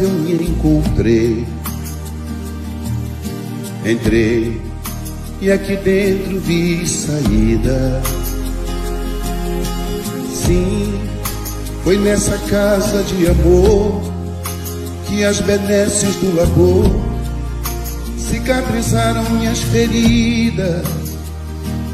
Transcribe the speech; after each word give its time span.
eu 0.00 0.08
me 0.08 0.34
encontrei. 0.34 1.46
Entrei 3.84 4.60
e 5.40 5.50
aqui 5.50 5.76
dentro 5.76 6.38
vi 6.38 6.86
saída. 6.86 8.00
Sim, 10.32 10.94
foi 11.82 11.98
nessa 11.98 12.38
casa 12.48 13.02
de 13.02 13.26
amor 13.26 14.00
que 15.08 15.24
as 15.24 15.40
benesses 15.40 16.14
do 16.16 16.34
labor 16.36 16.88
cicatrizaram 18.16 19.28
minhas 19.30 19.58
feridas. 19.60 20.86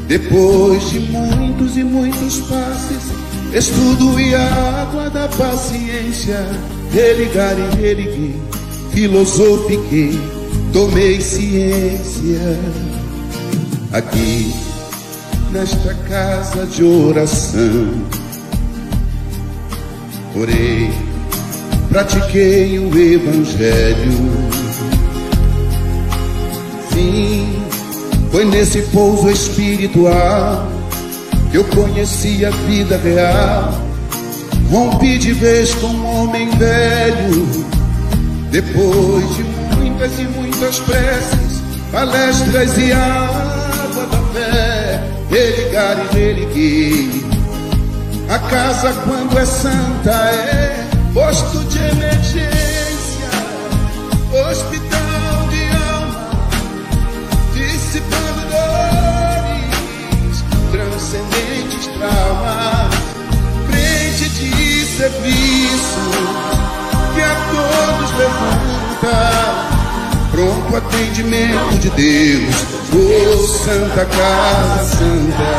Depois 0.07 0.89
de 0.89 0.99
muitos 0.99 1.75
e 1.75 1.83
muitos 1.83 2.37
passes, 2.41 3.03
estudo 3.53 4.19
e 4.19 4.33
água 4.35 5.09
da 5.09 5.27
paciência, 5.27 6.45
religar 6.91 7.55
e 7.57 7.75
religuei, 7.81 8.41
filosofiquei, 8.91 10.19
tomei 10.73 11.21
ciência. 11.21 12.59
Aqui, 13.91 14.53
nesta 15.51 15.93
casa 16.07 16.65
de 16.65 16.83
oração, 16.83 18.03
orei, 20.35 20.91
pratiquei 21.89 22.79
o 22.79 22.97
Evangelho. 22.97 24.11
Sim, 26.93 27.63
foi 28.31 28.45
nesse 28.45 28.81
pouso 28.83 29.29
espiritual 29.29 30.67
que 31.51 31.57
eu 31.57 31.63
conheci 31.65 32.45
a 32.45 32.51
vida 32.51 32.97
real. 32.97 33.88
Rompi 34.69 35.17
de 35.17 35.33
vez 35.33 35.73
com 35.75 35.87
um 35.87 36.05
homem 36.05 36.47
velho, 36.51 37.65
depois 38.51 39.35
de 39.35 39.43
muitas 39.75 40.19
e 40.19 40.23
muitas 40.23 40.79
preces, 40.81 41.63
palestras 41.91 42.77
e 42.77 42.91
água 42.91 44.05
da 44.05 44.17
fé, 44.31 45.01
religar 45.31 45.97
e 45.97 46.15
religuei. 46.15 47.25
A 48.29 48.37
casa, 48.37 48.93
quando 49.05 49.39
é 49.39 49.45
santa, 49.45 50.11
é 50.11 50.87
posto 51.15 51.63
de 51.65 51.79
emergência, 51.79 53.29
hospital 54.51 55.47
de 55.49 55.63
alma, 55.91 56.29
dissipando 57.55 58.41
dores, 58.51 60.43
transcendentes 60.71 61.87
traumas, 61.97 62.68
serviço 64.99 66.11
que 67.15 67.21
a 67.21 67.35
todos 67.51 68.11
levanta. 68.17 69.15
Pronto 70.29 70.75
atendimento 70.75 71.79
de 71.79 71.89
Deus, 71.91 72.55
oh 72.93 73.47
Santa 73.47 74.03
Casa 74.03 74.97
Santa. 74.97 75.49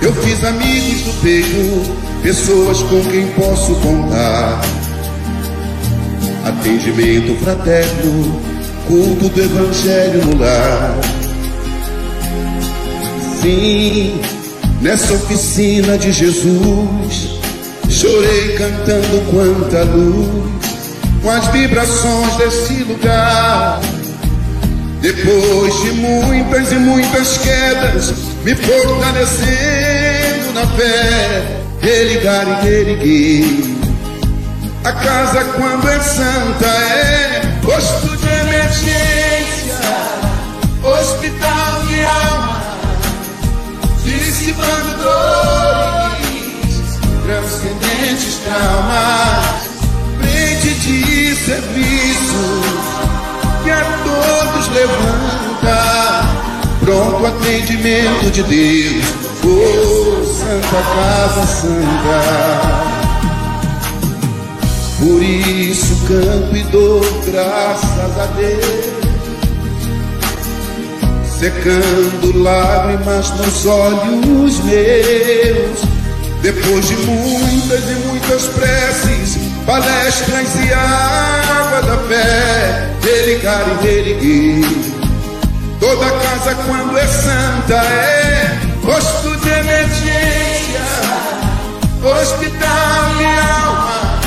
Eu 0.00 0.14
fiz 0.14 0.44
amigos 0.44 1.02
do 1.02 1.12
peito, 1.22 2.22
pessoas 2.22 2.82
com 2.84 3.02
quem 3.10 3.26
posso 3.32 3.74
contar. 3.80 4.60
Atendimento 6.46 7.36
fraterno, 7.42 8.40
culto 8.86 9.28
do 9.28 9.42
Evangelho 9.42 10.24
no 10.24 10.38
lar. 10.38 10.96
Sim, 13.42 14.20
nessa 14.80 15.12
oficina 15.14 15.98
de 15.98 16.12
Jesus, 16.12 17.39
chorei 18.00 18.56
cantando 18.56 19.20
quanta 19.30 19.84
luz, 19.84 20.50
com 21.22 21.30
as 21.30 21.46
vibrações 21.48 22.34
desse 22.36 22.82
lugar. 22.84 23.78
Depois 25.02 25.82
de 25.82 25.92
muitas 25.92 26.72
e 26.72 26.76
muitas 26.76 27.36
quedas, 27.38 28.14
me 28.42 28.54
fortalecendo 28.54 30.54
na 30.54 30.66
fé, 30.68 31.60
religar 31.82 32.48
e 32.48 32.54
reerguer. 32.64 33.44
A 34.84 34.92
casa, 34.92 35.44
quando 35.56 35.86
é 35.86 36.00
santa, 36.00 36.66
é 36.66 37.42
posto 37.62 38.16
de 38.16 38.26
emergência, 38.26 39.76
hospital 40.82 41.82
de 41.86 42.02
alma, 42.02 42.62
dissipando 44.02 44.96
dores, 45.02 45.20
transcendentes 48.20 48.38
traumas, 48.44 49.70
frente 50.18 50.74
de 50.80 51.34
serviço 51.36 52.60
que 53.64 53.70
a 53.70 53.84
todos 54.04 54.68
levanta, 54.68 56.22
pronto 56.84 57.26
atendimento 57.26 58.30
de 58.30 58.42
Deus, 58.42 59.04
oh 59.44 60.24
Santa 60.24 60.82
Casa 60.94 61.46
Santa. 61.46 62.90
Por 64.98 65.22
isso 65.22 65.96
canto 66.06 66.56
e 66.56 66.62
dou 66.64 67.00
graças 67.24 68.18
a 68.18 68.26
Deus, 68.36 68.86
secando 71.38 72.42
lágrimas 72.42 73.30
nos 73.30 73.64
olhos 73.64 74.60
meus, 74.64 75.89
depois 76.42 76.88
de 76.88 76.96
muitas 76.96 77.84
e 77.90 77.94
muitas 78.06 78.46
preces, 78.48 79.38
palestras 79.66 80.48
e 80.56 80.72
água 80.72 81.82
da 81.82 81.98
fé, 82.08 82.90
religar 83.02 83.64
e 83.68 83.84
reerguer. 83.84 84.64
Toda 85.78 86.10
casa 86.10 86.54
quando 86.66 86.96
é 86.96 87.06
santa 87.06 87.74
é 87.74 88.58
posto 88.82 89.36
de 89.36 89.48
emergência, 89.48 90.80
hospital 92.02 93.14
de 93.18 93.24
alma, 93.24 94.20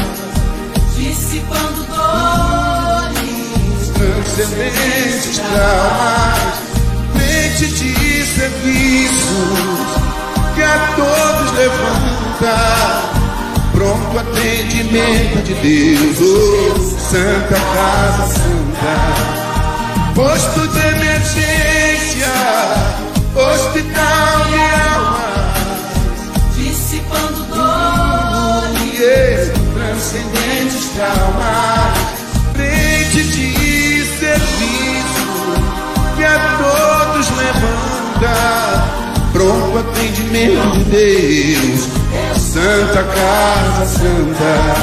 dissipando 0.96 1.84
dores, 1.96 3.24
transcendentes 3.94 5.40
traumas, 5.40 6.62
frente 7.14 7.68
de 7.68 8.26
serviços 8.26 9.74
que 9.78 9.83
a 10.64 10.96
todos 10.96 11.54
levanta. 11.58 12.56
Pronto 13.74 14.20
atendimento 14.20 15.42
de 15.44 15.54
Deus, 15.56 16.18
oh, 16.22 16.80
Santa 17.00 17.56
Casa 17.74 18.34
Santa 18.34 19.44
posto 20.16 20.68
de 20.68 20.80
emergência, 20.80 21.43
atendimento 40.04 40.78
de 40.78 40.84
Deus, 40.86 41.88
Santa 42.38 43.04
Casa 43.04 43.86
Santa, 43.86 44.76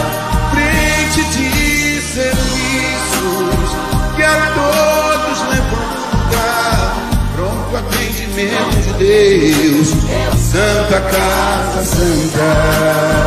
frente 0.51 1.23
de 1.37 2.01
serviços 2.01 3.71
que 4.17 4.23
a 4.23 4.53
todos 4.55 5.43
levanta, 5.51 6.95
pronto 7.37 7.77
atendimento 7.77 8.81
de 8.81 9.05
Deus, 9.05 9.89
Santa 10.39 11.01
Casa 11.03 11.85
Santa. 11.85 13.21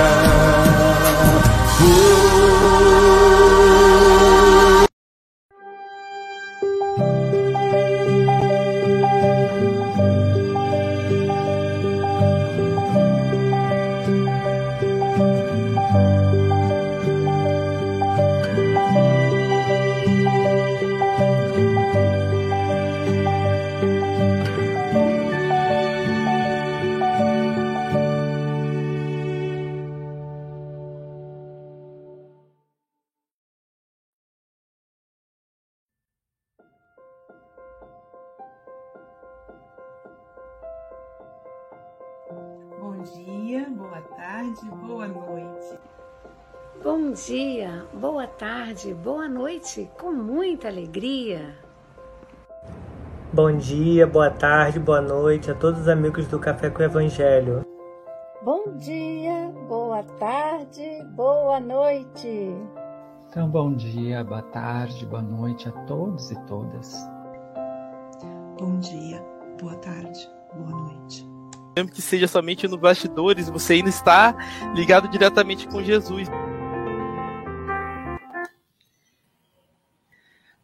Boa 44.83 45.07
noite. 45.07 45.79
Bom 46.83 47.11
dia, 47.11 47.85
boa 47.93 48.27
tarde, 48.27 48.93
boa 48.93 49.27
noite, 49.27 49.89
com 49.99 50.11
muita 50.11 50.67
alegria. 50.67 51.55
Bom 53.31 53.55
dia, 53.57 54.05
boa 54.05 54.29
tarde, 54.29 54.79
boa 54.79 55.01
noite 55.01 55.49
a 55.49 55.55
todos 55.55 55.81
os 55.81 55.87
amigos 55.87 56.27
do 56.27 56.39
Café 56.39 56.69
com 56.69 56.81
o 56.81 56.85
Evangelho. 56.85 57.65
Bom 58.43 58.75
dia, 58.75 59.51
boa 59.67 60.03
tarde, 60.19 61.03
boa 61.15 61.59
noite. 61.59 62.53
Então, 63.29 63.49
bom 63.49 63.73
dia, 63.73 64.23
boa 64.23 64.43
tarde, 64.43 65.05
boa 65.05 65.21
noite 65.21 65.69
a 65.69 65.71
todos 65.85 66.29
e 66.29 66.35
todas. 66.45 66.93
Bom 68.59 68.77
dia, 68.79 69.23
boa 69.59 69.75
tarde, 69.77 70.29
boa 70.53 70.69
noite. 70.69 71.32
Mesmo 71.75 71.91
que 71.91 72.01
seja 72.01 72.27
somente 72.27 72.67
nos 72.67 72.79
bastidores, 72.79 73.49
você 73.49 73.73
ainda 73.73 73.89
está 73.89 74.35
ligado 74.75 75.07
diretamente 75.07 75.67
com 75.67 75.81
Jesus. 75.81 76.27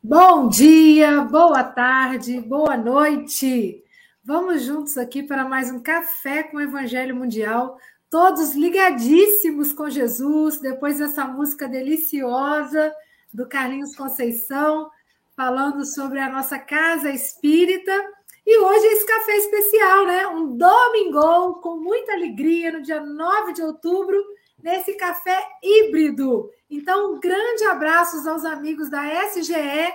Bom 0.03 0.47
dia, 0.47 1.21
boa 1.21 1.63
tarde, 1.63 2.39
boa 2.39 2.77
noite. 2.77 3.83
Vamos 4.23 4.61
juntos 4.61 4.97
aqui 4.97 5.23
para 5.23 5.43
mais 5.43 5.71
um 5.71 5.79
café 5.79 6.43
com 6.43 6.57
o 6.57 6.61
Evangelho 6.61 7.15
Mundial, 7.15 7.79
todos 8.09 8.53
ligadíssimos 8.53 9.73
com 9.73 9.89
Jesus, 9.89 10.59
depois 10.59 10.99
dessa 10.99 11.25
música 11.25 11.67
deliciosa 11.67 12.93
do 13.33 13.47
Carlinhos 13.47 13.95
Conceição, 13.95 14.89
falando 15.35 15.83
sobre 15.85 16.19
a 16.19 16.31
nossa 16.31 16.59
casa 16.59 17.09
espírita. 17.09 17.91
E 18.51 18.57
hoje 18.57 18.87
esse 18.87 19.05
café 19.05 19.37
especial, 19.37 20.07
né? 20.07 20.25
Um 20.25 20.57
domingão 20.57 21.53
com 21.61 21.75
muita 21.75 22.13
alegria 22.13 22.71
no 22.71 22.81
dia 22.81 22.99
9 22.99 23.53
de 23.53 23.61
outubro, 23.61 24.17
nesse 24.57 24.95
café 24.95 25.39
híbrido. 25.61 26.49
Então, 26.67 27.13
um 27.13 27.19
grande 27.19 27.63
abraço 27.65 28.27
aos 28.27 28.43
amigos 28.45 28.89
da 28.89 29.03
SGE. 29.27 29.93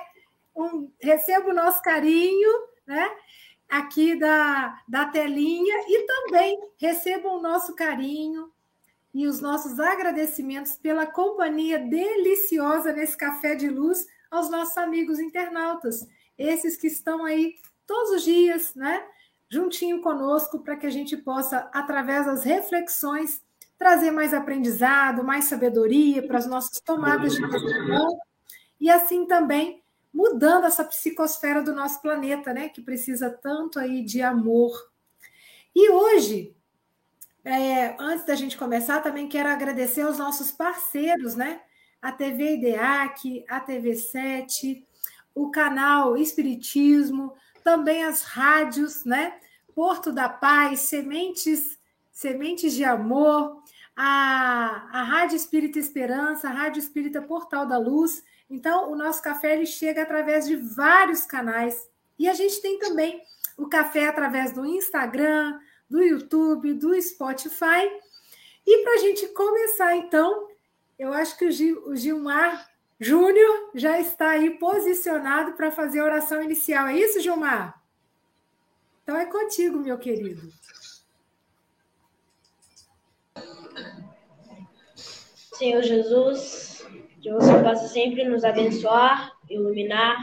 Um, 0.54 0.88
recebo 1.00 1.50
o 1.50 1.52
nosso 1.52 1.82
carinho, 1.82 2.48
né? 2.86 3.10
Aqui 3.68 4.16
da, 4.16 4.80
da 4.86 5.06
telinha 5.06 5.74
e 5.88 6.06
também 6.06 6.56
recebam 6.76 7.38
o 7.38 7.42
nosso 7.42 7.74
carinho 7.74 8.52
e 9.12 9.26
os 9.26 9.40
nossos 9.40 9.80
agradecimentos 9.80 10.76
pela 10.76 11.06
companhia 11.06 11.80
deliciosa 11.80 12.92
nesse 12.92 13.16
café 13.16 13.56
de 13.56 13.68
luz 13.68 14.06
aos 14.30 14.48
nossos 14.48 14.76
amigos 14.76 15.18
internautas, 15.18 16.06
esses 16.38 16.76
que 16.76 16.86
estão 16.86 17.24
aí 17.24 17.56
todos 17.86 18.10
os 18.12 18.22
dias, 18.22 18.74
né? 18.74 19.02
Juntinho 19.48 20.00
conosco, 20.00 20.60
para 20.60 20.76
que 20.76 20.86
a 20.86 20.90
gente 20.90 21.16
possa, 21.16 21.68
através 21.72 22.26
das 22.26 22.44
reflexões, 22.44 23.42
trazer 23.78 24.10
mais 24.10 24.32
aprendizado, 24.32 25.24
mais 25.24 25.44
sabedoria 25.44 26.26
para 26.26 26.38
as 26.38 26.46
nossas 26.46 26.80
tomadas 26.80 27.34
de 27.34 27.46
decisão 27.46 28.18
e 28.80 28.90
assim 28.90 29.26
também 29.26 29.82
mudando 30.12 30.64
essa 30.64 30.84
psicosfera 30.84 31.60
do 31.60 31.74
nosso 31.74 32.00
planeta, 32.00 32.52
né, 32.54 32.68
que 32.68 32.80
precisa 32.80 33.30
tanto 33.30 33.80
aí 33.80 34.04
de 34.04 34.22
amor. 34.22 34.72
E 35.74 35.90
hoje, 35.90 36.56
é, 37.44 37.96
antes 37.98 38.24
da 38.24 38.36
gente 38.36 38.56
começar, 38.56 39.00
também 39.00 39.28
quero 39.28 39.48
agradecer 39.48 40.02
aos 40.02 40.18
nossos 40.18 40.52
parceiros, 40.52 41.34
né, 41.34 41.60
a 42.00 42.12
TV 42.12 42.54
IDEAC, 42.54 43.44
a 43.48 43.58
TV 43.58 43.96
7, 43.96 44.86
o 45.34 45.50
canal 45.50 46.16
Espiritismo, 46.16 47.34
também 47.64 48.04
as 48.04 48.22
rádios, 48.22 49.04
né, 49.04 49.40
Porto 49.74 50.12
da 50.12 50.28
Paz, 50.28 50.80
Sementes 50.80 51.78
Sementes 52.12 52.74
de 52.74 52.84
Amor, 52.84 53.60
a, 53.96 54.88
a 54.92 55.02
Rádio 55.02 55.34
Espírita 55.34 55.80
Esperança, 55.80 56.48
a 56.48 56.52
Rádio 56.52 56.78
Espírita 56.78 57.20
Portal 57.20 57.66
da 57.66 57.76
Luz. 57.76 58.22
Então, 58.48 58.92
o 58.92 58.94
nosso 58.94 59.20
café 59.20 59.54
ele 59.54 59.66
chega 59.66 60.02
através 60.02 60.46
de 60.46 60.54
vários 60.54 61.24
canais. 61.24 61.88
E 62.16 62.28
a 62.28 62.32
gente 62.32 62.62
tem 62.62 62.78
também 62.78 63.20
o 63.56 63.66
café 63.66 64.06
através 64.06 64.52
do 64.52 64.64
Instagram, 64.64 65.58
do 65.90 66.00
YouTube, 66.00 66.74
do 66.74 67.00
Spotify. 67.02 67.90
E 68.64 68.84
para 68.84 68.94
a 68.94 68.98
gente 68.98 69.26
começar, 69.28 69.96
então, 69.96 70.46
eu 70.96 71.12
acho 71.12 71.36
que 71.36 71.46
o, 71.46 71.50
Gil, 71.50 71.82
o 71.88 71.96
Gilmar 71.96 72.70
Júnior 73.00 73.70
já 73.74 74.00
está 74.00 74.30
aí 74.30 74.50
posicionado 74.58 75.52
para 75.52 75.70
fazer 75.70 76.00
a 76.00 76.04
oração 76.04 76.42
inicial. 76.42 76.86
É 76.86 76.96
isso, 76.96 77.20
Gilmar? 77.20 77.82
Então 79.02 79.16
é 79.16 79.26
contigo, 79.26 79.78
meu 79.78 79.98
querido. 79.98 80.48
Senhor 85.54 85.82
Jesus, 85.82 86.84
que 87.22 87.32
você 87.32 87.52
possa 87.62 87.88
sempre 87.88 88.24
nos 88.24 88.44
abençoar, 88.44 89.32
iluminar. 89.48 90.16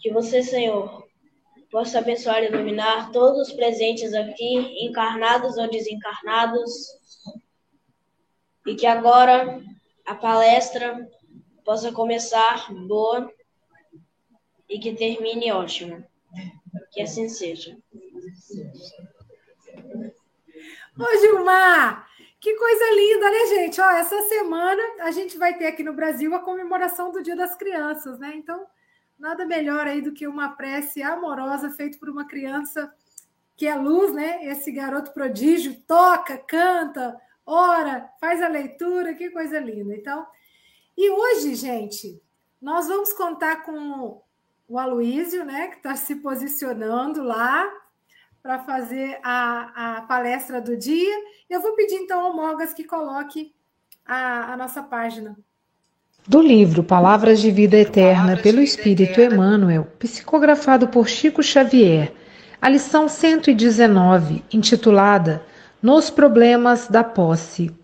Que 0.00 0.10
você, 0.10 0.42
Senhor, 0.42 1.06
possa 1.70 1.98
abençoar 1.98 2.42
e 2.42 2.46
iluminar 2.46 3.10
todos 3.10 3.48
os 3.48 3.54
presentes 3.54 4.14
aqui, 4.14 4.84
encarnados 4.86 5.56
ou 5.56 5.68
desencarnados. 5.70 6.70
E 8.66 8.74
que 8.74 8.86
agora 8.86 9.62
a 10.06 10.14
palestra 10.14 11.08
possa 11.64 11.92
começar 11.92 12.72
boa 12.72 13.32
e 14.68 14.78
que 14.78 14.94
termine 14.94 15.52
ótima. 15.52 16.06
Que 16.90 17.02
assim 17.02 17.28
seja. 17.28 17.76
Ô, 20.98 21.18
Gilmar, 21.20 22.06
que 22.40 22.54
coisa 22.54 22.84
linda, 22.94 23.30
né, 23.30 23.46
gente? 23.46 23.80
Ó, 23.80 23.90
essa 23.90 24.20
semana 24.22 24.82
a 25.00 25.10
gente 25.10 25.38
vai 25.38 25.56
ter 25.56 25.66
aqui 25.66 25.82
no 25.82 25.94
Brasil 25.94 26.34
a 26.34 26.40
comemoração 26.40 27.10
do 27.10 27.22
Dia 27.22 27.36
das 27.36 27.56
Crianças, 27.56 28.18
né? 28.18 28.32
Então, 28.34 28.66
nada 29.18 29.46
melhor 29.46 29.86
aí 29.86 30.02
do 30.02 30.12
que 30.12 30.26
uma 30.26 30.50
prece 30.50 31.02
amorosa 31.02 31.70
feita 31.70 31.98
por 31.98 32.10
uma 32.10 32.26
criança 32.26 32.92
que 33.56 33.66
é 33.66 33.74
luz, 33.74 34.12
né? 34.12 34.44
Esse 34.46 34.72
garoto 34.72 35.12
prodígio 35.12 35.80
toca, 35.86 36.36
canta, 36.36 37.16
ora, 37.46 38.10
faz 38.20 38.42
a 38.42 38.48
leitura, 38.48 39.14
que 39.14 39.30
coisa 39.30 39.58
linda. 39.60 39.94
Então, 39.94 40.26
e 40.96 41.10
hoje, 41.10 41.54
gente, 41.54 42.20
nós 42.60 42.86
vamos 42.86 43.12
contar 43.12 43.64
com 43.64 44.22
o 44.68 44.78
Aloísio, 44.78 45.44
né, 45.44 45.68
que 45.68 45.76
está 45.76 45.96
se 45.96 46.16
posicionando 46.16 47.22
lá 47.22 47.70
para 48.42 48.58
fazer 48.60 49.18
a, 49.22 49.98
a 49.98 50.02
palestra 50.02 50.60
do 50.60 50.76
dia. 50.76 51.14
Eu 51.48 51.60
vou 51.60 51.74
pedir 51.74 51.96
então 51.96 52.20
ao 52.20 52.34
Mogas 52.34 52.72
que 52.72 52.84
coloque 52.84 53.52
a, 54.04 54.52
a 54.52 54.56
nossa 54.56 54.82
página. 54.82 55.36
Do 56.26 56.40
livro 56.40 56.84
Palavras 56.84 57.40
de 57.40 57.50
Vida 57.50 57.76
Eterna 57.76 58.36
pelo 58.36 58.60
Espírito 58.60 59.20
Emmanuel, 59.20 59.88
psicografado 59.98 60.86
por 60.86 61.08
Chico 61.08 61.42
Xavier, 61.42 62.12
a 62.60 62.68
lição 62.68 63.08
119, 63.08 64.44
intitulada 64.52 65.44
Nos 65.82 66.10
Problemas 66.10 66.86
da 66.86 67.02
Posse. 67.02 67.74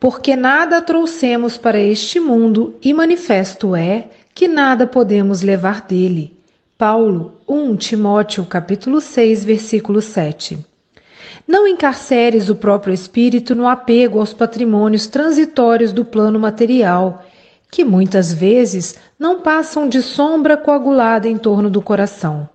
Porque 0.00 0.34
nada 0.34 0.80
trouxemos 0.80 1.58
para 1.58 1.78
este 1.78 2.18
mundo 2.18 2.74
e 2.82 2.94
manifesto 2.94 3.76
é 3.76 4.08
que 4.34 4.48
nada 4.48 4.86
podemos 4.86 5.42
levar 5.42 5.82
dele. 5.82 6.40
Paulo, 6.78 7.38
1 7.46 7.76
Timóteo 7.76 8.46
capítulo 8.46 9.02
6, 9.02 9.44
versículo 9.44 10.00
7. 10.00 10.58
Não 11.46 11.68
encarceres 11.68 12.48
o 12.48 12.56
próprio 12.56 12.94
espírito 12.94 13.54
no 13.54 13.68
apego 13.68 14.20
aos 14.20 14.32
patrimônios 14.32 15.06
transitórios 15.06 15.92
do 15.92 16.02
plano 16.02 16.40
material, 16.40 17.22
que 17.70 17.84
muitas 17.84 18.32
vezes 18.32 18.98
não 19.18 19.42
passam 19.42 19.86
de 19.86 20.00
sombra 20.00 20.56
coagulada 20.56 21.28
em 21.28 21.36
torno 21.36 21.68
do 21.68 21.82
coração. 21.82 22.48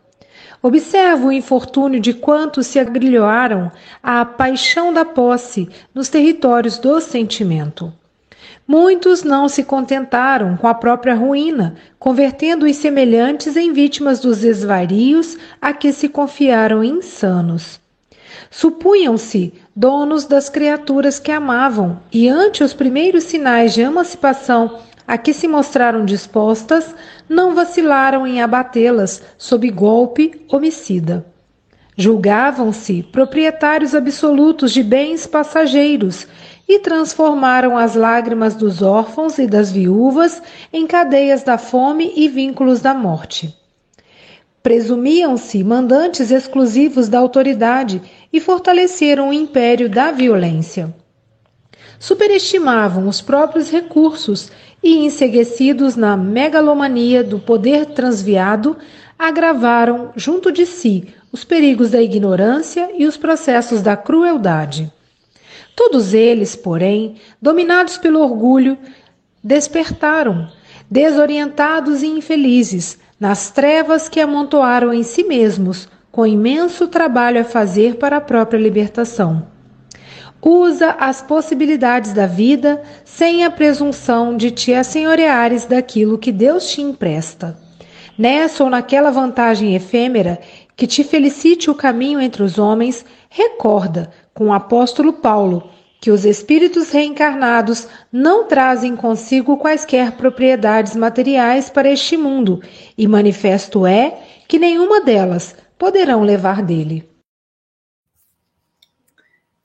Observa 0.65 1.27
o 1.27 1.31
infortúnio 1.31 2.00
de 2.00 2.12
quantos 2.12 2.65
se 2.65 2.79
agrilhoaram 2.79 3.72
à 4.01 4.25
paixão 4.25 4.91
da 4.91 5.05
posse 5.05 5.69
nos 5.93 6.10
territórios 6.10 6.79
do 6.79 7.00
sentimento. 7.00 7.93
Muitos 8.67 9.22
não 9.22 9.48
se 9.48 9.63
contentaram 9.63 10.57
com 10.57 10.67
a 10.67 10.74
própria 10.74 11.13
ruína, 11.13 11.75
convertendo 12.00 12.65
os 12.65 12.77
semelhantes 12.77 13.55
em 13.55 13.74
vítimas 13.74 14.19
dos 14.19 14.43
esvarios 14.43 15.38
a 15.62 15.72
que 15.72 15.93
se 15.93 16.10
confiaram 16.10 16.84
insanos. 16.84 17.79
Supunham-se 18.50 19.53
donos 19.75 20.25
das 20.25 20.50
criaturas 20.50 21.19
que 21.19 21.31
amavam, 21.31 22.00
e 22.12 22.27
ante 22.27 22.63
os 22.63 22.74
primeiros 22.74 23.25
sinais 23.25 23.72
de 23.75 23.81
emancipação 23.81 24.79
a 25.07 25.17
que 25.17 25.33
se 25.33 25.47
mostraram 25.47 26.05
dispostas, 26.05 26.95
não 27.29 27.53
vacilaram 27.53 28.25
em 28.25 28.41
abatê-las 28.41 29.21
sob 29.38 29.69
golpe 29.69 30.45
homicida. 30.50 31.25
Julgavam-se 31.97 33.03
proprietários 33.03 33.95
absolutos 33.95 34.74
de 34.74 34.83
bens 34.83 35.25
passageiros 35.25 36.27
e 36.67 36.79
transformaram 36.79 37.77
as 37.77 37.95
lágrimas 37.95 38.55
dos 38.55 38.81
órfãos 38.81 39.38
e 39.38 39.47
das 39.47 39.71
viúvas 39.71 40.41
em 40.74 40.85
cadeias 40.85 41.43
da 41.43 41.57
fome 41.57 42.12
e 42.15 42.27
vínculos 42.27 42.81
da 42.81 42.93
morte. 42.93 43.55
Presumiam-se 44.62 45.63
mandantes 45.63 46.31
exclusivos 46.31 47.07
da 47.07 47.19
autoridade 47.19 48.01
e 48.33 48.41
fortaleceram 48.41 49.29
o 49.29 49.33
império 49.33 49.88
da 49.88 50.12
violência. 50.12 50.93
Superestimavam 52.00 53.07
os 53.07 53.21
próprios 53.21 53.69
recursos 53.69 54.51
e, 54.85 55.03
enseguecidos 55.03 55.95
na 55.95 56.15
megalomania 56.15 57.23
do 57.23 57.39
poder 57.39 57.87
transviado, 57.87 58.77
agravaram 59.17 60.11
junto 60.15 60.51
de 60.51 60.63
si 60.67 61.07
os 61.31 61.43
perigos 61.43 61.89
da 61.89 62.03
ignorância 62.03 62.91
e 62.95 63.07
os 63.07 63.17
processos 63.17 63.81
da 63.81 63.97
crueldade. 63.97 64.93
Todos 65.75 66.13
eles, 66.13 66.55
porém, 66.55 67.15
dominados 67.41 67.97
pelo 67.97 68.21
orgulho, 68.21 68.77
despertaram, 69.43 70.49
desorientados 70.89 72.03
e 72.03 72.07
infelizes, 72.07 72.99
nas 73.19 73.49
trevas 73.49 74.07
que 74.07 74.21
amontoaram 74.21 74.93
em 74.93 75.01
si 75.01 75.23
mesmos, 75.23 75.89
com 76.11 76.27
imenso 76.27 76.87
trabalho 76.87 77.41
a 77.41 77.43
fazer 77.43 77.95
para 77.95 78.17
a 78.17 78.21
própria 78.21 78.59
libertação. 78.59 79.54
Usa 80.47 80.91
as 80.99 81.23
possibilidades 81.23 82.13
da 82.13 82.27
vida 82.27 82.79
sem 83.03 83.43
a 83.43 83.49
presunção 83.49 84.37
de 84.37 84.51
te 84.51 84.75
assenhoreares 84.75 85.65
daquilo 85.65 86.19
que 86.19 86.31
Deus 86.31 86.69
te 86.69 86.83
empresta. 86.83 87.57
Nessa 88.15 88.63
ou 88.63 88.69
naquela 88.69 89.09
vantagem 89.09 89.73
efêmera 89.73 90.39
que 90.77 90.85
te 90.85 91.03
felicite 91.03 91.71
o 91.71 91.73
caminho 91.73 92.21
entre 92.21 92.43
os 92.43 92.59
homens, 92.59 93.03
recorda, 93.27 94.11
com 94.35 94.49
o 94.49 94.53
apóstolo 94.53 95.13
Paulo, 95.13 95.67
que 95.99 96.11
os 96.11 96.25
espíritos 96.25 96.91
reencarnados 96.91 97.87
não 98.11 98.45
trazem 98.45 98.95
consigo 98.95 99.57
quaisquer 99.57 100.11
propriedades 100.11 100.95
materiais 100.95 101.71
para 101.71 101.89
este 101.89 102.15
mundo, 102.15 102.61
e 102.95 103.07
manifesto 103.07 103.83
é 103.87 104.15
que 104.47 104.59
nenhuma 104.59 105.01
delas 105.01 105.55
poderão 105.75 106.21
levar 106.21 106.61
dele. 106.61 107.14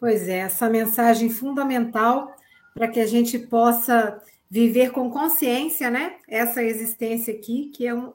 Pois 0.01 0.27
é, 0.29 0.39
essa 0.39 0.71
mensagem 0.71 1.29
fundamental 1.29 2.35
para 2.73 2.89
que 2.89 2.99
a 2.99 3.07
gente 3.07 3.39
possa 3.39 4.19
viver 4.51 4.93
com 4.93 5.11
consciência, 5.11 5.91
né? 5.91 6.17
Essa 6.27 6.63
existência 6.63 7.35
aqui, 7.35 7.67
que 7.67 7.87
é 7.87 7.93
uma 7.93 8.15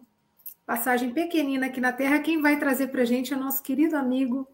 passagem 0.66 1.12
pequenina 1.12 1.68
aqui 1.68 1.80
na 1.80 1.94
Terra. 1.94 2.20
Quem 2.20 2.42
vai 2.42 2.58
trazer 2.58 2.88
para 2.88 3.04
a 3.04 3.06
gente 3.06 3.32
é 3.32 3.38
o 3.38 3.40
nosso 3.40 3.62
querido 3.62 3.96
amigo, 3.96 4.48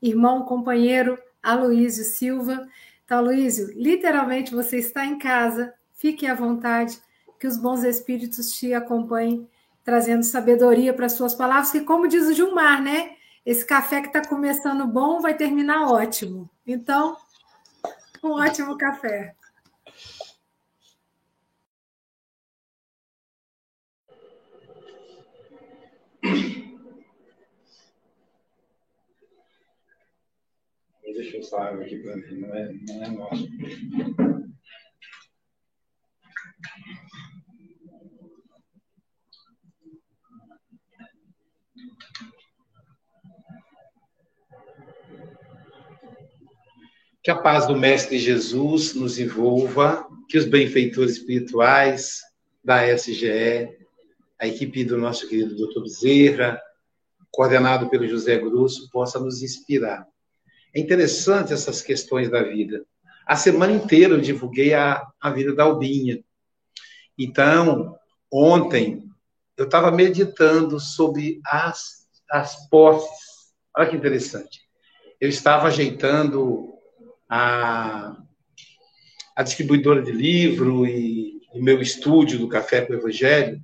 irmão, 0.00 0.44
companheiro 0.44 1.18
Aloísio 1.42 2.04
Silva. 2.04 2.68
Então, 3.04 3.18
Aloísio, 3.18 3.68
literalmente 3.74 4.54
você 4.54 4.78
está 4.78 5.04
em 5.04 5.18
casa, 5.18 5.74
fique 5.92 6.24
à 6.24 6.34
vontade, 6.36 6.98
que 7.40 7.48
os 7.48 7.56
bons 7.56 7.82
espíritos 7.82 8.52
te 8.52 8.72
acompanhem, 8.72 9.48
trazendo 9.84 10.22
sabedoria 10.22 10.94
para 10.94 11.08
suas 11.08 11.34
palavras, 11.34 11.72
que 11.72 11.80
como 11.80 12.06
diz 12.06 12.28
o 12.28 12.32
Gilmar, 12.32 12.80
né? 12.80 13.15
Esse 13.46 13.64
café 13.64 14.00
que 14.00 14.08
está 14.08 14.28
começando 14.28 14.84
bom 14.88 15.20
vai 15.20 15.36
terminar 15.36 15.88
ótimo. 15.88 16.50
Então, 16.66 17.16
um 18.20 18.30
ótimo 18.32 18.76
café. 18.76 19.36
Deixa 31.04 31.36
eu 31.36 31.42
sair 31.44 31.80
aqui 31.80 31.98
para 31.98 32.16
mim, 32.16 32.40
não 32.40 32.54
é, 32.54 32.72
não 32.72 33.04
é 33.04 33.08
nosso. 33.10 34.45
Que 47.26 47.32
a 47.32 47.36
paz 47.36 47.66
do 47.66 47.74
Mestre 47.74 48.20
Jesus 48.20 48.94
nos 48.94 49.18
envolva, 49.18 50.06
que 50.28 50.38
os 50.38 50.44
benfeitores 50.44 51.16
espirituais 51.16 52.20
da 52.62 52.86
SGE, 52.86 53.68
a 54.38 54.46
equipe 54.46 54.84
do 54.84 54.96
nosso 54.96 55.28
querido 55.28 55.56
Dr. 55.56 55.82
Bezerra, 55.82 56.62
coordenado 57.32 57.90
pelo 57.90 58.06
José 58.06 58.38
Grusso, 58.38 58.88
possa 58.92 59.18
nos 59.18 59.42
inspirar. 59.42 60.06
É 60.72 60.78
interessante 60.78 61.52
essas 61.52 61.82
questões 61.82 62.30
da 62.30 62.44
vida. 62.44 62.86
A 63.26 63.34
semana 63.34 63.72
inteira 63.72 64.14
eu 64.14 64.20
divulguei 64.20 64.72
a, 64.74 65.04
a 65.20 65.28
vida 65.30 65.52
da 65.52 65.64
Albinha. 65.64 66.22
Então, 67.18 67.98
ontem, 68.32 69.02
eu 69.56 69.64
estava 69.64 69.90
meditando 69.90 70.78
sobre 70.78 71.40
as, 71.44 72.06
as 72.30 72.68
posses. 72.68 73.52
Olha 73.76 73.90
que 73.90 73.96
interessante. 73.96 74.60
Eu 75.20 75.28
estava 75.28 75.66
ajeitando 75.66 76.75
a, 77.28 78.16
a 79.34 79.42
distribuidora 79.42 80.02
de 80.02 80.12
livro 80.12 80.86
e 80.86 81.40
o 81.52 81.62
meu 81.62 81.80
estúdio 81.80 82.38
do 82.38 82.48
Café 82.48 82.82
com 82.82 82.92
o 82.92 82.96
Evangelho 82.96 83.60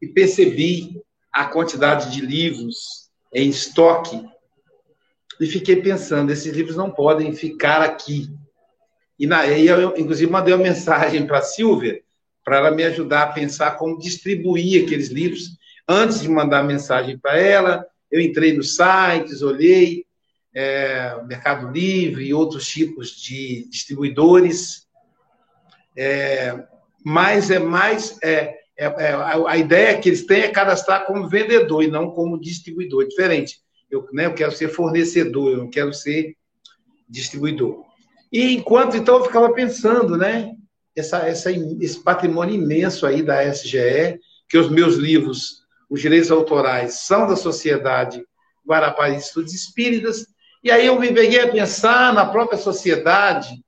e 0.00 0.06
percebi 0.06 1.00
a 1.32 1.44
quantidade 1.46 2.12
de 2.12 2.20
livros 2.20 3.10
em 3.32 3.48
estoque 3.48 4.24
e 5.40 5.46
fiquei 5.46 5.76
pensando, 5.76 6.30
esses 6.30 6.54
livros 6.54 6.76
não 6.76 6.90
podem 6.90 7.34
ficar 7.34 7.82
aqui. 7.82 8.28
E, 9.18 9.26
na, 9.26 9.46
e 9.46 9.66
eu, 9.66 9.96
inclusive, 9.96 10.30
mandei 10.30 10.54
uma 10.54 10.62
mensagem 10.62 11.26
para 11.26 11.38
a 11.38 11.42
Silvia, 11.42 12.00
para 12.44 12.58
ela 12.58 12.70
me 12.70 12.84
ajudar 12.84 13.22
a 13.22 13.32
pensar 13.32 13.72
como 13.72 13.98
distribuir 13.98 14.84
aqueles 14.84 15.08
livros. 15.08 15.56
Antes 15.88 16.20
de 16.20 16.28
mandar 16.28 16.60
a 16.60 16.64
mensagem 16.64 17.18
para 17.18 17.38
ela, 17.38 17.86
eu 18.10 18.20
entrei 18.20 18.56
nos 18.56 18.76
sites, 18.76 19.42
olhei, 19.42 20.03
é, 20.54 21.20
Mercado 21.26 21.70
Livre 21.70 22.24
e 22.24 22.34
outros 22.34 22.66
tipos 22.66 23.10
de 23.10 23.68
distribuidores. 23.68 24.86
É, 25.96 26.64
mas 27.04 27.50
é 27.50 27.58
mais. 27.58 28.16
É, 28.22 28.54
é, 28.76 28.86
é 28.86 29.14
a 29.46 29.56
ideia 29.56 29.98
que 29.98 30.08
eles 30.08 30.26
têm 30.26 30.42
é 30.42 30.48
cadastrar 30.48 31.06
como 31.06 31.28
vendedor 31.28 31.82
e 31.82 31.88
não 31.88 32.10
como 32.10 32.40
distribuidor, 32.40 33.06
diferente. 33.06 33.58
Eu, 33.90 34.08
né, 34.12 34.26
eu 34.26 34.34
quero 34.34 34.52
ser 34.52 34.68
fornecedor, 34.68 35.52
eu 35.52 35.58
não 35.58 35.70
quero 35.70 35.92
ser 35.92 36.36
distribuidor. 37.08 37.84
E 38.32 38.54
enquanto 38.54 38.96
então 38.96 39.18
eu 39.18 39.24
ficava 39.24 39.52
pensando, 39.52 40.16
né, 40.16 40.52
essa, 40.96 41.18
essa, 41.18 41.52
esse 41.52 42.02
patrimônio 42.02 42.54
imenso 42.54 43.06
aí 43.06 43.22
da 43.22 43.44
SGE, 43.44 44.18
que 44.48 44.58
os 44.58 44.68
meus 44.68 44.96
livros, 44.96 45.62
os 45.88 46.00
direitos 46.00 46.30
autorais, 46.30 47.00
são 47.00 47.26
da 47.26 47.36
Sociedade 47.36 48.24
Guarapari 48.66 49.16
de 49.16 49.22
Estudos 49.22 49.54
Espíritas, 49.54 50.26
e 50.64 50.70
aí 50.70 50.86
eu 50.86 50.98
me 50.98 51.12
peguei 51.12 51.42
a 51.42 51.52
pensar 51.52 52.14
na 52.14 52.24
própria 52.24 52.58
sociedade. 52.58 53.62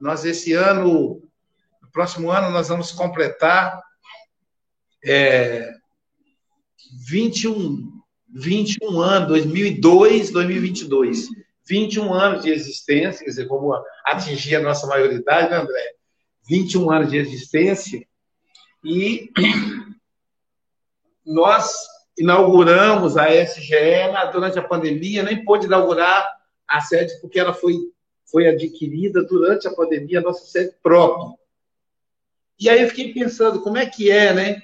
Nós, 0.00 0.24
esse 0.24 0.52
ano, 0.52 1.20
no 1.82 1.90
próximo 1.90 2.30
ano, 2.30 2.50
nós 2.50 2.68
vamos 2.68 2.92
completar 2.92 3.82
é, 5.04 5.72
21, 7.08 8.00
21 8.32 9.00
anos, 9.00 9.28
2002, 9.28 10.30
2022. 10.30 11.26
21 11.68 12.14
anos 12.14 12.44
de 12.44 12.50
existência, 12.50 13.24
quer 13.24 13.30
dizer, 13.30 13.48
vamos 13.48 13.76
atingir 14.04 14.54
a 14.54 14.60
nossa 14.60 14.86
maioridade, 14.86 15.50
né, 15.50 15.56
André? 15.56 15.94
21 16.48 16.92
anos 16.92 17.10
de 17.10 17.16
existência. 17.16 18.06
E 18.84 19.32
nós 21.26 21.74
inauguramos 22.18 23.16
a 23.16 23.28
SGE 23.30 24.12
durante 24.32 24.58
a 24.58 24.66
pandemia, 24.66 25.22
nem 25.22 25.44
pôde 25.44 25.66
inaugurar 25.66 26.36
a 26.66 26.80
sede 26.80 27.20
porque 27.20 27.38
ela 27.38 27.52
foi, 27.52 27.74
foi 28.24 28.48
adquirida 28.48 29.22
durante 29.24 29.68
a 29.68 29.74
pandemia, 29.74 30.18
a 30.18 30.22
nossa 30.22 30.46
sede 30.46 30.74
própria. 30.82 31.36
E 32.58 32.68
aí 32.70 32.82
eu 32.82 32.88
fiquei 32.88 33.12
pensando, 33.12 33.60
como 33.60 33.76
é 33.76 33.84
que 33.86 34.10
é, 34.10 34.32
né? 34.32 34.62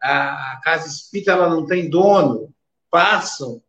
A 0.00 0.60
casa 0.62 0.88
espírita, 0.88 1.32
ela 1.32 1.48
não 1.48 1.66
tem 1.66 1.88
dono, 1.88 2.52
passam 2.90 3.62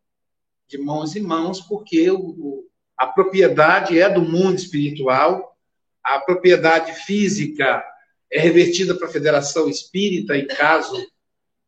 de 0.68 0.78
mãos 0.78 1.16
em 1.16 1.22
mãos, 1.22 1.62
porque 1.62 2.10
o, 2.12 2.68
a 2.98 3.08
propriedade 3.08 4.00
é 4.00 4.10
do 4.10 4.22
mundo 4.22 4.56
espiritual, 4.56 5.56
a 6.04 6.20
propriedade 6.20 6.94
física 6.94 7.84
é 8.32 8.40
revertida 8.40 8.96
para 8.96 9.08
a 9.08 9.12
Federação 9.12 9.68
Espírita 9.68 10.38
em 10.38 10.48
caso 10.48 10.96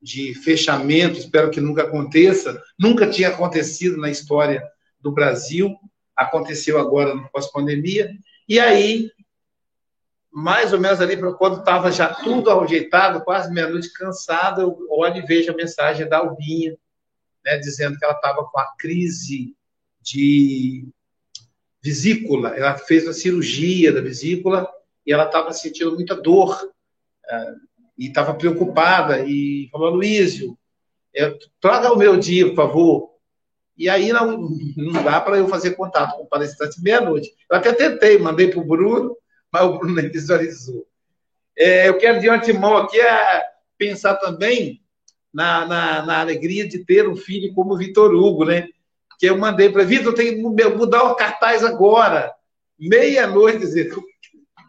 de 0.01 0.33
fechamento, 0.33 1.19
espero 1.19 1.51
que 1.51 1.61
nunca 1.61 1.83
aconteça, 1.83 2.61
nunca 2.77 3.09
tinha 3.09 3.29
acontecido 3.29 3.97
na 3.97 4.09
história 4.09 4.63
do 4.99 5.11
Brasil, 5.11 5.75
aconteceu 6.15 6.79
agora 6.79 7.13
no 7.13 7.29
pós-pandemia, 7.29 8.11
e 8.49 8.59
aí, 8.59 9.11
mais 10.31 10.73
ou 10.73 10.79
menos 10.79 10.99
ali, 10.99 11.15
quando 11.37 11.59
estava 11.59 11.91
já 11.91 12.13
tudo 12.13 12.49
ajeitado, 12.49 13.23
quase 13.23 13.53
meia-noite, 13.53 13.93
cansado, 13.93 14.61
eu 14.61 14.87
olho 14.89 15.17
e 15.17 15.25
vejo 15.25 15.51
a 15.51 15.55
mensagem 15.55 16.09
da 16.09 16.17
Albinha, 16.17 16.75
né, 17.45 17.57
dizendo 17.57 17.97
que 17.97 18.05
ela 18.05 18.15
estava 18.15 18.43
com 18.45 18.59
a 18.59 18.75
crise 18.77 19.55
de 20.01 20.87
vesícula, 21.81 22.49
ela 22.55 22.77
fez 22.77 23.07
a 23.07 23.13
cirurgia 23.13 23.91
da 23.91 24.01
vesícula 24.01 24.67
e 25.05 25.11
ela 25.11 25.25
estava 25.25 25.51
sentindo 25.51 25.93
muita 25.93 26.15
dor 26.15 26.71
é, 27.27 27.53
e 28.01 28.07
estava 28.07 28.33
preocupada 28.33 29.23
e 29.27 29.69
falou, 29.71 29.91
Luísio, 29.91 30.57
é, 31.15 31.37
traga 31.59 31.93
o 31.93 31.97
meu 31.97 32.17
dia, 32.17 32.47
por 32.47 32.55
favor. 32.55 33.11
E 33.77 33.87
aí 33.87 34.11
não, 34.11 34.49
não 34.75 35.03
dá 35.03 35.21
para 35.21 35.37
eu 35.37 35.47
fazer 35.47 35.75
contato 35.75 36.17
com 36.17 36.23
o 36.23 36.27
palestrante 36.27 36.81
meia-noite. 36.81 37.31
Eu 37.47 37.57
até 37.57 37.71
tentei, 37.71 38.17
mandei 38.17 38.47
para 38.47 38.59
o 38.59 38.65
Bruno, 38.65 39.15
mas 39.51 39.63
o 39.63 39.77
Bruno 39.77 39.93
nem 39.93 40.09
visualizou. 40.09 40.83
É, 41.55 41.89
eu 41.89 41.97
quero 41.99 42.19
de 42.19 42.27
antemão 42.27 42.75
aqui 42.75 42.99
é 42.99 43.43
pensar 43.77 44.15
também 44.15 44.81
na, 45.31 45.67
na, 45.67 46.03
na, 46.03 46.21
alegria 46.21 46.67
de 46.67 46.83
ter 46.83 47.07
um 47.07 47.15
filho 47.15 47.53
como 47.53 47.75
o 47.75 47.77
Vitor 47.77 48.15
Hugo, 48.15 48.45
né? 48.45 48.67
Que 49.19 49.27
eu 49.27 49.37
mandei 49.37 49.69
para 49.69 49.83
Vitor, 49.83 50.15
tem 50.15 50.37
que 50.37 50.41
mudar 50.41 51.03
o 51.03 51.15
cartaz 51.15 51.63
agora. 51.63 52.33
Meia-noite, 52.79 53.67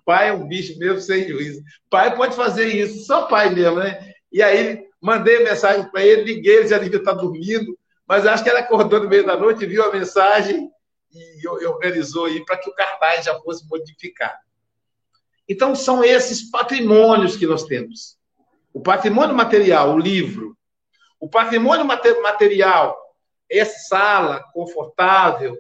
pai 0.05 0.29
é 0.29 0.33
um 0.33 0.47
bicho 0.47 0.79
mesmo 0.79 1.01
sem 1.01 1.29
juízo. 1.29 1.63
Pai 1.91 2.17
pode 2.17 2.37
fazer 2.37 2.67
isso, 2.67 3.05
só 3.05 3.27
pai 3.27 3.51
mesmo, 3.51 3.79
né? 3.79 4.13
E 4.31 4.43
aí 4.43 4.85
mandei 5.01 5.45
mensagem 5.45 5.91
para 5.91 6.05
ele, 6.05 6.23
liguei, 6.23 6.59
ele 6.59 6.69
já 6.69 6.79
devia 6.79 6.99
estar 6.99 7.13
dormindo, 7.13 7.77
mas 8.07 8.27
acho 8.27 8.43
que 8.43 8.51
ele 8.51 8.59
acordou 8.59 9.03
no 9.03 9.09
meio 9.09 9.27
da 9.27 9.37
noite, 9.37 9.67
viu 9.67 9.85
a 9.85 9.93
mensagem 9.93 10.71
e 11.13 11.67
organizou 11.67 12.27
aí 12.27 12.45
para 12.45 12.57
que 12.57 12.71
o 12.71 12.75
cartaz 12.75 13.25
já 13.25 13.39
fosse 13.41 13.69
modificado. 13.69 14.39
Então, 15.49 15.75
são 15.75 16.03
esses 16.05 16.51
patrimônios 16.51 17.37
que 17.37 17.47
nós 17.47 17.65
temos. 17.65 18.17
O 18.73 18.81
patrimônio 18.81 19.35
material, 19.35 19.95
o 19.95 19.99
livro. 19.99 20.57
O 21.21 21.29
patrimônio 21.29 21.85
material, 21.85 22.97
essa 23.51 23.89
sala 23.89 24.43
confortável, 24.53 25.59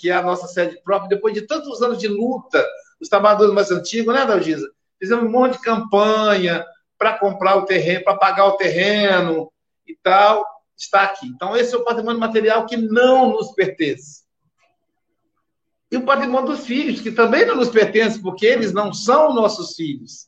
que 0.00 0.10
é 0.10 0.14
a 0.14 0.22
nossa 0.22 0.46
sede 0.46 0.80
própria, 0.82 1.10
depois 1.10 1.34
de 1.34 1.42
tantos 1.42 1.82
anos 1.82 1.98
de 1.98 2.08
luta, 2.08 2.66
os 3.00 3.08
trabalhadores 3.08 3.54
mais 3.54 3.70
antigos, 3.70 4.14
né, 4.14 4.24
Dalgisa? 4.24 4.68
Fizemos 4.98 5.24
um 5.24 5.30
monte 5.30 5.54
de 5.54 5.62
campanha 5.62 6.64
para 6.98 7.18
comprar 7.18 7.56
o 7.56 7.64
terreno, 7.64 8.04
para 8.04 8.16
pagar 8.16 8.46
o 8.46 8.56
terreno 8.56 9.52
e 9.86 9.94
tal, 9.94 10.44
está 10.76 11.02
aqui. 11.02 11.26
Então, 11.26 11.56
esse 11.56 11.74
é 11.74 11.78
o 11.78 11.84
patrimônio 11.84 12.20
material 12.20 12.66
que 12.66 12.76
não 12.76 13.30
nos 13.30 13.52
pertence 13.52 14.26
e 15.90 15.96
o 15.96 16.04
patrimônio 16.04 16.48
dos 16.48 16.66
filhos, 16.66 17.00
que 17.00 17.12
também 17.12 17.46
não 17.46 17.56
nos 17.56 17.68
pertence, 17.68 18.20
porque 18.20 18.44
eles 18.44 18.72
não 18.72 18.92
são 18.92 19.32
nossos 19.32 19.74
filhos. 19.74 20.26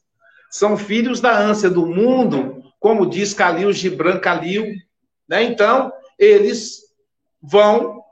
São 0.50 0.76
filhos 0.76 1.20
da 1.20 1.37
ânsia 1.37 1.68
do 1.68 1.84
mundo, 1.84 2.62
como 2.78 3.08
diz 3.08 3.34
Calil 3.34 3.72
Gibran 3.72 4.18
Calil. 4.20 4.72
Né? 5.28 5.42
Então, 5.42 5.92
eles 6.18 6.82
vão 7.42 8.02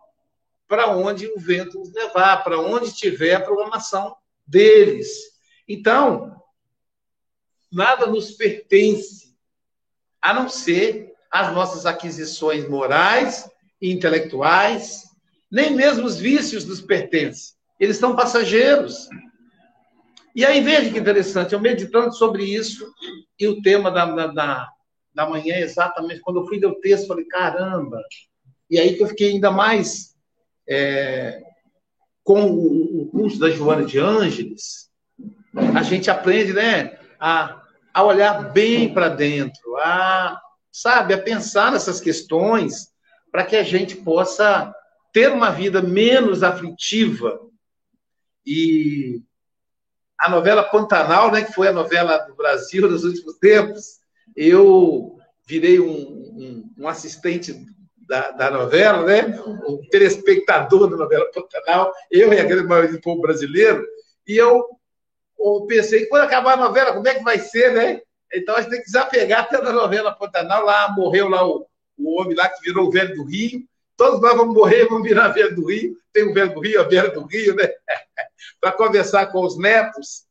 para 0.69 0.89
onde 0.89 1.27
o 1.29 1.39
vento 1.39 1.81
os 1.81 1.93
levar, 1.93 2.43
para 2.43 2.59
onde 2.59 2.95
tiver 2.95 3.35
a 3.35 3.41
programação 3.41 4.17
deles. 4.47 5.09
Então, 5.69 6.41
nada 7.73 8.07
nos 8.07 8.31
pertence, 8.33 9.35
a 10.21 10.33
não 10.33 10.49
ser 10.49 11.13
as 11.31 11.53
nossas 11.53 11.87
aquisições 11.87 12.69
morais 12.69 13.49
e 13.81 13.93
intelectuais, 13.93 15.05
nem 15.51 15.75
mesmo 15.75 16.05
os 16.05 16.17
vícios 16.17 16.65
nos 16.65 16.81
pertencem. 16.81 17.55
Eles 17.79 17.99
são 17.99 18.17
passageiros. 18.17 19.09
E 20.35 20.45
aí, 20.45 20.61
veja 20.61 20.91
que 20.91 20.99
interessante, 20.99 21.53
eu 21.53 21.61
meditando 21.61 22.13
sobre 22.15 22.45
isso, 22.45 22.87
e 23.39 23.47
o 23.47 23.61
tema 23.63 23.91
da, 23.91 24.27
da, 24.27 24.69
da 25.15 25.29
manhã, 25.29 25.57
exatamente, 25.57 26.21
quando 26.21 26.41
eu 26.41 26.47
fui 26.47 26.59
ler 26.59 26.67
o 26.67 26.81
texto, 26.81 27.07
falei, 27.07 27.25
caramba! 27.25 28.03
E 28.69 28.79
aí 28.79 28.97
que 28.97 29.03
eu 29.03 29.09
fiquei 29.09 29.31
ainda 29.31 29.51
mais 29.51 30.15
é, 30.69 31.43
com 32.27 32.43
o, 32.51 33.07
curso 33.07 33.39
da 33.39 33.49
Joana 33.49 33.85
de 33.85 34.01
Ângeles, 34.01 34.91
a 35.77 35.83
gente 35.85 36.11
aprende, 36.11 36.53
né, 36.53 36.99
a, 37.21 37.63
a 37.95 38.03
olhar 38.03 38.53
bem 38.53 38.93
para 38.93 39.09
dentro, 39.09 39.77
a, 39.77 40.37
sabe, 40.73 41.15
a 41.15 41.23
pensar 41.23 41.71
nessas 41.71 42.01
questões, 42.01 42.89
para 43.31 43.45
que 43.45 43.55
a 43.55 43.63
gente 43.63 43.95
possa 43.95 44.75
ter 45.13 45.31
uma 45.31 45.51
vida 45.51 45.81
menos 45.81 46.43
aflitiva. 46.43 47.41
E 48.45 49.23
a 50.19 50.29
novela 50.29 50.65
Pantanal, 50.65 51.31
né, 51.31 51.45
que 51.45 51.53
foi 51.53 51.69
a 51.69 51.73
novela 51.73 52.19
do 52.19 52.35
Brasil 52.35 52.91
nos 52.91 53.05
últimos 53.05 53.37
tempos, 53.39 54.01
eu 54.35 55.17
virei 55.47 55.79
um, 55.79 55.87
um, 55.87 56.75
um 56.77 56.89
assistente 56.89 57.55
da, 58.07 58.31
da, 58.31 58.51
novela, 58.51 59.05
né? 59.05 59.41
um 59.67 59.81
telespectador 59.91 60.89
da 60.89 60.97
novela 60.97 61.31
Pantanal, 61.33 61.93
eu 62.11 62.33
e 62.33 62.41
a 62.41 62.45
grande 62.45 62.69
maioria 62.69 62.93
do 62.93 63.01
povo 63.01 63.21
brasileiro, 63.21 63.85
e 64.27 64.37
eu, 64.37 64.65
eu 65.39 65.67
pensei, 65.67 66.07
quando 66.07 66.23
acabar 66.23 66.55
a 66.55 66.69
novela, 66.69 66.93
como 66.93 67.09
é 67.09 67.15
que 67.15 67.25
vai 67.25 67.39
ser, 67.39 67.73
né? 67.73 68.01
Então 68.33 68.55
a 68.55 68.61
gente 68.61 68.71
tem 68.71 68.81
que 68.81 68.87
desapegar 68.87 69.43
até 69.43 69.61
da 69.61 69.73
novela 69.73 70.13
Pantanal, 70.13 70.65
lá 70.65 70.93
morreu 70.97 71.29
lá 71.29 71.47
o, 71.47 71.67
o 71.99 72.21
homem 72.21 72.37
lá 72.37 72.49
que 72.49 72.63
virou 72.63 72.89
o 72.89 72.91
velho 72.91 73.15
do 73.15 73.25
Rio, 73.25 73.63
Todos 73.97 74.21
nós 74.21 74.37
vamos 74.37 74.55
morrer, 74.55 74.85
vamos 74.85 75.09
virar 75.09 75.29
velho 75.29 75.55
do 75.57 75.67
Rio. 75.67 75.97
Tem 76.13 76.25
o 76.25 76.35
velho 76.35 76.53
do 76.53 76.61
Rio, 76.61 76.81
a 76.81 76.85
velha 76.85 77.11
do 77.11 77.25
Rio, 77.25 77.55
né? 77.57 77.67
Para 78.61 78.73
conversar 78.73 79.27
com 79.27 79.43
os 79.43 79.59
netos. 79.59 80.27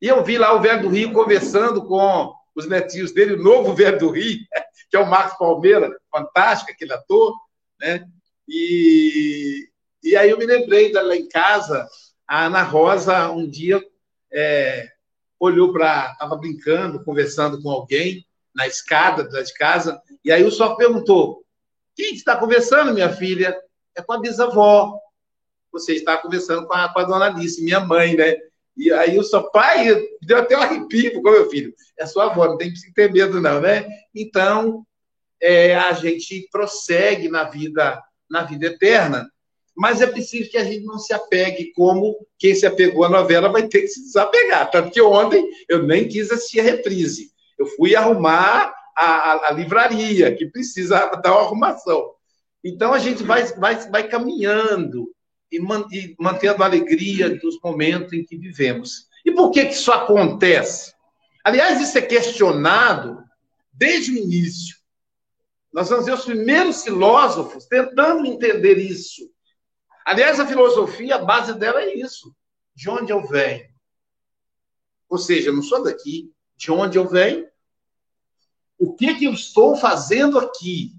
E 0.00 0.08
eu 0.08 0.22
vi 0.22 0.36
lá 0.36 0.52
o 0.52 0.60
velho 0.60 0.82
do 0.82 0.88
Rio 0.88 1.12
conversando 1.12 1.86
com 1.86 2.34
os 2.56 2.66
netinhos 2.66 3.12
dele, 3.12 3.34
o 3.34 3.42
novo 3.42 3.74
velho 3.74 3.98
do 3.98 4.10
Rio, 4.10 4.38
que 4.90 4.96
é 4.96 4.98
o 4.98 5.08
Marcos 5.08 5.38
Palmeira, 5.38 5.94
fantástico, 6.10 6.72
aquele 6.72 6.94
ator, 6.94 7.34
né? 7.78 8.06
E, 8.48 9.68
e 10.02 10.16
aí 10.16 10.30
eu 10.30 10.38
me 10.38 10.46
lembrei 10.46 10.90
lá 10.92 11.14
em 11.14 11.28
casa, 11.28 11.86
a 12.26 12.46
Ana 12.46 12.62
Rosa, 12.62 13.30
um 13.30 13.48
dia, 13.48 13.84
é, 14.32 14.88
olhou 15.38 15.72
para. 15.72 16.12
Estava 16.12 16.36
brincando, 16.36 17.04
conversando 17.04 17.60
com 17.62 17.70
alguém 17.70 18.26
na 18.54 18.66
escada 18.66 19.28
de 19.28 19.52
casa, 19.54 20.00
e 20.24 20.32
aí 20.32 20.42
o 20.42 20.50
só 20.50 20.74
perguntou: 20.76 21.44
quem 21.94 22.14
está 22.14 22.36
conversando, 22.36 22.94
minha 22.94 23.12
filha? 23.12 23.56
É 23.94 24.02
com 24.02 24.12
a 24.12 24.20
bisavó. 24.20 24.98
Você 25.72 25.94
está 25.94 26.16
conversando 26.16 26.66
com 26.66 26.74
a, 26.74 26.92
com 26.92 27.00
a 27.00 27.04
dona 27.04 27.26
Alice, 27.26 27.62
minha 27.62 27.80
mãe, 27.80 28.16
né? 28.16 28.36
E 28.76 28.92
aí 28.92 29.18
o 29.18 29.24
seu 29.24 29.50
pai 29.50 30.06
deu 30.22 30.38
até 30.38 30.56
um 30.56 30.62
arrepio 30.62 31.22
com 31.22 31.30
meu 31.30 31.48
filho. 31.48 31.72
É 31.98 32.04
sua 32.04 32.26
avó, 32.30 32.46
não 32.46 32.58
tem 32.58 32.72
que 32.72 32.92
ter 32.92 33.10
medo, 33.10 33.40
não, 33.40 33.60
né? 33.60 33.86
Então, 34.14 34.84
é, 35.40 35.74
a 35.74 35.92
gente 35.92 36.48
prossegue 36.50 37.28
na 37.28 37.44
vida, 37.44 38.02
na 38.28 38.42
vida 38.42 38.66
eterna, 38.66 39.30
mas 39.76 40.00
é 40.00 40.06
preciso 40.06 40.50
que 40.50 40.56
a 40.56 40.64
gente 40.64 40.84
não 40.84 40.98
se 40.98 41.12
apegue 41.12 41.72
como 41.74 42.16
quem 42.38 42.54
se 42.54 42.66
apegou 42.66 43.04
à 43.04 43.08
novela 43.08 43.50
vai 43.50 43.68
ter 43.68 43.82
que 43.82 43.88
se 43.88 44.02
desapegar. 44.02 44.70
Tanto 44.70 44.90
que 44.90 45.00
ontem 45.00 45.46
eu 45.68 45.82
nem 45.82 46.08
quis 46.08 46.30
assistir 46.30 46.60
a 46.60 46.64
reprise. 46.64 47.30
Eu 47.58 47.66
fui 47.66 47.94
arrumar 47.94 48.74
a, 48.96 49.48
a, 49.48 49.50
livraria, 49.52 50.34
que 50.34 50.46
precisa 50.46 51.06
dar 51.22 51.32
uma 51.32 51.42
arrumação. 51.42 52.10
Então, 52.64 52.92
a 52.92 52.98
gente 52.98 53.22
vai, 53.22 53.44
vai, 53.44 53.76
vai 53.90 54.08
caminhando 54.08 55.14
e, 55.56 55.60
man, 55.60 55.86
e 55.90 56.14
mantendo 56.18 56.62
a 56.62 56.66
alegria 56.66 57.30
dos 57.38 57.58
momentos 57.62 58.12
em 58.12 58.24
que 58.24 58.36
vivemos. 58.36 59.08
E 59.24 59.32
por 59.32 59.50
que, 59.50 59.66
que 59.66 59.74
isso 59.74 59.90
acontece? 59.92 60.94
Aliás, 61.44 61.80
isso 61.80 61.96
é 61.98 62.02
questionado 62.02 63.22
desde 63.72 64.12
o 64.12 64.16
início. 64.16 64.76
Nós 65.72 65.88
vamos 65.88 66.06
ver 66.06 66.14
os 66.14 66.24
primeiros 66.24 66.82
filósofos 66.82 67.66
tentando 67.66 68.26
entender 68.26 68.78
isso. 68.78 69.30
Aliás, 70.04 70.38
a 70.40 70.46
filosofia, 70.46 71.16
a 71.16 71.24
base 71.24 71.54
dela 71.54 71.82
é 71.82 71.94
isso. 71.94 72.34
De 72.74 72.88
onde 72.88 73.12
eu 73.12 73.26
venho? 73.26 73.66
Ou 75.08 75.18
seja, 75.18 75.50
eu 75.50 75.54
não 75.54 75.62
sou 75.62 75.82
daqui. 75.82 76.32
De 76.56 76.70
onde 76.70 76.96
eu 76.96 77.06
venho? 77.08 77.46
o 78.78 78.94
que, 78.94 79.14
que 79.14 79.24
eu 79.24 79.32
estou 79.32 79.76
fazendo 79.76 80.38
aqui 80.38 80.94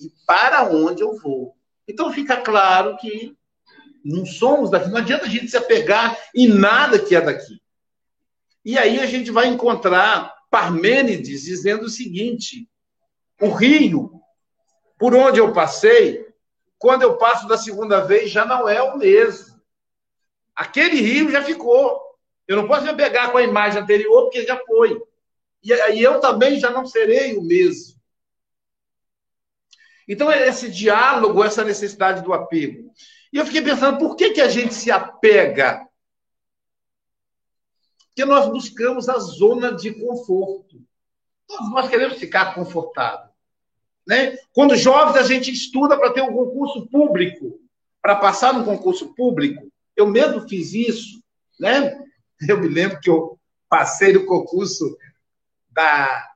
e 0.00 0.10
para 0.26 0.64
onde 0.70 1.02
eu 1.02 1.16
vou. 1.18 1.56
Então 1.86 2.12
fica 2.12 2.40
claro 2.40 2.96
que 2.96 3.36
não 4.08 4.24
somos 4.24 4.70
daqui, 4.70 4.88
não 4.88 4.98
adianta 4.98 5.26
a 5.26 5.28
gente 5.28 5.48
se 5.48 5.56
apegar 5.56 6.18
em 6.34 6.48
nada 6.48 6.98
que 6.98 7.14
é 7.14 7.20
daqui. 7.20 7.60
E 8.64 8.78
aí 8.78 9.00
a 9.00 9.06
gente 9.06 9.30
vai 9.30 9.46
encontrar 9.46 10.34
Parmênides 10.50 11.42
dizendo 11.42 11.84
o 11.84 11.90
seguinte: 11.90 12.68
o 13.40 13.50
rio 13.50 14.18
por 14.98 15.14
onde 15.14 15.38
eu 15.38 15.52
passei, 15.52 16.26
quando 16.76 17.02
eu 17.02 17.16
passo 17.16 17.46
da 17.46 17.56
segunda 17.56 18.00
vez, 18.00 18.30
já 18.30 18.44
não 18.44 18.68
é 18.68 18.82
o 18.82 18.98
mesmo. 18.98 19.56
Aquele 20.54 21.00
rio 21.00 21.30
já 21.30 21.42
ficou. 21.42 22.02
Eu 22.48 22.56
não 22.56 22.66
posso 22.66 22.84
me 22.84 22.94
pegar 22.94 23.30
com 23.30 23.38
a 23.38 23.42
imagem 23.42 23.80
anterior, 23.80 24.22
porque 24.22 24.44
já 24.44 24.58
foi. 24.66 25.00
E 25.62 25.72
aí 25.72 26.02
eu 26.02 26.18
também 26.20 26.58
já 26.58 26.70
não 26.70 26.84
serei 26.84 27.36
o 27.36 27.42
mesmo. 27.42 27.96
Então, 30.08 30.32
esse 30.32 30.70
diálogo, 30.70 31.44
essa 31.44 31.62
necessidade 31.62 32.22
do 32.22 32.32
apego. 32.32 32.90
E 33.32 33.38
eu 33.38 33.46
fiquei 33.46 33.62
pensando, 33.62 33.98
por 33.98 34.16
que, 34.16 34.30
que 34.30 34.40
a 34.40 34.48
gente 34.48 34.74
se 34.74 34.90
apega? 34.90 35.86
Porque 38.08 38.24
nós 38.24 38.48
buscamos 38.50 39.08
a 39.08 39.18
zona 39.18 39.72
de 39.72 39.92
conforto. 39.92 40.82
Todos 41.46 41.70
nós 41.70 41.88
queremos 41.88 42.18
ficar 42.18 42.54
confortável. 42.54 43.28
Né? 44.06 44.36
Quando 44.52 44.74
jovens, 44.76 45.16
a 45.16 45.22
gente 45.22 45.52
estuda 45.52 45.96
para 45.96 46.12
ter 46.12 46.22
um 46.22 46.32
concurso 46.32 46.86
público, 46.88 47.60
para 48.00 48.16
passar 48.16 48.54
num 48.54 48.64
concurso 48.64 49.14
público. 49.14 49.70
Eu 49.94 50.06
mesmo 50.06 50.48
fiz 50.48 50.72
isso. 50.72 51.22
Né? 51.60 51.96
Eu 52.48 52.58
me 52.58 52.68
lembro 52.68 53.00
que 53.00 53.10
eu 53.10 53.38
passei 53.68 54.12
no 54.12 54.24
concurso 54.24 54.96
da, 55.70 56.26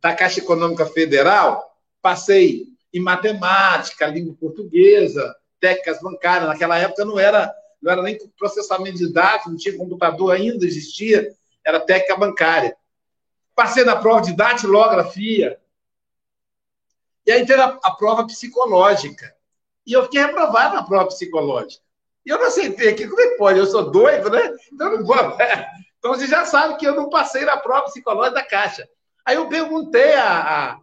da 0.00 0.14
Caixa 0.14 0.40
Econômica 0.40 0.86
Federal, 0.86 1.62
passei 2.00 2.66
em 2.92 3.00
matemática, 3.00 4.06
língua 4.06 4.34
portuguesa, 4.34 5.36
técnicas 5.60 6.00
bancárias. 6.00 6.48
Naquela 6.48 6.78
época 6.78 7.04
não 7.04 7.18
era, 7.18 7.54
não 7.80 7.92
era 7.92 8.02
nem 8.02 8.18
processamento 8.38 8.98
de 8.98 9.12
dados, 9.12 9.46
não 9.46 9.56
tinha 9.56 9.76
computador 9.76 10.34
ainda, 10.34 10.64
existia, 10.64 11.34
era 11.64 11.80
técnica 11.80 12.16
bancária. 12.16 12.76
Passei 13.54 13.84
na 13.84 13.96
prova 13.96 14.22
de 14.22 14.36
datilografia. 14.36 15.58
E 17.26 17.32
aí 17.32 17.44
teve 17.44 17.60
a, 17.60 17.78
a 17.82 17.90
prova 17.90 18.26
psicológica. 18.26 19.34
E 19.86 19.92
eu 19.92 20.04
fiquei 20.04 20.20
reprovado 20.20 20.76
na 20.76 20.82
prova 20.82 21.06
psicológica. 21.06 21.82
E 22.24 22.30
eu 22.30 22.38
não 22.38 22.46
aceitei 22.46 22.90
aqui, 22.90 23.08
como 23.08 23.20
é 23.20 23.28
que 23.28 23.36
pode? 23.36 23.58
Eu 23.58 23.66
sou 23.66 23.90
doido, 23.90 24.28
né? 24.30 24.54
Então, 24.72 24.96
não 24.96 25.04
vou... 25.04 25.16
então 25.98 26.14
você 26.14 26.26
já 26.26 26.44
sabe 26.44 26.76
que 26.76 26.86
eu 26.86 26.94
não 26.94 27.08
passei 27.08 27.44
na 27.44 27.56
prova 27.56 27.86
psicológica 27.86 28.34
da 28.34 28.44
Caixa. 28.44 28.88
Aí 29.24 29.36
eu 29.36 29.48
perguntei 29.48 30.14
a, 30.14 30.40
a, 30.40 30.80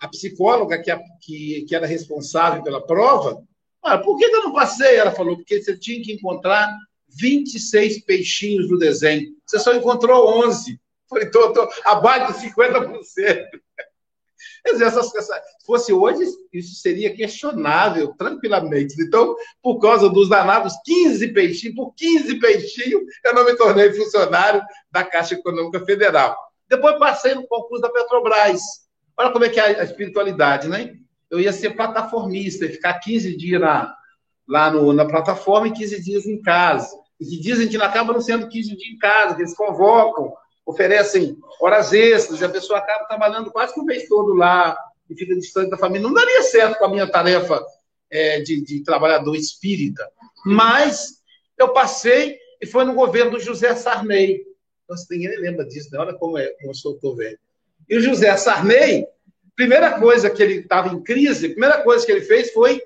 a 0.00 0.08
psicóloga 0.08 0.80
que, 0.80 0.90
a, 0.90 1.00
que, 1.20 1.64
que, 1.68 1.74
era 1.74 1.86
responsável 1.86 2.62
pela 2.62 2.84
prova, 2.84 3.42
por 3.96 4.18
que 4.18 4.24
eu 4.24 4.42
não 4.42 4.52
passei? 4.52 4.96
Ela 4.96 5.12
falou, 5.12 5.36
porque 5.36 5.62
você 5.62 5.76
tinha 5.78 6.02
que 6.02 6.12
encontrar 6.12 6.76
26 7.08 8.04
peixinhos 8.04 8.68
no 8.70 8.78
desenho. 8.78 9.28
Você 9.46 9.58
só 9.58 9.72
encontrou 9.74 10.44
11. 10.46 10.78
Falei, 11.08 11.30
tô, 11.30 11.52
tô 11.52 11.66
abaixo 11.84 12.38
de 12.38 12.50
50%. 12.50 13.46
Quer 14.64 14.72
dizer, 14.72 14.84
essa, 14.84 15.00
essa, 15.00 15.34
se 15.34 15.66
fosse 15.66 15.92
hoje, 15.92 16.24
isso 16.52 16.74
seria 16.80 17.14
questionável, 17.14 18.14
tranquilamente. 18.18 19.00
Então, 19.00 19.34
por 19.62 19.78
causa 19.78 20.08
dos 20.08 20.28
danados 20.28 20.74
15 20.84 21.28
peixinhos, 21.28 21.76
por 21.76 21.94
15 21.94 22.38
peixinhos, 22.38 23.02
eu 23.24 23.34
não 23.34 23.44
me 23.44 23.56
tornei 23.56 23.92
funcionário 23.92 24.62
da 24.90 25.04
Caixa 25.04 25.34
Econômica 25.34 25.84
Federal. 25.84 26.36
Depois 26.68 26.98
passei 26.98 27.34
no 27.34 27.46
concurso 27.46 27.82
da 27.82 27.90
Petrobras. 27.90 28.60
Olha 29.16 29.30
como 29.30 29.44
é 29.44 29.48
que 29.48 29.58
é 29.58 29.80
a 29.80 29.84
espiritualidade, 29.84 30.68
né? 30.68 30.94
Eu 31.30 31.40
ia 31.40 31.52
ser 31.52 31.70
plataformista, 31.70 32.64
ia 32.64 32.72
ficar 32.72 32.98
15 32.98 33.36
dias 33.36 33.60
na, 33.60 33.94
lá 34.48 34.70
no, 34.70 34.92
na 34.92 35.04
plataforma 35.04 35.68
e 35.68 35.72
15 35.72 36.02
dias 36.02 36.26
em 36.26 36.40
casa. 36.40 36.88
E 37.20 37.40
dizem 37.40 37.68
que 37.68 37.76
acaba 37.76 38.12
não 38.12 38.20
sendo 38.20 38.48
15 38.48 38.76
dias 38.76 38.94
em 38.94 38.98
casa, 38.98 39.34
que 39.34 39.42
eles 39.42 39.54
convocam, 39.54 40.32
oferecem 40.64 41.36
horas 41.60 41.92
extras, 41.92 42.40
e 42.40 42.44
a 42.44 42.48
pessoa 42.48 42.78
acaba 42.78 43.06
trabalhando 43.06 43.50
quase 43.50 43.74
que 43.74 43.80
o 43.80 43.84
mês 43.84 44.06
todo 44.08 44.34
lá 44.34 44.76
e 45.10 45.14
fica 45.14 45.34
distante 45.34 45.70
da 45.70 45.78
família. 45.78 46.06
Não 46.06 46.14
daria 46.14 46.42
certo 46.42 46.78
com 46.78 46.84
a 46.84 46.90
minha 46.90 47.10
tarefa 47.10 47.64
é, 48.10 48.40
de, 48.40 48.62
de 48.62 48.82
trabalhador 48.82 49.34
espírita. 49.34 50.08
Mas 50.44 51.18
eu 51.58 51.72
passei 51.72 52.38
e 52.60 52.66
foi 52.66 52.84
no 52.84 52.94
governo 52.94 53.32
do 53.32 53.40
José 53.40 53.74
Sarney. 53.74 54.42
Nossa, 54.88 55.06
ninguém 55.10 55.36
lembra 55.38 55.64
disso, 55.66 55.90
né? 55.92 55.98
Olha 55.98 56.14
como, 56.14 56.38
é, 56.38 56.46
como 56.54 56.70
eu 56.70 56.74
sou 56.74 56.98
velho. 57.16 57.38
E 57.88 57.96
o 57.96 58.00
José 58.00 58.36
Sarney, 58.36 59.06
primeira 59.58 59.98
coisa 59.98 60.30
que 60.30 60.40
ele 60.40 60.60
estava 60.60 60.94
em 60.94 61.02
crise, 61.02 61.46
a 61.46 61.50
primeira 61.50 61.82
coisa 61.82 62.06
que 62.06 62.12
ele 62.12 62.20
fez 62.20 62.52
foi, 62.52 62.80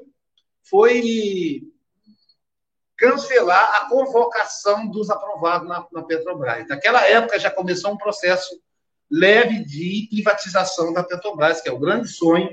foi 0.62 1.60
cancelar 2.96 3.76
a 3.76 3.88
convocação 3.90 4.88
dos 4.88 5.10
aprovados 5.10 5.68
na, 5.68 5.86
na 5.92 6.02
Petrobras. 6.02 6.66
Naquela 6.66 7.06
época 7.06 7.38
já 7.38 7.50
começou 7.50 7.92
um 7.92 7.98
processo 7.98 8.58
leve 9.10 9.62
de 9.62 10.08
privatização 10.10 10.94
da 10.94 11.04
Petrobras, 11.04 11.60
que 11.60 11.68
é 11.68 11.72
o 11.72 11.78
grande 11.78 12.08
sonho 12.08 12.48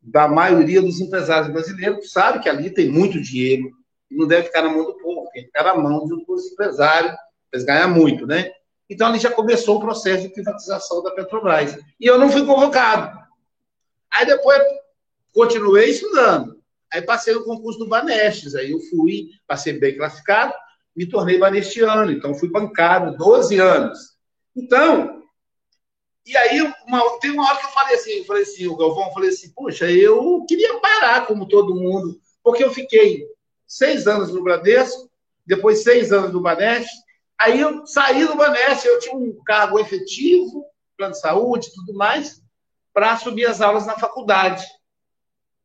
da 0.00 0.26
maioria 0.26 0.80
dos 0.80 0.98
empresários 0.98 1.52
brasileiros, 1.52 2.10
sabe 2.10 2.40
que 2.40 2.48
ali 2.48 2.70
tem 2.70 2.88
muito 2.88 3.20
dinheiro, 3.20 3.70
e 4.10 4.16
não 4.16 4.26
deve 4.26 4.44
ficar 4.44 4.62
na 4.62 4.70
mão 4.70 4.86
do 4.86 4.96
povo, 4.96 5.28
tem 5.34 5.42
que 5.42 5.48
ficar 5.48 5.64
na 5.64 5.74
mão 5.74 6.08
dos 6.08 6.50
empresários, 6.50 7.14
eles 7.52 7.66
ganham 7.66 7.90
muito, 7.90 8.26
né? 8.26 8.50
Então 8.88 9.06
ali 9.06 9.18
já 9.18 9.30
começou 9.30 9.76
o 9.76 9.80
processo 9.80 10.22
de 10.22 10.32
privatização 10.32 11.02
da 11.02 11.10
Petrobras. 11.10 11.78
E 12.00 12.06
eu 12.06 12.18
não 12.18 12.30
fui 12.30 12.46
convocado. 12.46 13.20
Aí 14.12 14.26
depois 14.26 14.60
continuei 15.32 15.90
estudando. 15.90 16.60
Aí 16.92 17.02
passei 17.02 17.32
no 17.34 17.44
concurso 17.44 17.78
do 17.78 17.88
Banestes, 17.88 18.54
aí 18.54 18.72
eu 18.72 18.80
fui, 18.80 19.30
passei 19.46 19.74
bem 19.74 19.96
classificado, 19.96 20.52
me 20.96 21.06
tornei 21.06 21.38
banestiano, 21.38 22.10
então 22.10 22.34
fui 22.34 22.50
bancado 22.50 23.16
12 23.16 23.58
anos. 23.58 23.98
Então, 24.56 25.22
e 26.26 26.36
aí 26.36 26.60
uma, 26.86 27.18
tem 27.20 27.30
uma 27.30 27.48
hora 27.48 27.58
que 27.58 27.66
eu 27.66 27.70
falei 27.70 27.94
assim, 27.94 28.10
eu 28.10 28.24
falei 28.24 28.42
assim, 28.42 28.66
o 28.66 28.76
Galvão, 28.76 29.12
falei 29.12 29.30
assim, 29.30 29.52
poxa, 29.54 29.90
eu 29.90 30.44
queria 30.48 30.80
parar 30.80 31.26
como 31.26 31.48
todo 31.48 31.76
mundo, 31.76 32.20
porque 32.42 32.64
eu 32.64 32.72
fiquei 32.72 33.24
seis 33.66 34.06
anos 34.08 34.32
no 34.32 34.42
Bradesco, 34.42 35.08
depois 35.46 35.84
seis 35.84 36.12
anos 36.12 36.32
no 36.32 36.40
Banestes, 36.40 36.92
aí 37.38 37.60
eu 37.60 37.86
saí 37.86 38.26
do 38.26 38.36
Banestes, 38.36 38.84
eu 38.84 38.98
tinha 38.98 39.14
um 39.14 39.38
cargo 39.44 39.78
efetivo, 39.78 40.66
plano 40.96 41.12
de 41.12 41.20
saúde 41.20 41.72
tudo 41.72 41.94
mais, 41.94 42.39
para 43.00 43.12
assumir 43.12 43.46
as 43.46 43.62
aulas 43.62 43.86
na 43.86 43.98
faculdade. 43.98 44.62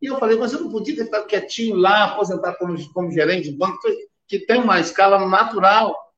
E 0.02 0.06
eu 0.06 0.17
falei, 0.17 0.38
mas 0.38 0.54
eu 0.54 0.62
não 0.62 0.71
podia 0.71 0.95
ter 0.95 1.04
ficado 1.04 1.28
quietinho 1.28 1.76
lá, 1.76 2.06
aposentar 2.06 2.54
como, 2.54 2.93
como 2.93 3.12
gerente 3.12 3.52
de 3.52 3.58
banco, 3.58 3.78
que 4.26 4.39
tem 4.39 4.62
uma 4.62 4.80
escala 4.80 5.28
natural. 5.28 6.13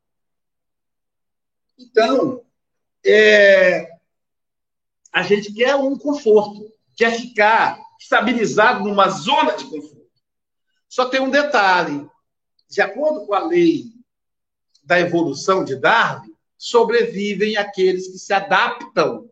Então, 1.76 2.46
é, 3.04 3.90
a 5.12 5.24
gente 5.24 5.52
quer 5.56 5.76
um 5.76 5.98
conforto, 5.98 6.72
quer 6.96 7.18
ficar 7.20 7.80
estabilizado 8.00 8.84
numa 8.84 9.10
zona 9.10 9.58
de 9.58 9.64
conforto. 9.64 10.12
Só 10.88 11.10
tem 11.10 11.20
um 11.20 11.32
detalhe: 11.32 12.08
de 12.70 12.80
acordo 12.80 13.26
com 13.26 13.34
a 13.34 13.44
lei 13.44 13.86
da 14.84 15.00
evolução 15.00 15.64
de 15.64 15.76
Darwin, 15.78 16.32
sobrevivem 16.60 17.58
aqueles 17.58 18.08
que 18.08 18.20
se 18.20 18.34
adaptam. 18.34 19.27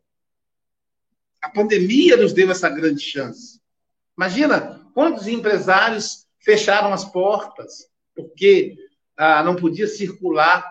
A 1.45 1.49
pandemia 1.49 2.17
nos 2.17 2.33
deu 2.33 2.49
essa 2.49 2.67
grande 2.67 3.01
chance. 3.03 3.61
Imagina 4.17 4.83
quantos 4.95 5.27
empresários 5.27 6.25
fecharam 6.39 6.91
as 6.91 7.05
portas 7.05 7.87
porque 8.15 8.75
ah, 9.15 9.43
não 9.43 9.55
podia 9.55 9.85
circular, 9.85 10.67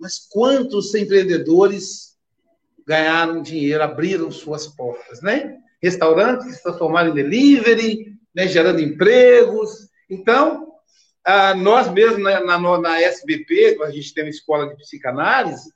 mas 0.00 0.26
quantos 0.28 0.92
empreendedores 0.96 2.16
ganharam 2.84 3.42
dinheiro, 3.42 3.80
abriram 3.80 4.28
suas 4.32 4.66
portas, 4.66 5.22
né? 5.22 5.56
Restaurantes 5.80 6.46
que 6.46 6.52
se 6.54 6.62
transformaram 6.64 7.10
em 7.10 7.14
delivery, 7.14 8.18
né, 8.34 8.48
gerando 8.48 8.80
empregos. 8.80 9.88
Então, 10.10 10.72
ah, 11.24 11.54
nós 11.54 11.88
mesmos 11.92 12.24
na, 12.24 12.40
na, 12.40 12.78
na 12.80 13.00
SBP, 13.00 13.78
a 13.84 13.90
gente 13.92 14.12
tem 14.12 14.24
uma 14.24 14.30
escola 14.30 14.68
de 14.68 14.76
psicanálise, 14.78 15.72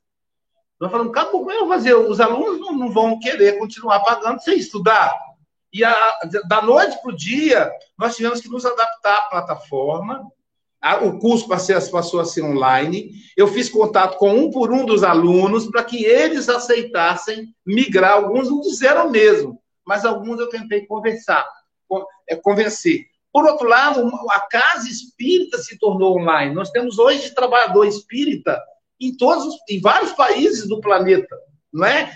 nós 0.81 0.91
falamos, 0.91 1.13
cara, 1.13 1.29
como 1.31 1.51
é 1.51 1.59
que 1.59 1.69
fazer? 1.69 1.95
Os 1.95 2.21
alunos 2.21 2.61
não, 2.61 2.73
não 2.73 2.93
vão 2.93 3.19
querer 3.19 3.59
continuar 3.59 4.01
pagando 4.01 4.41
sem 4.43 4.59
estudar. 4.59 5.17
E 5.73 5.83
a, 5.83 6.19
da 6.49 6.63
noite 6.63 7.01
para 7.01 7.13
o 7.13 7.17
dia, 7.17 7.71
nós 7.99 8.15
tivemos 8.17 8.41
que 8.41 8.49
nos 8.49 8.65
adaptar 8.65 9.17
à 9.17 9.23
plataforma. 9.23 10.27
O 11.03 11.19
curso 11.19 11.49
passou 11.49 12.21
a 12.21 12.25
ser 12.25 12.43
online. 12.43 13.11
Eu 13.37 13.49
fiz 13.49 13.69
contato 13.69 14.19
com 14.19 14.31
um 14.31 14.51
por 14.51 14.71
um 14.71 14.85
dos 14.85 15.03
alunos 15.03 15.67
para 15.67 15.83
que 15.83 16.05
eles 16.05 16.49
aceitassem 16.49 17.55
migrar. 17.65 18.13
Alguns 18.13 18.49
não 18.49 18.61
disseram 18.61 19.11
mesmo, 19.11 19.61
mas 19.85 20.05
alguns 20.05 20.39
eu 20.39 20.49
tentei 20.49 20.87
conversar, 20.87 21.47
é, 22.29 22.37
convencer. 22.37 23.07
Por 23.33 23.45
outro 23.45 23.67
lado, 23.67 24.09
a 24.31 24.41
casa 24.41 24.89
espírita 24.89 25.59
se 25.59 25.79
tornou 25.79 26.19
online. 26.19 26.55
Nós 26.55 26.71
temos 26.71 26.99
hoje 26.99 27.35
trabalhador 27.35 27.87
espírita 27.87 28.63
em 29.01 29.17
todos, 29.17 29.55
em 29.69 29.81
vários 29.81 30.13
países 30.13 30.69
do 30.69 30.81
planeta, 30.81 31.37
não 31.73 31.87
é? 31.87 32.11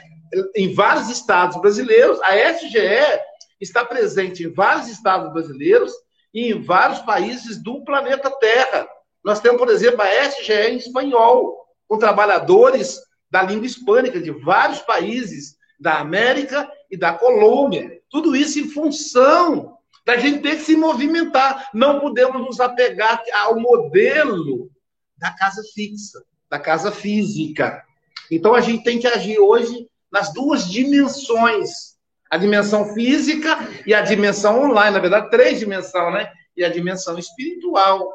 Em 0.57 0.73
vários 0.73 1.09
estados 1.11 1.61
brasileiros. 1.61 2.21
A 2.23 2.37
SGE 2.53 3.21
está 3.61 3.85
presente 3.85 4.45
em 4.45 4.53
vários 4.53 4.89
estados 4.89 5.33
brasileiros 5.33 5.93
e 6.33 6.53
em 6.53 6.63
vários 6.63 7.01
países 7.01 7.63
do 7.63 7.85
planeta 7.85 8.31
Terra. 8.31 8.89
Nós 9.25 9.41
temos, 9.41 9.59
por 9.59 9.69
exemplo, 9.69 10.01
a 10.01 10.29
SGE 10.29 10.53
em 10.53 10.77
espanhol, 10.77 11.67
com 11.87 11.99
trabalhadores 11.99 12.99
da 13.31 13.43
língua 13.43 13.67
hispânica 13.67 14.21
de 14.21 14.31
vários 14.31 14.81
países 14.81 15.57
da 15.79 15.99
América 15.99 16.71
e 16.91 16.97
da 16.97 17.13
Colômbia. 17.13 18.01
Tudo 18.11 18.35
isso 18.35 18.59
em 18.59 18.69
função 18.69 19.77
da 20.05 20.17
gente 20.17 20.41
ter 20.41 20.57
que 20.57 20.63
se 20.63 20.77
movimentar. 20.77 21.71
Não 21.75 22.01
podemos 22.01 22.41
nos 22.43 22.61
apegar 22.61 23.23
ao 23.33 23.61
modelo 23.61 24.71
da 25.17 25.31
casa 25.33 25.63
fixa, 25.75 26.23
da 26.51 26.59
casa 26.59 26.91
física. 26.91 27.83
Então 28.31 28.55
a 28.55 28.61
gente 28.61 28.83
tem 28.83 28.99
que 28.99 29.07
agir 29.07 29.39
hoje 29.39 29.89
nas 30.11 30.33
duas 30.33 30.69
dimensões 30.69 31.91
a 32.31 32.37
dimensão 32.37 32.95
física 32.95 33.59
e 33.85 33.93
a 33.93 34.01
dimensão 34.03 34.63
online, 34.63 34.95
na 34.95 35.01
verdade, 35.01 35.31
três 35.31 35.59
dimensões, 35.59 36.15
né? 36.15 36.33
E 36.57 36.65
a 36.65 36.69
dimensão 36.69 37.19
espiritual. 37.19 38.09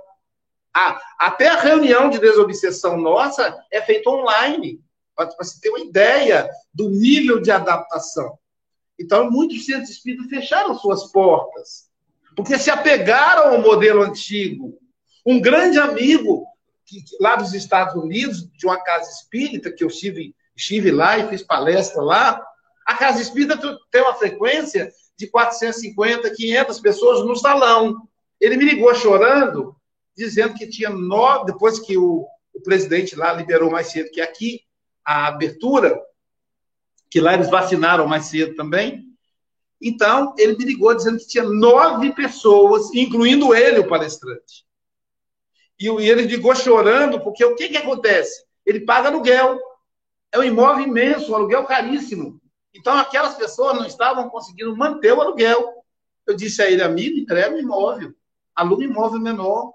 Ah, 0.74 1.02
até 1.20 1.50
a 1.50 1.60
reunião 1.60 2.10
de 2.10 2.18
desobsessão 2.18 2.98
nossa 2.98 3.62
é 3.70 3.82
feita 3.82 4.10
online, 4.10 4.80
para 5.14 5.30
você 5.38 5.60
ter 5.60 5.70
uma 5.70 5.82
ideia 5.82 6.50
do 6.74 6.90
nível 6.90 7.42
de 7.42 7.52
adaptação. 7.52 8.38
Então, 8.98 9.30
muitos 9.30 9.66
centros 9.66 9.90
espíritas 9.90 10.30
fecharam 10.30 10.76
suas 10.76 11.12
portas, 11.12 11.90
porque 12.38 12.58
se 12.58 12.72
apegaram 12.72 13.54
ao 13.54 13.62
modelo 13.62 14.02
antigo. 14.02 14.78
Um 15.26 15.42
grande 15.42 15.78
amigo 15.78 16.46
que, 16.86 17.04
lá 17.20 17.36
dos 17.36 17.54
Estados 17.54 17.96
Unidos, 17.96 18.50
de 18.52 18.66
uma 18.66 18.82
casa 18.82 19.10
espírita, 19.10 19.72
que 19.72 19.84
eu 19.84 19.88
estive, 19.88 20.36
estive 20.56 20.92
lá 20.92 21.18
e 21.18 21.28
fiz 21.30 21.42
palestra 21.42 22.02
lá, 22.02 22.42
a 22.86 22.96
casa 22.96 23.22
espírita 23.22 23.58
tem 23.92 24.02
uma 24.02 24.14
frequência 24.14 24.92
de 25.18 25.28
450, 25.28 26.30
500 26.30 26.80
pessoas 26.80 27.26
no 27.26 27.36
salão. 27.36 28.08
Ele 28.40 28.58
me 28.58 28.66
ligou 28.66 28.94
chorando, 28.94 29.76
dizendo 30.16 30.54
que 30.54 30.68
tinha 30.68 30.90
nove, 30.90 31.46
depois 31.46 31.80
que 31.80 31.98
o, 31.98 32.28
o 32.54 32.62
presidente 32.62 33.16
lá 33.16 33.34
liberou 33.34 33.72
mais 33.72 33.88
cedo 33.88 34.12
que 34.12 34.22
aqui 34.22 34.62
a 35.04 35.28
abertura, 35.28 36.00
que 37.10 37.20
lá 37.20 37.34
eles 37.34 37.50
vacinaram 37.50 38.08
mais 38.08 38.26
cedo 38.26 38.56
também. 38.56 39.04
Então, 39.82 40.34
ele 40.38 40.58
me 40.58 40.66
ligou 40.66 40.94
dizendo 40.96 41.18
que 41.18 41.28
tinha 41.28 41.44
nove 41.44 42.14
pessoas, 42.14 42.94
incluindo 42.94 43.54
ele, 43.54 43.80
o 43.80 43.88
palestrante. 43.88 44.66
E 45.80 45.88
ele 45.88 46.24
ligou 46.24 46.56
chorando, 46.56 47.20
porque 47.22 47.44
o 47.44 47.56
que, 47.56 47.70
que 47.70 47.78
acontece? 47.78 48.44
Ele 48.66 48.82
paga 48.82 49.10
aluguel. 49.10 49.60
É 50.32 50.40
um 50.40 50.44
imóvel 50.44 50.86
imenso, 50.86 51.32
um 51.32 51.36
aluguel 51.36 51.66
caríssimo. 51.66 52.40
Então, 52.74 52.98
aquelas 52.98 53.36
pessoas 53.36 53.76
não 53.76 53.86
estavam 53.86 54.30
conseguindo 54.30 54.76
manter 54.76 55.14
o 55.14 55.22
aluguel. 55.22 55.74
Eu 56.26 56.36
disse 56.36 56.62
a 56.62 56.70
ele, 56.70 56.82
amigo, 56.82 57.18
entrega 57.18 57.56
o 57.56 57.60
imóvel. 57.60 58.14
Aluga 58.56 58.84
um 58.84 58.90
imóvel 58.90 59.20
menor. 59.20 59.74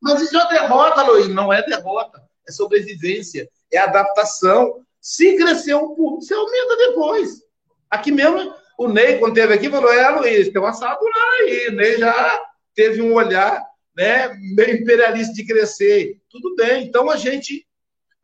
Mas 0.00 0.22
isso 0.22 0.38
é 0.38 0.48
derrota, 0.48 1.02
Luiz. 1.02 1.28
Não 1.28 1.52
é 1.52 1.62
derrota. 1.62 2.22
É 2.48 2.52
sobrevivência. 2.52 3.48
É 3.72 3.78
adaptação. 3.78 4.82
Se 5.00 5.36
crescer 5.36 5.74
um 5.74 5.94
público, 5.94 6.22
você 6.22 6.34
aumenta 6.34 6.76
depois. 6.76 7.42
Aqui 7.90 8.12
mesmo, 8.12 8.54
o 8.78 8.88
Ney, 8.88 9.18
quando 9.18 9.36
esteve 9.36 9.54
aqui, 9.54 9.68
falou: 9.68 9.92
É, 9.92 10.08
Luiz, 10.10 10.48
tem 10.48 10.60
uma 10.60 10.72
sala 10.72 10.98
aí. 11.40 11.68
O 11.68 11.72
Ney 11.72 11.98
já 11.98 12.42
teve 12.74 13.02
um 13.02 13.14
olhar 13.14 13.62
né, 14.00 14.34
meio 14.54 14.80
imperialista 14.80 15.34
de 15.34 15.44
crescer. 15.44 16.22
Tudo 16.30 16.56
bem. 16.56 16.86
Então, 16.86 17.10
a 17.10 17.18
gente, 17.18 17.68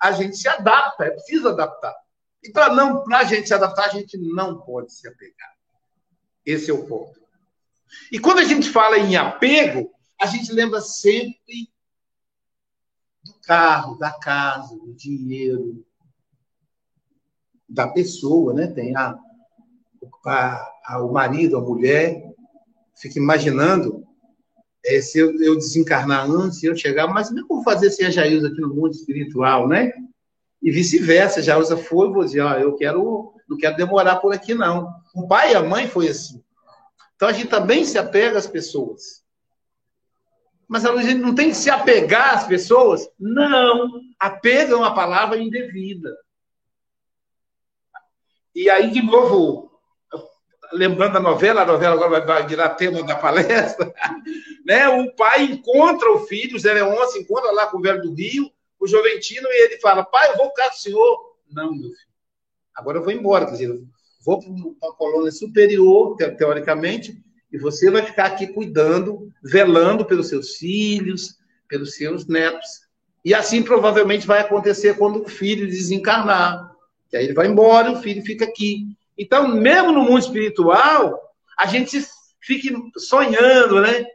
a 0.00 0.10
gente 0.10 0.34
se 0.34 0.48
adapta. 0.48 1.04
É 1.04 1.10
preciso 1.10 1.50
adaptar. 1.50 1.94
E 2.42 2.50
para 2.50 2.72
não, 2.72 3.04
para 3.04 3.18
a 3.18 3.24
gente 3.24 3.46
se 3.46 3.52
adaptar, 3.52 3.84
a 3.84 3.90
gente 3.90 4.16
não 4.16 4.58
pode 4.58 4.94
se 4.94 5.06
apegar. 5.06 5.54
Esse 6.46 6.70
é 6.70 6.74
o 6.74 6.86
ponto. 6.86 7.20
E 8.10 8.18
quando 8.18 8.38
a 8.38 8.44
gente 8.44 8.70
fala 8.70 8.98
em 8.98 9.16
apego, 9.16 9.92
a 10.18 10.24
gente 10.24 10.50
lembra 10.50 10.80
sempre 10.80 11.70
do 13.22 13.34
carro, 13.42 13.98
da 13.98 14.12
casa, 14.12 14.74
do 14.76 14.94
dinheiro, 14.94 15.84
da 17.68 17.86
pessoa, 17.88 18.54
né? 18.54 18.66
Tem 18.68 18.96
a, 18.96 19.14
a, 20.24 20.72
a 20.86 21.02
o 21.02 21.12
marido, 21.12 21.58
a 21.58 21.60
mulher, 21.60 22.22
fica 22.94 23.18
imaginando 23.18 24.05
é, 24.86 25.00
se 25.00 25.18
eu, 25.18 25.34
eu, 25.42 25.56
desencarnar 25.56 26.30
antes, 26.30 26.62
eu 26.62 26.76
chegar, 26.76 27.08
mas 27.08 27.28
como 27.28 27.40
é 27.40 27.44
vou 27.48 27.62
fazer 27.62 27.90
sem 27.90 28.06
a 28.06 28.10
Jailza 28.10 28.48
aqui 28.48 28.60
no 28.60 28.74
mundo 28.74 28.92
espiritual, 28.92 29.66
né? 29.66 29.92
E 30.62 30.70
vice-versa, 30.70 31.58
usa 31.58 31.76
foi, 31.76 32.10
vou 32.10 32.24
dizer, 32.24 32.40
ó, 32.40 32.54
eu 32.54 32.74
quero, 32.76 33.34
não 33.48 33.56
quero 33.56 33.76
demorar 33.76 34.16
por 34.16 34.32
aqui, 34.32 34.54
não. 34.54 34.88
O 35.14 35.26
pai 35.26 35.52
e 35.52 35.56
a 35.56 35.62
mãe 35.62 35.88
foi 35.88 36.08
assim. 36.08 36.42
Então 37.14 37.28
a 37.28 37.32
gente 37.32 37.48
também 37.48 37.84
se 37.84 37.98
apega 37.98 38.38
às 38.38 38.46
pessoas. 38.46 39.24
Mas 40.68 40.84
a 40.84 40.96
gente 41.02 41.20
não 41.20 41.34
tem 41.34 41.50
que 41.50 41.56
se 41.56 41.70
apegar 41.70 42.34
às 42.34 42.46
pessoas? 42.46 43.08
Não. 43.18 44.00
Apego 44.18 44.72
é 44.72 44.76
uma 44.76 44.94
palavra 44.94 45.38
indevida. 45.38 46.16
E 48.54 48.70
aí, 48.70 48.90
de 48.90 49.02
novo, 49.02 49.75
lembrando 50.72 51.14
da 51.14 51.20
novela, 51.20 51.62
a 51.62 51.66
novela 51.66 51.94
agora 51.94 52.24
vai 52.24 52.46
virar 52.46 52.70
tema 52.70 53.02
da 53.02 53.16
palestra, 53.16 53.92
né? 54.64 54.88
O 54.88 55.14
pai 55.14 55.44
encontra 55.44 56.10
o 56.12 56.26
filho, 56.26 56.56
o 56.56 56.58
Zé 56.58 56.72
Leon 56.74 57.06
se 57.06 57.18
encontra 57.20 57.50
lá 57.52 57.66
com 57.66 57.78
o 57.78 57.82
velho 57.82 58.02
do 58.02 58.14
Rio, 58.14 58.50
o 58.78 58.86
Joventino, 58.86 59.48
e 59.48 59.64
ele 59.64 59.78
fala: 59.78 60.04
pai, 60.04 60.30
eu 60.30 60.36
vou 60.36 60.48
ficar 60.50 60.68
com 60.68 60.76
o 60.76 60.78
senhor. 60.78 61.36
Não, 61.50 61.72
meu 61.72 61.90
filho. 61.90 62.06
Agora 62.74 62.98
eu 62.98 63.02
vou 63.02 63.12
embora, 63.12 63.46
quer 63.46 63.52
dizer, 63.52 63.80
vou 64.24 64.38
para 64.38 64.50
uma 64.50 64.94
colônia 64.96 65.30
superior, 65.30 66.16
teoricamente, 66.16 67.16
e 67.50 67.58
você 67.58 67.90
vai 67.90 68.02
ficar 68.02 68.26
aqui 68.26 68.48
cuidando, 68.48 69.32
velando 69.42 70.04
pelos 70.04 70.28
seus 70.28 70.56
filhos, 70.56 71.38
pelos 71.68 71.94
seus 71.94 72.26
netos. 72.26 72.86
E 73.24 73.34
assim 73.34 73.62
provavelmente 73.62 74.26
vai 74.26 74.40
acontecer 74.40 74.96
quando 74.96 75.22
o 75.22 75.28
filho 75.28 75.66
desencarnar. 75.66 76.72
Que 77.08 77.16
aí 77.16 77.24
ele 77.24 77.34
vai 77.34 77.46
embora 77.46 77.88
e 77.88 77.94
o 77.94 78.00
filho 78.00 78.22
fica 78.22 78.44
aqui. 78.44 78.95
Então, 79.16 79.48
mesmo 79.48 79.92
no 79.92 80.02
mundo 80.02 80.18
espiritual, 80.18 81.18
a 81.58 81.66
gente 81.66 82.04
fica 82.40 82.76
sonhando, 82.98 83.80
né? 83.80 84.06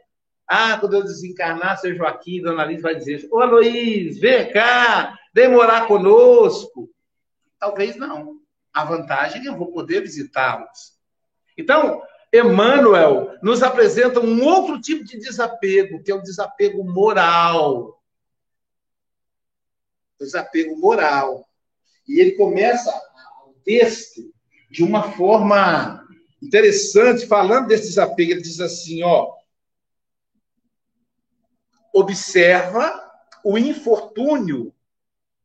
Ah, 0.46 0.78
quando 0.78 0.94
eu 0.94 1.02
desencarnar, 1.02 1.78
seu 1.78 1.94
Joaquim, 1.94 2.42
Dona 2.42 2.62
Alice 2.62 2.82
vai 2.82 2.94
dizer: 2.94 3.26
Ô 3.30 3.44
Luiz, 3.44 4.18
vem 4.18 4.52
cá, 4.52 5.18
vem 5.34 5.48
morar 5.48 5.86
conosco. 5.86 6.90
Talvez 7.58 7.96
não. 7.96 8.40
A 8.72 8.84
vantagem 8.84 9.38
é 9.38 9.42
que 9.42 9.48
eu 9.48 9.56
vou 9.56 9.72
poder 9.72 10.00
visitá-los. 10.00 10.96
Então, 11.56 12.02
Emmanuel 12.32 13.36
nos 13.42 13.62
apresenta 13.62 14.20
um 14.20 14.42
outro 14.42 14.80
tipo 14.80 15.04
de 15.04 15.18
desapego, 15.18 16.02
que 16.02 16.10
é 16.10 16.14
o 16.14 16.22
desapego 16.22 16.82
moral. 16.82 18.02
Desapego 20.18 20.76
moral. 20.78 21.46
E 22.08 22.20
ele 22.20 22.32
começa 22.32 22.90
o 23.46 23.52
texto 23.64 24.31
de 24.72 24.82
uma 24.82 25.12
forma 25.12 26.02
interessante, 26.42 27.26
falando 27.26 27.68
desse 27.68 27.88
desapego. 27.88 28.32
Ele 28.32 28.40
diz 28.40 28.58
assim: 28.58 29.02
ó, 29.02 29.34
observa 31.92 33.00
o 33.44 33.58
infortúnio 33.58 34.74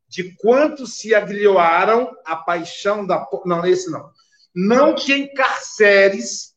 de 0.08 0.34
quantos 0.38 0.98
se 0.98 1.13
agrilhoaram 1.13 2.16
a 2.26 2.38
paixão 2.38 3.06
da. 3.06 3.28
Não, 3.46 3.66
esse 3.66 3.92
não. 3.92 4.10
Não 4.56 4.96
te 4.96 5.12
encarceres 5.13 6.56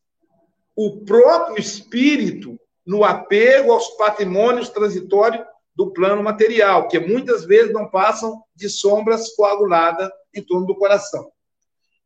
o 0.77 1.05
próprio 1.05 1.61
espírito 1.61 2.59
no 2.87 3.05
apego 3.05 3.73
aos 3.73 3.89
patrimônios 3.97 4.69
transitórios 4.71 5.45
do 5.75 5.93
plano 5.93 6.23
material, 6.23 6.87
que 6.87 7.01
muitas 7.01 7.45
vezes 7.45 7.73
não 7.73 7.91
passam 7.91 8.43
de 8.55 8.69
sombras 8.71 9.35
coaguladas 9.35 10.09
em 10.33 10.43
torno 10.43 10.67
do 10.67 10.77
coração. 10.77 11.31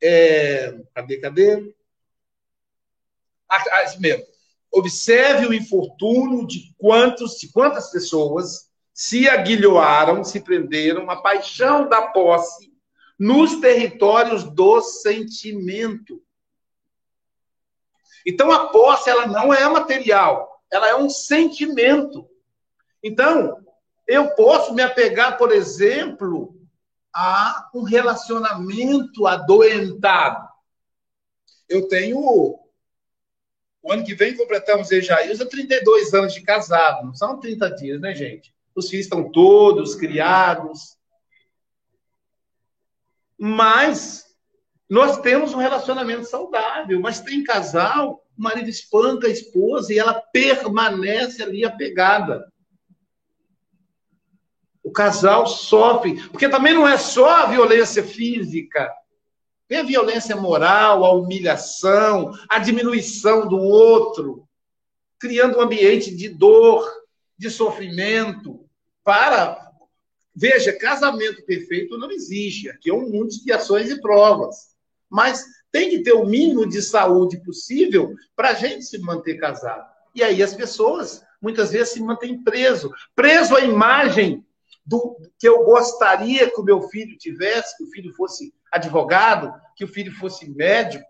É, 0.02 0.78
cadê, 0.94 1.18
cadê? 1.18 1.74
Ah, 3.48 3.62
ah, 3.70 4.00
mesmo. 4.00 4.24
Observe 4.72 5.46
o 5.46 5.54
infortúnio 5.54 6.46
de 6.46 6.74
quantos, 6.76 7.38
de 7.38 7.50
quantas 7.52 7.90
pessoas 7.90 8.70
se 8.92 9.28
aguilhoaram, 9.28 10.24
se 10.24 10.40
prenderam 10.40 11.11
a 11.11 11.20
paixão 11.20 11.88
da 11.88 12.09
posse 12.09 12.72
nos 13.18 13.61
territórios 13.61 14.44
do 14.44 14.80
sentimento. 14.80 16.22
Então 18.26 18.50
a 18.50 18.68
posse 18.68 19.11
ela 19.11 19.26
não 19.26 19.52
é 19.52 19.68
material, 19.68 20.62
ela 20.70 20.88
é 20.88 20.96
um 20.96 21.11
sentimento. 21.11 22.28
Então, 23.02 23.62
eu 24.07 24.30
posso 24.35 24.72
me 24.74 24.83
apegar, 24.83 25.37
por 25.37 25.52
exemplo, 25.52 26.57
a 27.14 27.70
um 27.72 27.83
relacionamento 27.83 29.27
adoentado. 29.27 30.48
Eu 31.68 31.87
tenho 31.87 32.18
o 32.18 33.92
ano 33.92 34.03
que 34.03 34.14
vem 34.14 34.37
completamos 34.37 34.90
e 34.90 35.03
Jailza 35.03 35.46
32 35.46 36.14
anos 36.14 36.33
de 36.33 36.40
casado. 36.40 37.07
Não 37.07 37.14
são 37.14 37.38
30 37.38 37.70
dias, 37.77 38.00
né, 38.00 38.14
gente? 38.14 38.55
Os 38.74 38.88
filhos 38.88 39.07
estão 39.07 39.31
todos 39.31 39.94
criados. 39.94 40.96
Mas 43.38 44.24
nós 44.88 45.18
temos 45.20 45.53
um 45.53 45.59
relacionamento 45.59 46.24
saudável. 46.24 46.98
Mas 46.98 47.20
tem 47.20 47.44
casal, 47.44 48.27
o 48.37 48.42
marido 48.42 48.70
espanca 48.70 49.27
a 49.27 49.31
esposa 49.31 49.92
e 49.92 49.98
ela 49.98 50.14
permanece 50.14 51.42
ali 51.42 51.64
apegada. 51.64 52.50
Casal 54.94 55.46
sofre, 55.46 56.26
porque 56.30 56.48
também 56.48 56.72
não 56.72 56.88
é 56.88 56.96
só 56.96 57.28
a 57.28 57.46
violência 57.46 58.02
física 58.02 58.90
Vem 59.68 59.78
a 59.78 59.83
violência 59.83 60.37
moral, 60.37 61.04
a 61.04 61.12
humilhação, 61.12 62.33
a 62.50 62.59
diminuição 62.59 63.48
do 63.48 63.57
outro, 63.57 64.46
criando 65.18 65.59
um 65.59 65.62
ambiente 65.62 66.14
de 66.14 66.28
dor, 66.28 66.87
de 67.38 67.50
sofrimento, 67.50 68.61
para. 69.02 69.61
Veja, 70.37 70.72
casamento 70.72 71.44
perfeito 71.44 71.96
não 71.96 72.11
existe. 72.11 72.68
Aqui 72.68 72.90
é 72.90 72.94
um 72.94 73.09
mundo 73.09 73.28
de 73.30 73.52
ações 73.52 73.90
e 73.90 74.00
provas. 74.00 74.74
Mas 75.09 75.44
tem 75.72 75.90
que 75.90 76.02
ter 76.02 76.12
o 76.12 76.26
mínimo 76.26 76.68
de 76.68 76.83
saúde 76.83 77.42
possível 77.42 78.14
para 78.37 78.50
a 78.50 78.54
gente 78.54 78.85
se 78.85 78.98
manter 78.98 79.38
casado. 79.38 79.88
E 80.14 80.22
aí 80.22 80.42
as 80.42 80.54
pessoas 80.54 81.22
muitas 81.40 81.72
vezes 81.72 81.94
se 81.94 82.02
mantêm 82.02 82.42
preso, 82.42 82.92
preso 83.14 83.57
à 83.57 83.61
imagem 83.61 84.44
do 84.84 85.16
que 85.38 85.48
eu 85.48 85.64
gostaria 85.64 86.50
que 86.50 86.60
o 86.60 86.64
meu 86.64 86.82
filho 86.88 87.16
tivesse, 87.16 87.76
que 87.76 87.84
o 87.84 87.90
filho 87.90 88.12
fosse 88.14 88.52
advogado, 88.70 89.52
que 89.76 89.84
o 89.84 89.88
filho 89.88 90.12
fosse 90.12 90.48
médico. 90.50 91.04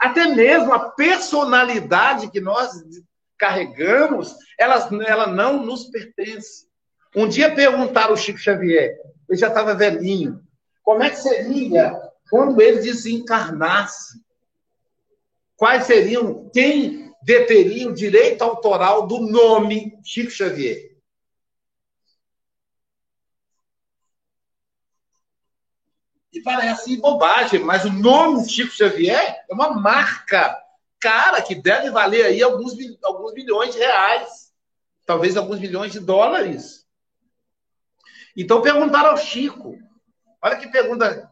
Até 0.00 0.28
mesmo 0.28 0.72
a 0.72 0.90
personalidade 0.90 2.30
que 2.30 2.40
nós 2.40 2.70
carregamos, 3.36 4.36
ela, 4.58 4.88
ela 5.06 5.26
não 5.26 5.64
nos 5.64 5.84
pertence. 5.86 6.68
Um 7.14 7.28
dia 7.28 7.54
perguntaram 7.54 8.10
ao 8.10 8.16
Chico 8.16 8.38
Xavier, 8.38 8.96
ele 9.28 9.38
já 9.38 9.48
estava 9.48 9.74
velhinho, 9.74 10.40
como 10.82 11.02
é 11.02 11.10
que 11.10 11.16
seria 11.16 12.00
quando 12.30 12.60
ele 12.60 12.80
desencarnasse? 12.80 14.20
quais 15.60 15.84
seriam, 15.84 16.48
quem 16.54 17.12
deteria 17.22 17.86
o 17.86 17.92
direito 17.92 18.40
autoral 18.40 19.06
do 19.06 19.20
nome 19.20 19.92
Chico 20.02 20.30
Xavier? 20.30 20.89
E 26.40 26.42
parece 26.42 26.96
bobagem, 26.96 27.60
mas 27.60 27.84
o 27.84 27.92
nome 27.92 28.48
Chico 28.48 28.72
Xavier 28.72 29.44
é 29.46 29.52
uma 29.52 29.72
marca 29.72 30.58
cara 30.98 31.42
que 31.42 31.54
deve 31.54 31.90
valer 31.90 32.24
aí 32.24 32.42
alguns, 32.42 32.72
alguns 33.02 33.34
milhões 33.34 33.74
de 33.74 33.78
reais, 33.78 34.50
talvez 35.04 35.36
alguns 35.36 35.60
milhões 35.60 35.92
de 35.92 36.00
dólares. 36.00 36.86
Então 38.34 38.62
perguntaram 38.62 39.10
ao 39.10 39.18
Chico, 39.18 39.78
olha 40.40 40.56
que 40.56 40.68
pergunta 40.68 41.30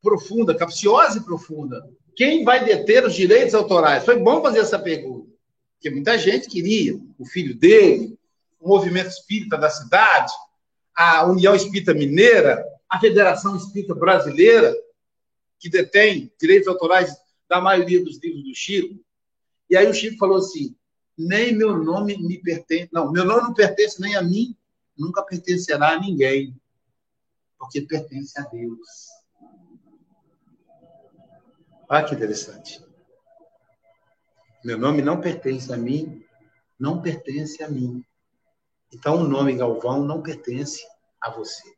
profunda, 0.00 0.56
capciosa 0.56 1.18
e 1.18 1.24
profunda. 1.24 1.86
Quem 2.16 2.44
vai 2.44 2.64
deter 2.64 3.04
os 3.04 3.14
direitos 3.14 3.54
autorais? 3.54 4.06
Foi 4.06 4.16
bom 4.16 4.40
fazer 4.40 4.60
essa 4.60 4.78
pergunta, 4.78 5.30
porque 5.74 5.90
muita 5.90 6.16
gente 6.16 6.48
queria, 6.48 6.98
o 7.18 7.26
filho 7.26 7.54
dele, 7.54 8.18
o 8.58 8.68
movimento 8.68 9.08
espírita 9.08 9.58
da 9.58 9.68
cidade, 9.68 10.32
a 10.94 11.26
União 11.26 11.54
Espírita 11.54 11.92
Mineira, 11.92 12.64
a 12.88 12.98
Federação 12.98 13.56
Espírita 13.56 13.94
Brasileira, 13.94 14.74
que 15.58 15.68
detém 15.68 16.32
direitos 16.40 16.68
autorais 16.68 17.14
da 17.48 17.60
maioria 17.60 18.02
dos 18.02 18.18
livros 18.22 18.44
do 18.44 18.54
Chico. 18.54 19.04
E 19.68 19.76
aí 19.76 19.86
o 19.86 19.94
Chico 19.94 20.18
falou 20.18 20.38
assim: 20.38 20.76
nem 21.16 21.54
meu 21.54 21.76
nome 21.76 22.16
me 22.16 22.38
pertence, 22.40 22.88
não, 22.92 23.10
meu 23.10 23.24
nome 23.24 23.42
não 23.42 23.54
pertence 23.54 24.00
nem 24.00 24.16
a 24.16 24.22
mim, 24.22 24.56
nunca 24.96 25.22
pertencerá 25.22 25.92
a 25.92 26.00
ninguém, 26.00 26.56
porque 27.58 27.82
pertence 27.82 28.38
a 28.38 28.44
Deus. 28.44 29.08
Olha 31.90 32.04
que 32.04 32.14
interessante. 32.14 32.84
Meu 34.64 34.78
nome 34.78 35.02
não 35.02 35.20
pertence 35.20 35.72
a 35.72 35.76
mim, 35.76 36.22
não 36.78 37.00
pertence 37.00 37.62
a 37.62 37.68
mim. 37.68 38.04
Então 38.92 39.16
o 39.16 39.24
nome 39.24 39.56
Galvão 39.56 40.04
não 40.04 40.22
pertence 40.22 40.82
a 41.20 41.30
você. 41.30 41.77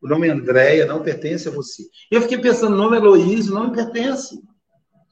O 0.00 0.08
nome 0.08 0.28
Andréia 0.28 0.86
não 0.86 1.02
pertence 1.02 1.46
a 1.46 1.50
você. 1.50 1.84
Eu 2.10 2.22
fiquei 2.22 2.38
pensando, 2.38 2.72
o 2.72 2.78
nome 2.78 2.96
Heloísio 2.96 3.52
não 3.52 3.68
me 3.68 3.76
pertence. 3.76 4.42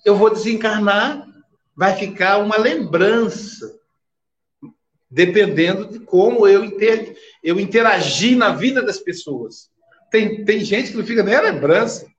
Eu 0.05 0.17
vou 0.17 0.31
desencarnar, 0.31 1.29
vai 1.77 1.95
ficar 1.95 2.39
uma 2.39 2.57
lembrança, 2.57 3.79
dependendo 5.11 5.87
de 5.87 6.01
como 6.01 6.49
eu, 6.49 6.65
inter, 6.65 7.17
eu 7.43 7.61
interagi 7.61 8.35
na 8.35 8.55
vida 8.55 8.83
das 8.83 8.99
pessoas. 8.99 9.71
Tem, 10.11 10.45
tem 10.45 10.65
gente 10.65 10.91
que 10.91 10.97
não 10.97 11.05
fica 11.05 11.23
nem 11.23 11.35
a 11.35 11.43
lembrança. 11.43 12.11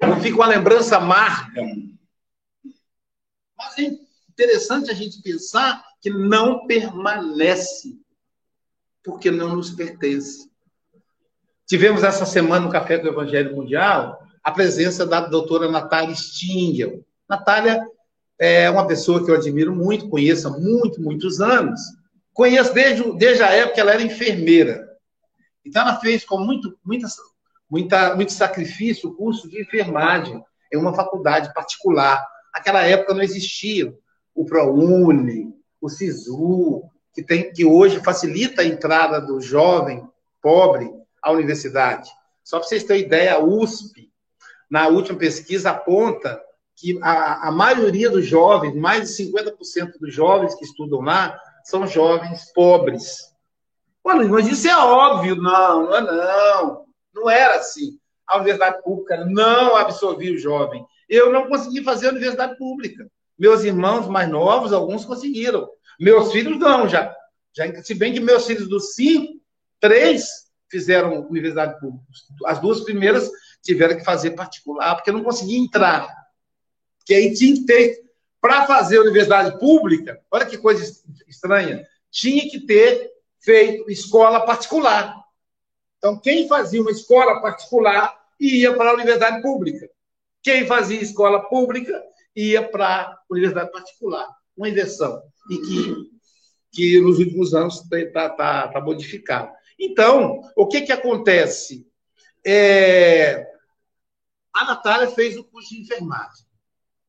Não 0.00 0.20
fica 0.20 0.36
uma 0.36 0.46
lembrança 0.46 0.96
amarga. 0.96 1.60
Mas 3.58 3.78
é 3.78 3.90
interessante 4.28 4.90
a 4.90 4.94
gente 4.94 5.20
pensar 5.22 5.84
que 6.00 6.10
não 6.10 6.66
permanece 6.66 7.98
porque 9.04 9.30
não 9.30 9.54
nos 9.54 9.70
pertence. 9.70 10.50
Tivemos 11.66 12.02
essa 12.02 12.26
semana 12.26 12.64
no 12.64 12.72
Café 12.72 12.98
do 12.98 13.08
Evangelho 13.08 13.54
Mundial 13.54 14.18
a 14.42 14.50
presença 14.50 15.06
da 15.06 15.20
doutora 15.20 15.70
Natália 15.70 16.14
Stingel. 16.14 17.04
Natália 17.28 17.80
é 18.38 18.68
uma 18.68 18.86
pessoa 18.86 19.24
que 19.24 19.30
eu 19.30 19.36
admiro 19.36 19.74
muito, 19.74 20.08
conheço 20.08 20.48
há 20.48 20.50
muito, 20.50 21.00
muitos 21.00 21.40
anos. 21.40 21.80
Conheço 22.32 22.74
desde, 22.74 23.16
desde 23.16 23.42
a 23.42 23.50
época 23.50 23.74
que 23.74 23.80
ela 23.80 23.92
era 23.92 24.02
enfermeira. 24.02 24.86
Então, 25.64 25.82
ela 25.82 25.98
fez 25.98 26.24
com 26.24 26.38
muito, 26.38 26.76
muita, 26.84 27.06
muita, 27.70 28.14
muito 28.14 28.32
sacrifício 28.32 29.08
o 29.08 29.14
curso 29.14 29.48
de 29.48 29.62
enfermagem 29.62 30.42
em 30.70 30.76
uma 30.76 30.94
faculdade 30.94 31.54
particular. 31.54 32.22
Naquela 32.52 32.82
época 32.82 33.14
não 33.14 33.22
existia 33.22 33.96
o 34.34 34.44
ProUni, 34.44 35.54
o 35.80 35.88
SISU, 35.88 36.82
que, 37.14 37.22
tem, 37.22 37.52
que 37.52 37.64
hoje 37.64 38.00
facilita 38.02 38.62
a 38.62 38.64
entrada 38.64 39.20
do 39.20 39.40
jovem 39.40 40.06
pobre 40.42 40.90
à 41.22 41.30
universidade. 41.30 42.10
Só 42.42 42.58
para 42.58 42.68
vocês 42.68 42.84
terem 42.84 43.04
ideia, 43.04 43.34
a 43.34 43.38
USP, 43.38 44.10
na 44.68 44.88
última 44.88 45.18
pesquisa, 45.18 45.70
aponta 45.70 46.40
que 46.76 46.98
a, 47.00 47.48
a 47.48 47.52
maioria 47.52 48.10
dos 48.10 48.26
jovens, 48.26 48.74
mais 48.74 49.16
de 49.16 49.24
50% 49.30 49.92
dos 50.00 50.12
jovens 50.12 50.54
que 50.54 50.64
estudam 50.64 51.00
lá, 51.00 51.38
são 51.62 51.86
jovens 51.86 52.52
pobres. 52.52 53.32
Olha, 54.02 54.28
mas 54.28 54.46
isso 54.46 54.68
é 54.68 54.76
óbvio. 54.76 55.36
Não, 55.36 55.84
não 55.84 55.96
é 55.96 56.00
não. 56.02 56.84
Não 57.14 57.30
era 57.30 57.56
assim. 57.56 57.98
A 58.26 58.36
universidade 58.36 58.82
pública 58.82 59.24
não 59.24 59.76
absorvia 59.76 60.34
o 60.34 60.38
jovem. 60.38 60.84
Eu 61.08 61.32
não 61.32 61.48
consegui 61.48 61.82
fazer 61.82 62.08
a 62.08 62.10
universidade 62.10 62.56
pública. 62.58 63.06
Meus 63.38 63.62
irmãos 63.64 64.06
mais 64.08 64.28
novos, 64.28 64.72
alguns 64.72 65.04
conseguiram. 65.04 65.68
Meus 65.98 66.32
filhos 66.32 66.58
não, 66.58 66.88
já. 66.88 67.14
já 67.52 67.82
se 67.82 67.94
bem 67.94 68.12
que 68.12 68.20
meus 68.20 68.46
filhos 68.46 68.68
dos 68.68 68.94
cinco, 68.94 69.40
três 69.80 70.44
fizeram 70.68 71.26
universidade 71.28 71.78
pública. 71.78 72.04
As 72.46 72.60
duas 72.60 72.80
primeiras 72.80 73.30
tiveram 73.62 73.96
que 73.96 74.04
fazer 74.04 74.32
particular, 74.32 74.94
porque 74.96 75.12
não 75.12 75.22
conseguia 75.22 75.58
entrar. 75.58 76.08
Porque 76.98 77.14
aí 77.14 77.34
tinha 77.34 77.54
que 77.54 77.64
ter, 77.64 78.02
para 78.40 78.66
fazer 78.66 78.98
universidade 78.98 79.58
pública, 79.58 80.20
olha 80.30 80.46
que 80.46 80.58
coisa 80.58 80.84
estranha, 81.28 81.86
tinha 82.10 82.48
que 82.50 82.60
ter 82.60 83.10
feito 83.40 83.90
escola 83.90 84.44
particular. 84.44 85.14
Então, 85.98 86.18
quem 86.18 86.48
fazia 86.48 86.80
uma 86.80 86.90
escola 86.90 87.40
particular 87.40 88.14
ia 88.40 88.74
para 88.74 88.90
a 88.90 88.94
universidade 88.94 89.42
pública. 89.42 89.88
Quem 90.42 90.66
fazia 90.66 91.00
escola 91.00 91.48
pública 91.48 92.02
ia 92.34 92.66
para 92.66 92.86
a 92.86 93.18
universidade 93.30 93.70
particular. 93.70 94.28
Uma 94.56 94.68
inversão 94.68 95.22
e 95.50 95.58
que, 95.58 96.10
que 96.72 97.00
nos 97.00 97.18
últimos 97.18 97.54
anos 97.54 97.82
está 97.92 98.30
tá, 98.30 98.68
tá 98.68 98.80
modificado. 98.80 99.50
Então, 99.78 100.40
o 100.56 100.66
que, 100.66 100.82
que 100.82 100.92
acontece? 100.92 101.86
É, 102.46 103.46
a 104.54 104.64
Natália 104.66 105.08
fez 105.08 105.36
o 105.36 105.44
curso 105.44 105.70
de 105.70 105.80
enfermagem, 105.80 106.46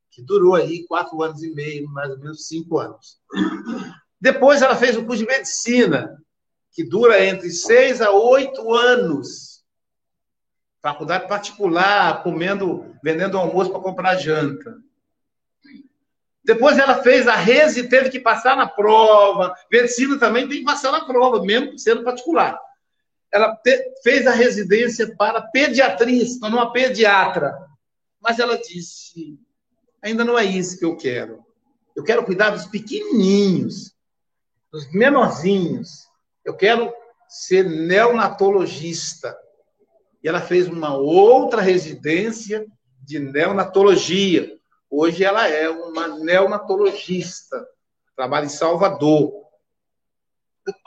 que 0.10 0.22
durou 0.22 0.56
aí 0.56 0.86
quatro 0.88 1.22
anos 1.22 1.44
e 1.44 1.54
meio, 1.54 1.88
mais 1.90 2.10
ou 2.12 2.20
menos 2.20 2.48
cinco 2.48 2.80
anos. 2.80 3.20
Depois 4.20 4.62
ela 4.62 4.76
fez 4.76 4.98
o 4.98 5.06
curso 5.06 5.24
de 5.24 5.28
medicina, 5.28 6.18
que 6.72 6.84
dura 6.84 7.24
entre 7.24 7.50
seis 7.52 8.02
a 8.02 8.12
oito 8.12 8.74
anos. 8.74 9.64
Faculdade 10.82 11.28
particular, 11.28 12.24
comendo, 12.24 12.96
vendendo 13.04 13.38
almoço 13.38 13.72
para 13.72 13.82
comprar 13.82 14.18
janta. 14.18 14.78
Depois 16.46 16.78
ela 16.78 17.02
fez 17.02 17.28
a 17.28 17.36
resi 17.36 17.80
e 17.80 17.90
teve 17.90 18.10
que 18.10 18.20
passar 18.20 18.56
na 18.56 18.68
prova. 18.68 19.56
Medicina 19.72 20.20
também 20.20 20.48
tem 20.48 20.60
que 20.60 20.64
passar 20.64 20.92
na 20.92 21.04
prova, 21.04 21.44
mesmo 21.44 21.78
sendo 21.80 22.04
particular. 22.04 22.60
Ela 23.32 23.56
te, 23.56 23.94
fez 24.04 24.28
a 24.28 24.32
residência 24.32 25.16
para 25.16 25.42
pediatria, 25.42 26.24
se 26.24 26.40
tornou 26.40 26.60
uma 26.60 26.72
pediatra. 26.72 27.58
Mas 28.22 28.38
ela 28.38 28.58
disse: 28.58 29.40
ainda 30.04 30.24
não 30.24 30.38
é 30.38 30.46
isso 30.46 30.78
que 30.78 30.86
eu 30.86 30.96
quero. 30.96 31.44
Eu 31.96 32.04
quero 32.04 32.24
cuidar 32.24 32.52
dos 32.52 32.68
pequenininhos, 32.68 33.96
dos 34.72 34.92
menorzinhos. 34.94 36.06
Eu 36.44 36.56
quero 36.56 36.94
ser 37.28 37.68
neonatologista. 37.68 39.36
E 40.24 40.28
ela 40.28 40.42
fez 40.42 40.68
uma 40.68 40.96
outra 40.96 41.60
residência 41.60 42.68
de 43.04 43.18
neonatologia 43.18 44.55
Hoje 44.98 45.26
ela 45.26 45.46
é 45.46 45.70
uma 45.70 46.08
neonatologista, 46.08 47.68
trabalha 48.16 48.46
em 48.46 48.50
Salvador. 48.50 49.44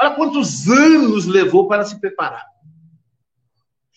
Olha 0.00 0.14
quantos 0.14 0.66
anos 0.66 1.26
levou 1.26 1.68
para 1.68 1.84
se 1.84 2.00
preparar. 2.00 2.46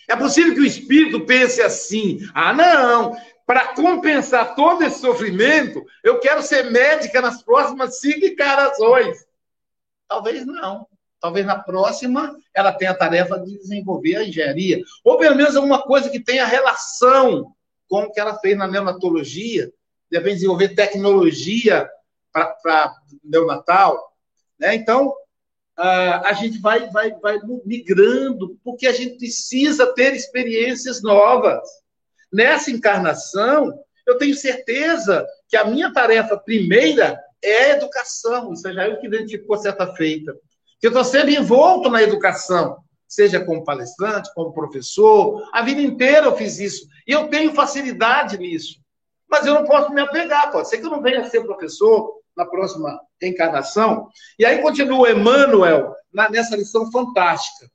É 0.09 0.15
possível 0.17 0.53
que 0.53 0.59
o 0.59 0.65
espírito 0.65 1.25
pense 1.25 1.61
assim: 1.61 2.19
ah, 2.33 2.51
não, 2.51 3.15
para 3.45 3.73
compensar 3.73 4.53
todo 4.53 4.83
esse 4.83 4.99
sofrimento, 4.99 5.81
eu 6.03 6.19
quero 6.19 6.43
ser 6.43 6.69
médica 6.69 7.21
nas 7.21 7.41
próximas 7.41 8.01
cinco 8.01 8.25
encarnações. 8.25 9.17
Talvez 10.09 10.45
não. 10.45 10.85
Talvez 11.21 11.45
na 11.45 11.57
próxima 11.57 12.35
ela 12.53 12.73
tenha 12.73 12.91
a 12.91 12.97
tarefa 12.97 13.39
de 13.39 13.57
desenvolver 13.57 14.17
a 14.17 14.25
engenharia. 14.25 14.83
Ou 15.05 15.17
pelo 15.17 15.37
menos 15.37 15.55
alguma 15.55 15.81
coisa 15.81 16.09
que 16.09 16.19
tenha 16.19 16.45
relação 16.45 17.55
com 17.87 18.03
o 18.03 18.11
que 18.11 18.19
ela 18.19 18.37
fez 18.39 18.57
na 18.57 18.67
neonatologia 18.67 19.71
de 20.11 20.33
desenvolver 20.33 20.75
tecnologia 20.75 21.89
para 22.31 22.95
neonatal. 23.23 24.13
Né? 24.59 24.75
Então, 24.75 25.13
a 25.77 26.33
gente 26.33 26.59
vai, 26.59 26.89
vai, 26.89 27.11
vai 27.19 27.39
migrando, 27.65 28.59
porque 28.63 28.85
a 28.85 28.91
gente 28.91 29.17
precisa 29.17 29.93
ter 29.93 30.13
experiências 30.13 31.01
novas. 31.01 31.67
Nessa 32.31 32.69
encarnação, 32.69 33.73
eu 34.05 34.17
tenho 34.17 34.35
certeza 34.35 35.25
que 35.49 35.57
a 35.57 35.65
minha 35.65 35.91
tarefa 35.91 36.37
primeira 36.37 37.19
é 37.43 37.65
a 37.65 37.69
educação. 37.77 38.53
Isso 38.53 38.71
já 38.71 38.83
é 38.83 38.89
o 38.89 38.99
que 38.99 39.07
identificou 39.07 39.57
certa 39.57 39.93
feita. 39.93 40.33
Que 40.79 40.87
eu 40.87 40.91
estou 40.91 41.03
sempre 41.03 41.35
envolto 41.35 41.89
na 41.89 42.01
educação, 42.01 42.77
seja 43.07 43.43
como 43.43 43.63
palestrante, 43.63 44.33
como 44.33 44.53
professor. 44.53 45.49
A 45.51 45.61
vida 45.61 45.81
inteira 45.81 46.27
eu 46.27 46.37
fiz 46.37 46.59
isso. 46.59 46.87
E 47.07 47.11
eu 47.11 47.27
tenho 47.27 47.53
facilidade 47.53 48.37
nisso. 48.37 48.80
Mas 49.31 49.45
eu 49.45 49.53
não 49.53 49.63
posso 49.63 49.93
me 49.93 50.01
apegar. 50.01 50.51
Pode 50.51 50.67
ser 50.67 50.79
que 50.79 50.85
eu 50.85 50.91
não 50.91 51.01
venha 51.01 51.21
a 51.21 51.29
ser 51.29 51.41
professor 51.45 52.21
na 52.35 52.45
próxima 52.45 52.99
encarnação. 53.21 54.09
E 54.37 54.45
aí 54.45 54.61
continua 54.61 55.11
Emmanuel 55.11 55.95
nessa 56.29 56.57
lição 56.57 56.91
fantástica. 56.91 57.71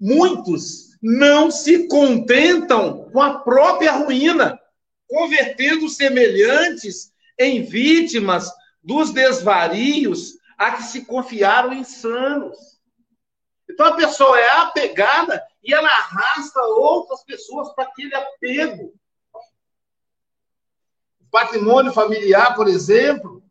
Muitos 0.00 0.96
não 1.02 1.50
se 1.50 1.88
contentam 1.88 3.10
com 3.10 3.20
a 3.20 3.40
própria 3.40 3.92
ruína, 3.92 4.58
convertendo 5.08 5.88
semelhantes 5.88 7.12
em 7.36 7.62
vítimas 7.62 8.48
dos 8.82 9.12
desvarios 9.12 10.34
a 10.56 10.72
que 10.72 10.84
se 10.84 11.04
confiaram 11.04 11.72
insanos. 11.72 12.56
Então 13.68 13.86
a 13.86 13.96
pessoa 13.96 14.38
é 14.38 14.50
apegada 14.60 15.42
e 15.62 15.72
ela 15.72 15.88
arrasta 15.88 16.60
outras 16.62 17.22
pessoas 17.24 17.72
para 17.74 17.84
aquele 17.84 18.14
apego. 18.14 18.94
O 21.20 21.30
patrimônio 21.30 21.92
familiar, 21.92 22.54
por 22.54 22.68
exemplo, 22.68 23.42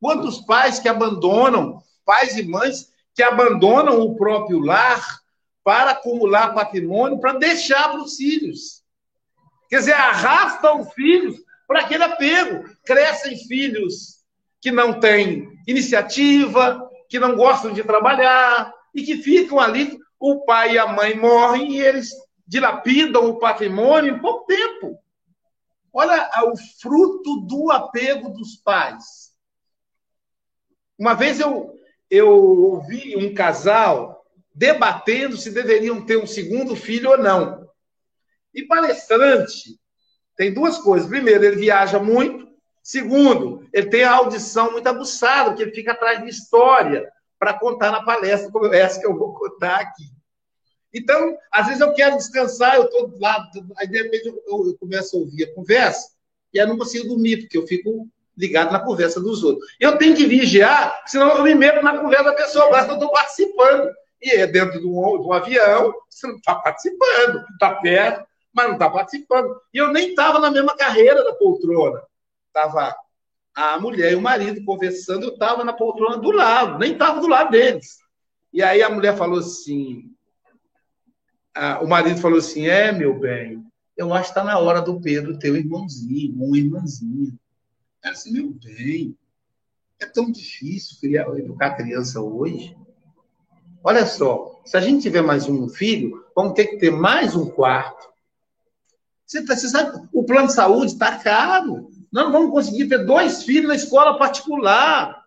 quantos 0.00 0.40
pais 0.40 0.78
que 0.78 0.88
abandonam, 0.88 1.82
pais 2.04 2.36
e 2.36 2.42
mães 2.42 2.92
que 3.14 3.22
abandonam 3.22 4.00
o 4.00 4.16
próprio 4.16 4.58
lar 4.58 5.22
para 5.62 5.92
acumular 5.92 6.54
patrimônio, 6.54 7.20
para 7.20 7.38
deixar 7.38 7.90
para 7.90 8.00
os 8.00 8.16
filhos. 8.16 8.82
Quer 9.68 9.78
dizer, 9.78 9.92
arrastam 9.92 10.80
os 10.80 10.92
filhos 10.92 11.36
para 11.66 11.80
aquele 11.80 12.04
apego. 12.04 12.68
Crescem 12.84 13.36
filhos 13.46 14.22
que 14.60 14.70
não 14.70 14.98
têm 14.98 15.48
iniciativa, 15.66 16.88
que 17.08 17.18
não 17.18 17.36
gostam 17.36 17.72
de 17.72 17.82
trabalhar 17.82 18.72
e 18.94 19.02
que 19.02 19.16
ficam 19.16 19.58
ali. 19.58 19.98
O 20.24 20.44
pai 20.44 20.74
e 20.74 20.78
a 20.78 20.86
mãe 20.86 21.16
morrem 21.16 21.72
e 21.72 21.80
eles 21.80 22.12
dilapidam 22.46 23.28
o 23.28 23.40
patrimônio 23.40 24.14
em 24.14 24.20
pouco 24.20 24.46
tempo. 24.46 24.96
Olha 25.92 26.30
o 26.44 26.56
fruto 26.80 27.40
do 27.40 27.72
apego 27.72 28.28
dos 28.28 28.54
pais. 28.54 29.32
Uma 30.96 31.14
vez 31.14 31.40
eu, 31.40 31.76
eu 32.08 32.30
ouvi 32.30 33.16
um 33.16 33.34
casal 33.34 34.24
debatendo 34.54 35.36
se 35.36 35.50
deveriam 35.50 36.06
ter 36.06 36.18
um 36.18 36.26
segundo 36.26 36.76
filho 36.76 37.10
ou 37.10 37.18
não. 37.18 37.68
E 38.54 38.62
palestrante 38.62 39.76
tem 40.36 40.54
duas 40.54 40.78
coisas. 40.78 41.08
Primeiro, 41.08 41.44
ele 41.44 41.56
viaja 41.56 41.98
muito. 41.98 42.48
Segundo, 42.80 43.68
ele 43.72 43.90
tem 43.90 44.04
a 44.04 44.14
audição 44.14 44.70
muito 44.70 44.86
aguçada, 44.86 45.50
porque 45.50 45.64
ele 45.64 45.74
fica 45.74 45.90
atrás 45.90 46.22
de 46.22 46.28
história 46.28 47.10
para 47.42 47.58
contar 47.58 47.90
na 47.90 48.04
palestra, 48.04 48.52
como 48.52 48.72
essa 48.72 49.00
que 49.00 49.06
eu 49.06 49.18
vou 49.18 49.34
contar 49.34 49.80
aqui. 49.80 50.04
Então, 50.94 51.36
às 51.50 51.66
vezes 51.66 51.80
eu 51.80 51.92
quero 51.92 52.16
descansar, 52.16 52.76
eu 52.76 52.84
estou 52.84 53.18
lá, 53.18 53.50
aí 53.78 53.88
de 53.88 54.00
repente 54.00 54.28
eu, 54.28 54.40
eu, 54.46 54.78
começo 54.78 55.16
a 55.16 55.18
ouvir 55.18 55.42
a 55.42 55.52
conversa 55.52 56.12
e 56.54 56.58
eu 56.58 56.68
não 56.68 56.78
consigo 56.78 57.08
dormir, 57.08 57.38
porque 57.38 57.58
eu 57.58 57.66
fico 57.66 58.08
ligado 58.38 58.70
na 58.70 58.78
conversa 58.78 59.20
dos 59.20 59.42
outros. 59.42 59.66
Eu 59.80 59.98
tenho 59.98 60.14
que 60.14 60.24
vigiar, 60.24 61.02
senão 61.04 61.36
eu 61.36 61.42
me 61.42 61.52
meto 61.52 61.82
na 61.82 61.98
conversa 61.98 62.26
da 62.26 62.32
pessoa, 62.32 62.70
mas 62.70 62.86
eu 62.86 62.94
estou 62.94 63.10
participando 63.10 63.90
e 64.22 64.30
é 64.36 64.46
dentro 64.46 64.78
de 64.78 64.86
um, 64.86 65.20
de 65.20 65.26
um 65.26 65.32
avião, 65.32 65.92
você 66.08 66.28
não 66.28 66.36
está 66.36 66.54
participando, 66.54 67.44
está 67.54 67.74
perto, 67.74 68.24
mas 68.54 68.66
não 68.66 68.74
está 68.74 68.88
participando. 68.88 69.60
E 69.74 69.78
eu 69.78 69.88
nem 69.88 70.10
estava 70.10 70.38
na 70.38 70.48
mesma 70.48 70.76
carreira 70.76 71.24
da 71.24 71.32
poltrona. 71.32 72.04
Estava 72.46 72.94
a 73.54 73.78
mulher 73.78 74.12
e 74.12 74.16
o 74.16 74.20
marido 74.20 74.64
conversando, 74.64 75.24
eu 75.24 75.34
estava 75.34 75.64
na 75.64 75.72
poltrona 75.72 76.16
do 76.16 76.30
lado, 76.30 76.78
nem 76.78 76.92
estava 76.92 77.20
do 77.20 77.28
lado 77.28 77.50
deles. 77.50 77.98
E 78.52 78.62
aí 78.62 78.82
a 78.82 78.90
mulher 78.90 79.16
falou 79.16 79.38
assim, 79.38 80.10
a, 81.54 81.82
o 81.82 81.88
marido 81.88 82.20
falou 82.20 82.38
assim, 82.38 82.66
é, 82.66 82.92
meu 82.92 83.18
bem, 83.18 83.64
eu 83.96 84.12
acho 84.12 84.32
que 84.32 84.38
está 84.38 84.44
na 84.44 84.58
hora 84.58 84.80
do 84.80 85.00
Pedro 85.00 85.38
ter 85.38 85.52
um 85.52 85.56
irmãozinho, 85.56 86.34
uma 86.34 86.56
irmãzinha. 86.56 87.32
Ela 88.02 88.14
disse, 88.14 88.32
meu 88.32 88.50
bem, 88.50 89.16
é 90.00 90.06
tão 90.06 90.30
difícil 90.30 90.98
criar, 91.00 91.28
educar 91.38 91.76
criança 91.76 92.20
hoje. 92.20 92.76
Olha 93.84 94.06
só, 94.06 94.60
se 94.64 94.76
a 94.76 94.80
gente 94.80 95.02
tiver 95.02 95.22
mais 95.22 95.48
um 95.48 95.68
filho, 95.68 96.24
vamos 96.34 96.54
ter 96.54 96.66
que 96.66 96.78
ter 96.78 96.90
mais 96.90 97.36
um 97.36 97.50
quarto. 97.50 98.10
Você, 99.26 99.44
você 99.44 99.68
sabe, 99.68 100.08
o 100.12 100.24
plano 100.24 100.48
de 100.48 100.54
saúde 100.54 100.92
está 100.92 101.18
caro. 101.18 101.90
Nós 102.12 102.24
não 102.24 102.32
vamos 102.32 102.50
conseguir 102.50 102.88
ter 102.88 103.06
dois 103.06 103.42
filhos 103.42 103.68
na 103.68 103.74
escola 103.74 104.18
particular. 104.18 105.24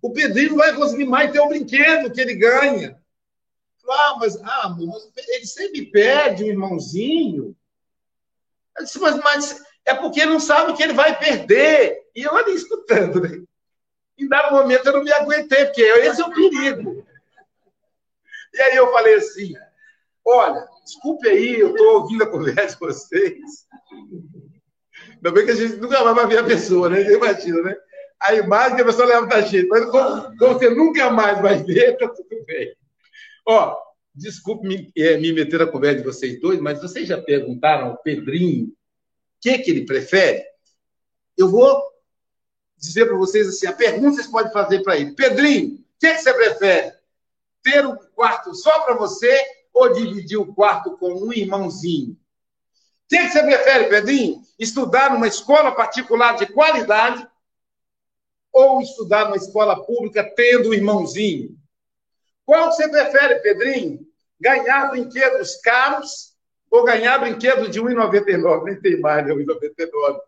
O 0.00 0.12
Pedrinho 0.12 0.50
não 0.50 0.56
vai 0.56 0.74
conseguir 0.74 1.04
mais 1.04 1.30
ter 1.30 1.40
o 1.40 1.48
brinquedo 1.48 2.10
que 2.10 2.20
ele 2.20 2.34
ganha. 2.34 2.98
Ah, 3.90 4.16
mas, 4.18 4.36
ah, 4.42 4.68
mas 4.70 5.28
ele 5.28 5.46
sempre 5.46 5.86
perde 5.86 6.44
um 6.44 6.48
irmãozinho. 6.48 7.56
Eu 8.76 8.84
disse, 8.84 8.98
mas, 8.98 9.16
mas 9.18 9.62
é 9.84 9.94
porque 9.94 10.24
não 10.24 10.40
sabe 10.40 10.74
que 10.74 10.82
ele 10.82 10.92
vai 10.92 11.18
perder. 11.18 12.06
E 12.14 12.22
eu 12.22 12.34
ali 12.34 12.54
escutando, 12.54 13.20
né? 13.20 13.42
Em 14.18 14.28
dado 14.28 14.54
momento 14.54 14.86
eu 14.86 14.94
não 14.94 15.04
me 15.04 15.12
aguentei, 15.12 15.66
porque 15.66 15.82
esse 15.82 16.20
é 16.20 16.24
o 16.24 16.34
perigo. 16.34 17.06
E 18.52 18.60
aí 18.60 18.76
eu 18.76 18.90
falei 18.90 19.14
assim: 19.14 19.54
olha, 20.24 20.66
desculpe 20.84 21.28
aí, 21.28 21.60
eu 21.60 21.70
estou 21.70 22.00
ouvindo 22.00 22.24
a 22.24 22.30
conversa 22.30 22.74
de 22.74 22.80
vocês. 22.80 23.66
Ainda 25.18 25.32
bem 25.32 25.44
que 25.44 25.50
a 25.52 25.54
gente 25.54 25.76
nunca 25.76 26.02
mais 26.02 26.16
vai 26.16 26.26
ver 26.26 26.38
a 26.38 26.44
pessoa, 26.44 26.88
né? 26.88 27.02
Imagina, 27.12 27.62
né? 27.62 27.76
A 28.20 28.34
imagem 28.34 28.76
que 28.76 28.82
a 28.82 28.86
pessoa 28.86 29.06
leva 29.06 29.26
da 29.26 29.40
gente. 29.40 29.68
Mas 29.68 29.84
como, 29.90 30.36
como 30.36 30.54
você 30.54 30.70
nunca 30.70 31.10
mais 31.10 31.40
vai 31.40 31.62
ver, 31.62 31.96
tá 31.96 32.08
tudo 32.08 32.44
bem. 32.46 32.74
Ó, 33.46 33.76
desculpe 34.14 34.66
me, 34.66 34.92
é, 34.96 35.16
me 35.16 35.32
meter 35.32 35.58
na 35.58 35.66
conversa 35.66 35.98
de 35.98 36.04
vocês 36.04 36.40
dois, 36.40 36.60
mas 36.60 36.80
vocês 36.80 37.06
já 37.06 37.20
perguntaram 37.20 37.88
ao 37.88 37.98
Pedrinho 37.98 38.66
o 38.66 38.72
que, 39.40 39.58
que 39.58 39.70
ele 39.70 39.86
prefere? 39.86 40.44
Eu 41.36 41.48
vou 41.48 41.80
dizer 42.76 43.06
para 43.06 43.16
vocês 43.16 43.48
assim: 43.48 43.66
a 43.66 43.72
pergunta 43.72 44.16
vocês 44.16 44.26
podem 44.26 44.52
fazer 44.52 44.82
para 44.82 44.96
ele. 44.96 45.14
Pedrinho, 45.14 45.74
o 45.76 45.84
que, 46.00 46.14
que 46.14 46.18
você 46.18 46.34
prefere? 46.34 46.98
ter 47.62 47.86
um 47.86 47.96
quarto 48.14 48.54
só 48.54 48.80
para 48.80 48.94
você 48.94 49.40
ou 49.72 49.92
dividir 49.92 50.38
o 50.38 50.52
quarto 50.54 50.96
com 50.96 51.12
um 51.12 51.32
irmãozinho? 51.32 52.16
O 53.08 53.16
que, 53.16 53.28
você 53.30 53.42
prefere, 53.42 53.88
Pedrinho? 53.88 54.42
Estudar 54.58 55.10
numa 55.10 55.26
escola 55.26 55.72
particular 55.72 56.36
de 56.36 56.44
qualidade 56.44 57.26
ou 58.52 58.82
estudar 58.82 59.24
numa 59.24 59.36
escola 59.36 59.82
pública 59.82 60.22
tendo 60.36 60.68
um 60.68 60.74
irmãozinho? 60.74 61.56
Qual 62.44 62.70
você 62.70 62.86
prefere, 62.86 63.36
Pedrinho? 63.36 64.00
Ganhar 64.38 64.90
brinquedos 64.90 65.56
caros 65.56 66.34
ou 66.70 66.84
ganhar 66.84 67.18
brinquedos 67.18 67.70
de 67.70 67.80
R$ 67.80 67.94
1,99? 67.94 68.64
Nem 68.64 68.78
tem 68.78 69.00
mais, 69.00 69.26
né? 69.26 69.32
R$ 69.32 69.42
1,99. 69.42 70.18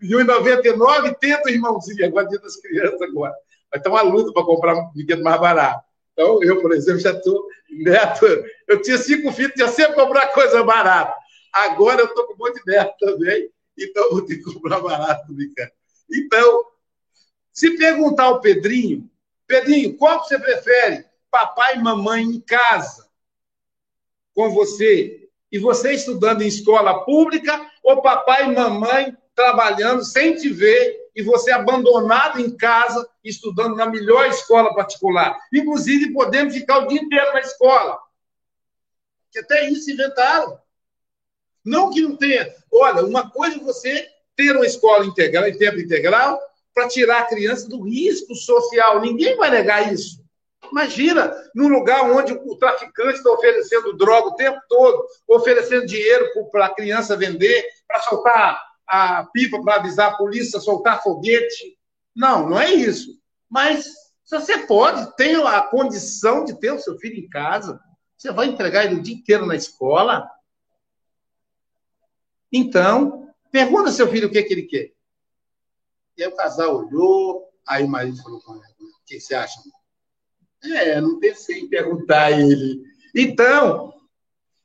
De 0.00 0.16
R$ 0.16 0.24
1,99 0.24 1.18
tenta 1.20 1.42
o 1.46 1.50
irmãozinho, 1.50 2.06
agora 2.06 2.26
dia 2.26 2.38
das 2.38 2.56
crianças 2.56 3.02
agora. 3.02 3.34
Vai 3.70 3.82
ter 3.82 3.90
uma 3.90 4.00
luta 4.00 4.32
para 4.32 4.44
comprar 4.44 4.74
um 4.76 4.90
brinquedo 4.92 5.22
mais 5.22 5.38
barato. 5.38 5.84
Então, 6.14 6.42
eu, 6.42 6.62
por 6.62 6.72
exemplo, 6.72 7.00
já 7.00 7.12
estou 7.12 7.46
neto. 7.70 8.26
Eu 8.66 8.80
tinha 8.80 8.96
cinco 8.96 9.30
filhos, 9.30 9.52
tinha 9.52 9.68
sempre 9.68 9.94
comprar 9.94 10.28
coisa 10.28 10.64
barata. 10.64 11.19
Agora 11.52 12.00
eu 12.00 12.06
estou 12.06 12.26
com 12.26 12.34
um 12.34 12.36
monte 12.36 12.62
de 12.62 12.72
neto 12.72 12.94
também, 12.98 13.50
então 13.78 14.10
vou 14.10 14.22
ter 14.22 14.36
que 14.36 14.44
comprar 14.44 14.80
barato 14.80 15.34
cara. 15.56 15.72
Então, 16.12 16.64
se 17.52 17.76
perguntar 17.76 18.24
ao 18.24 18.40
Pedrinho, 18.40 19.10
Pedrinho, 19.46 19.96
qual 19.96 20.22
você 20.22 20.38
prefere? 20.38 21.04
Papai 21.30 21.76
e 21.76 21.82
mamãe 21.82 22.22
em 22.22 22.40
casa 22.40 23.08
com 24.34 24.50
você 24.50 25.28
e 25.50 25.58
você 25.58 25.92
estudando 25.92 26.42
em 26.42 26.46
escola 26.46 27.04
pública 27.04 27.70
ou 27.82 28.00
papai 28.00 28.44
e 28.44 28.54
mamãe 28.54 29.16
trabalhando 29.34 30.04
sem 30.04 30.36
te 30.36 30.48
ver 30.48 31.10
e 31.14 31.22
você 31.22 31.50
abandonado 31.50 32.40
em 32.40 32.56
casa, 32.56 33.08
estudando 33.24 33.74
na 33.74 33.86
melhor 33.86 34.28
escola 34.28 34.74
particular. 34.74 35.36
Inclusive, 35.52 36.12
podendo 36.12 36.52
ficar 36.52 36.78
o 36.78 36.86
dia 36.86 37.00
inteiro 37.00 37.32
na 37.32 37.40
escola. 37.40 37.98
Que 39.32 39.40
até 39.40 39.68
isso 39.68 39.90
inventaram. 39.90 40.58
Não 41.64 41.90
que 41.90 42.00
não 42.00 42.16
tenha. 42.16 42.48
Olha, 42.72 43.04
uma 43.04 43.30
coisa 43.30 43.56
é 43.56 43.60
você 43.60 44.08
ter 44.36 44.56
uma 44.56 44.66
escola 44.66 45.04
integral, 45.04 45.46
em 45.46 45.56
tempo 45.56 45.78
integral, 45.78 46.40
para 46.74 46.88
tirar 46.88 47.20
a 47.20 47.26
criança 47.26 47.68
do 47.68 47.82
risco 47.82 48.34
social. 48.34 49.00
Ninguém 49.00 49.36
vai 49.36 49.50
negar 49.50 49.92
isso. 49.92 50.20
Imagina, 50.70 51.34
num 51.54 51.68
lugar 51.68 52.08
onde 52.10 52.32
o 52.32 52.56
traficante 52.56 53.18
está 53.18 53.30
oferecendo 53.30 53.96
droga 53.96 54.28
o 54.28 54.34
tempo 54.36 54.60
todo, 54.68 55.04
oferecendo 55.26 55.86
dinheiro 55.86 56.28
para 56.50 56.66
a 56.66 56.74
criança 56.74 57.16
vender, 57.16 57.64
para 57.88 58.00
soltar 58.00 58.70
a 58.86 59.24
pipa 59.32 59.62
para 59.62 59.76
avisar 59.76 60.10
a 60.10 60.16
polícia, 60.16 60.58
soltar 60.58 61.02
foguete. 61.02 61.78
Não, 62.14 62.48
não 62.48 62.60
é 62.60 62.72
isso. 62.72 63.20
Mas 63.48 63.84
se 64.24 64.38
você 64.38 64.58
pode, 64.58 65.16
tem 65.16 65.36
a 65.36 65.62
condição 65.62 66.44
de 66.44 66.58
ter 66.58 66.72
o 66.72 66.78
seu 66.78 66.98
filho 66.98 67.16
em 67.16 67.28
casa, 67.28 67.80
você 68.16 68.32
vai 68.32 68.46
entregar 68.46 68.84
ele 68.84 68.96
o 68.96 69.02
dia 69.02 69.14
inteiro 69.14 69.46
na 69.46 69.56
escola. 69.56 70.28
Então, 72.52 73.28
pergunta 73.50 73.88
ao 73.88 73.94
seu 73.94 74.08
filho 74.08 74.28
o 74.28 74.30
que, 74.30 74.42
que 74.42 74.52
ele 74.52 74.62
quer. 74.62 74.92
E 76.16 76.24
aí 76.24 76.28
o 76.28 76.36
casal 76.36 76.76
olhou, 76.76 77.48
aí 77.66 77.84
o 77.84 77.88
marido 77.88 78.22
falou 78.22 78.40
com 78.40 78.54
ela, 78.54 78.64
o 78.78 79.06
que 79.06 79.20
você 79.20 79.34
acha? 79.34 79.60
É, 80.62 81.00
não 81.00 81.18
pensei 81.18 81.60
em 81.60 81.68
perguntar 81.68 82.26
a 82.26 82.30
ele. 82.30 82.82
Então, 83.14 83.94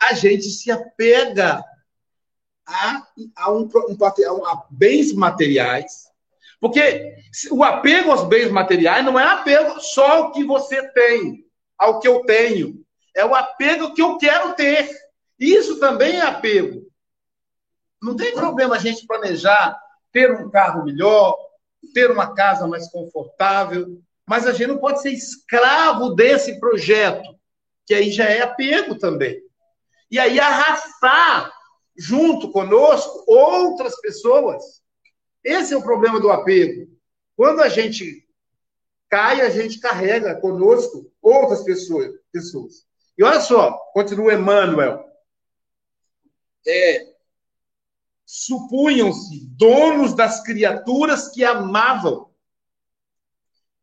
a 0.01 0.13
gente 0.13 0.43
se 0.43 0.69
apega 0.71 1.63
a, 2.65 3.07
a, 3.35 3.51
um, 3.51 3.69
um, 3.69 4.45
a 4.45 4.67
bens 4.69 5.13
materiais, 5.13 6.05
porque 6.59 7.15
o 7.51 7.63
apego 7.63 8.11
aos 8.11 8.27
bens 8.27 8.51
materiais 8.51 9.05
não 9.05 9.19
é 9.19 9.23
apego 9.23 9.79
só 9.79 10.05
ao 10.05 10.31
que 10.31 10.43
você 10.43 10.87
tem, 10.91 11.45
ao 11.77 11.99
que 11.99 12.07
eu 12.07 12.25
tenho. 12.25 12.83
É 13.15 13.23
o 13.25 13.35
apego 13.35 13.93
que 13.93 14.01
eu 14.01 14.17
quero 14.17 14.53
ter. 14.53 14.89
Isso 15.39 15.79
também 15.79 16.17
é 16.17 16.21
apego. 16.21 16.85
Não 18.05 18.15
tem 18.15 18.35
problema 18.35 18.75
a 18.75 18.79
gente 18.79 19.07
planejar 19.07 19.75
ter 20.11 20.31
um 20.31 20.47
carro 20.51 20.85
melhor, 20.85 21.35
ter 21.91 22.11
uma 22.11 22.35
casa 22.35 22.67
mais 22.67 22.87
confortável, 22.91 23.99
mas 24.27 24.45
a 24.45 24.53
gente 24.53 24.67
não 24.67 24.77
pode 24.77 25.01
ser 25.01 25.09
escravo 25.09 26.11
desse 26.11 26.59
projeto, 26.59 27.35
que 27.83 27.95
aí 27.95 28.11
já 28.11 28.25
é 28.25 28.43
apego 28.43 28.93
também. 28.99 29.41
E 30.11 30.19
aí 30.19 30.39
arrastar 30.39 31.51
junto 31.97 32.51
conosco 32.51 33.23
outras 33.25 33.99
pessoas. 33.99 34.83
Esse 35.43 35.73
é 35.73 35.77
o 35.77 35.83
problema 35.83 36.19
do 36.19 36.29
apego. 36.29 36.87
Quando 37.35 37.61
a 37.61 37.69
gente 37.69 38.23
cai, 39.09 39.41
a 39.41 39.49
gente 39.49 39.79
carrega 39.79 40.39
conosco 40.39 41.11
outras 41.19 41.63
pessoas. 41.63 42.11
pessoas. 42.31 42.85
E 43.17 43.23
olha 43.23 43.41
só, 43.41 43.71
continua 43.93 44.35
Emmanuel. 44.35 45.03
É, 46.67 47.14
supunham-se 48.25 49.45
donos 49.51 50.15
das 50.15 50.41
criaturas 50.41 51.29
que 51.29 51.43
amavam. 51.43 52.29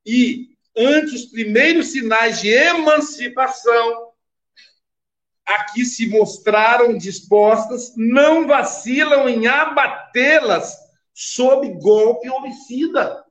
E, 0.05 0.57
ante 0.77 1.15
os 1.15 1.27
primeiros 1.27 1.89
sinais 1.89 2.41
de 2.41 2.49
emancipação, 2.49 4.13
aqui 5.47 5.85
se 5.85 6.09
mostraram 6.09 6.97
dispostas, 6.97 7.95
não 7.97 8.47
vacilam 8.47 9.29
em 9.29 9.47
abatê-las 9.47 10.77
sob 11.15 11.69
golpe 11.81 12.29
homicida. 12.29 13.25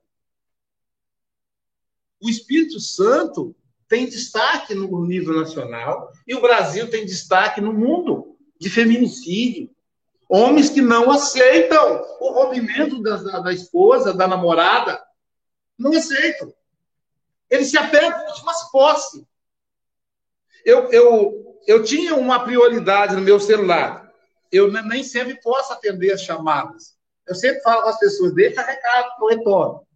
O 2.20 2.30
Espírito 2.30 2.78
Santo 2.78 3.54
tem 3.88 4.06
destaque 4.06 4.74
no 4.74 5.04
nível 5.04 5.34
nacional 5.34 6.10
e 6.26 6.34
o 6.34 6.40
Brasil 6.40 6.88
tem 6.88 7.04
destaque 7.04 7.60
no 7.60 7.72
mundo 7.72 8.38
de 8.58 8.70
feminicídio. 8.70 9.74
Homens 10.34 10.70
que 10.70 10.80
não 10.80 11.10
aceitam 11.10 12.06
o 12.18 12.32
rompimento 12.32 13.02
da, 13.02 13.16
da, 13.16 13.40
da 13.40 13.52
esposa, 13.52 14.14
da 14.14 14.26
namorada. 14.26 14.98
Não 15.78 15.92
aceitam. 15.92 16.50
Eles 17.50 17.68
se 17.68 17.76
apegam 17.76 18.18
às 18.26 18.38
suas 18.38 18.70
posses. 18.70 19.22
Eu, 20.64 20.90
eu, 20.90 21.60
eu 21.66 21.84
tinha 21.84 22.14
uma 22.14 22.42
prioridade 22.42 23.14
no 23.14 23.20
meu 23.20 23.38
celular. 23.38 24.10
Eu 24.50 24.72
nem 24.72 25.04
sempre 25.04 25.38
posso 25.38 25.70
atender 25.70 26.14
as 26.14 26.22
chamadas. 26.22 26.96
Eu 27.28 27.34
sempre 27.34 27.60
falo 27.60 27.82
com 27.82 27.88
as 27.90 27.98
pessoas, 27.98 28.34
deixa 28.34 28.62
recado 28.62 29.14
que 29.14 29.22
eu 29.22 29.28
retorno. 29.28 29.86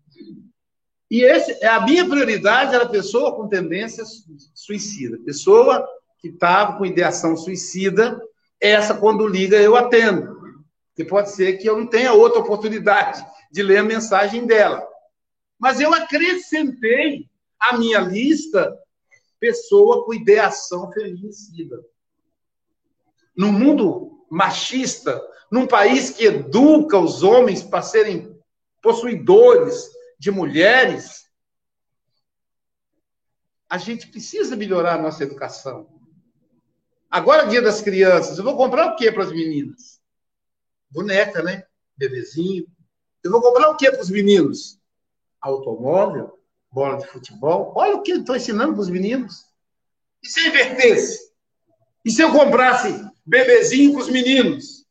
E 1.11 1.23
esse, 1.25 1.65
a 1.65 1.81
minha 1.81 2.07
prioridade 2.07 2.75
era 2.75 2.87
pessoa 2.87 3.35
com 3.35 3.49
tendência 3.49 4.05
suicida. 4.53 5.17
Pessoa 5.25 5.89
que 6.19 6.29
estava 6.29 6.77
com 6.77 6.85
ideação 6.85 7.39
suicida 7.39 8.21
essa, 8.61 8.95
quando 8.95 9.27
liga, 9.27 9.57
eu 9.57 9.77
atendo. 9.77 10.37
Que 10.95 11.05
pode 11.05 11.31
ser 11.31 11.59
que 11.59 11.69
eu 11.69 11.77
não 11.77 11.87
tenha 11.87 12.13
outra 12.13 12.41
oportunidade 12.41 13.25
de 13.53 13.63
ler 13.63 13.79
a 13.79 13.85
mensagem 13.85 14.47
dela. 14.47 14.87
Mas 15.59 15.81
eu 15.81 15.93
acrescentei 15.93 17.29
à 17.59 17.77
minha 17.77 18.01
lista 18.01 18.77
pessoa 19.39 20.05
com 20.05 20.15
ideação 20.15 20.91
feminicida. 20.93 21.83
No 23.37 23.53
mundo 23.53 24.27
machista, 24.31 25.23
num 25.51 25.67
país 25.67 26.11
que 26.11 26.25
educa 26.25 26.99
os 26.99 27.23
homens 27.23 27.63
para 27.63 27.83
serem 27.83 28.37
possuidores 28.83 29.89
de 30.19 30.31
mulheres, 30.31 31.27
a 33.69 33.79
gente 33.79 34.09
precisa 34.09 34.57
melhorar 34.57 34.95
a 34.95 35.03
nossa 35.03 35.23
educação. 35.23 35.96
Agora, 37.11 37.47
dia 37.47 37.63
das 37.63 37.81
crianças, 37.81 38.37
eu 38.37 38.45
vou 38.45 38.57
comprar 38.57 38.87
o 38.87 38.97
que 38.97 39.11
para 39.13 39.25
as 39.25 39.33
meninas? 39.33 40.01
Boneca, 40.91 41.43
né? 41.43 41.65
Bebezinho. 41.97 42.67
Eu 43.23 43.31
vou 43.31 43.41
comprar 43.41 43.71
o 43.71 43.77
que 43.77 43.91
para 43.91 44.01
os 44.01 44.11
meninos? 44.11 44.79
Automóvel, 45.41 46.39
bola 46.71 46.99
de 46.99 47.07
futebol. 47.07 47.73
Olha 47.77 47.97
o 47.97 48.03
que 48.03 48.13
eu 48.13 48.21
estou 48.21 48.37
ensinando 48.37 48.73
para 48.73 48.83
os 48.83 48.91
meninos. 48.91 49.45
E 50.23 50.29
se 50.29 50.41
eu 50.41 50.47
invertesse? 50.49 51.31
E 52.05 52.11
se 52.11 52.23
eu 52.23 52.33
comprasse 52.33 53.05
bebezinho 53.25 53.93
para 53.93 54.03
os 54.03 54.09
meninos? 54.09 54.87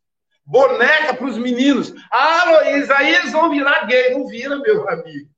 Boneca 0.46 1.14
para 1.14 1.28
os 1.28 1.38
meninos? 1.38 1.94
Ah, 2.12 2.62
Luiz, 2.64 2.90
aí 2.90 3.14
eles 3.14 3.32
vão 3.32 3.50
virar 3.50 3.86
gay. 3.86 4.12
Não 4.12 4.28
vira, 4.28 4.58
meu 4.58 4.88
amigo. 4.90 5.30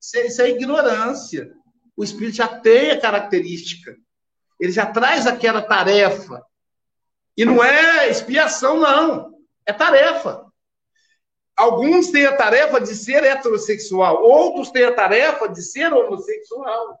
Isso 0.00 0.16
é, 0.16 0.26
isso 0.26 0.42
é 0.42 0.50
ignorância. 0.50 1.52
O 1.96 2.02
espírito 2.02 2.36
já 2.36 2.48
tem 2.48 2.90
a 2.90 3.00
característica 3.00 3.96
ele 4.62 4.70
já 4.70 4.86
traz 4.86 5.26
aquela 5.26 5.60
tarefa. 5.60 6.40
E 7.36 7.44
não 7.44 7.64
é 7.64 8.08
expiação, 8.08 8.78
não. 8.78 9.34
É 9.66 9.72
tarefa. 9.72 10.46
Alguns 11.56 12.12
têm 12.12 12.26
a 12.26 12.36
tarefa 12.36 12.80
de 12.80 12.94
ser 12.94 13.24
heterossexual, 13.24 14.22
outros 14.22 14.70
têm 14.70 14.84
a 14.84 14.94
tarefa 14.94 15.48
de 15.48 15.60
ser 15.60 15.92
homossexual. 15.92 16.96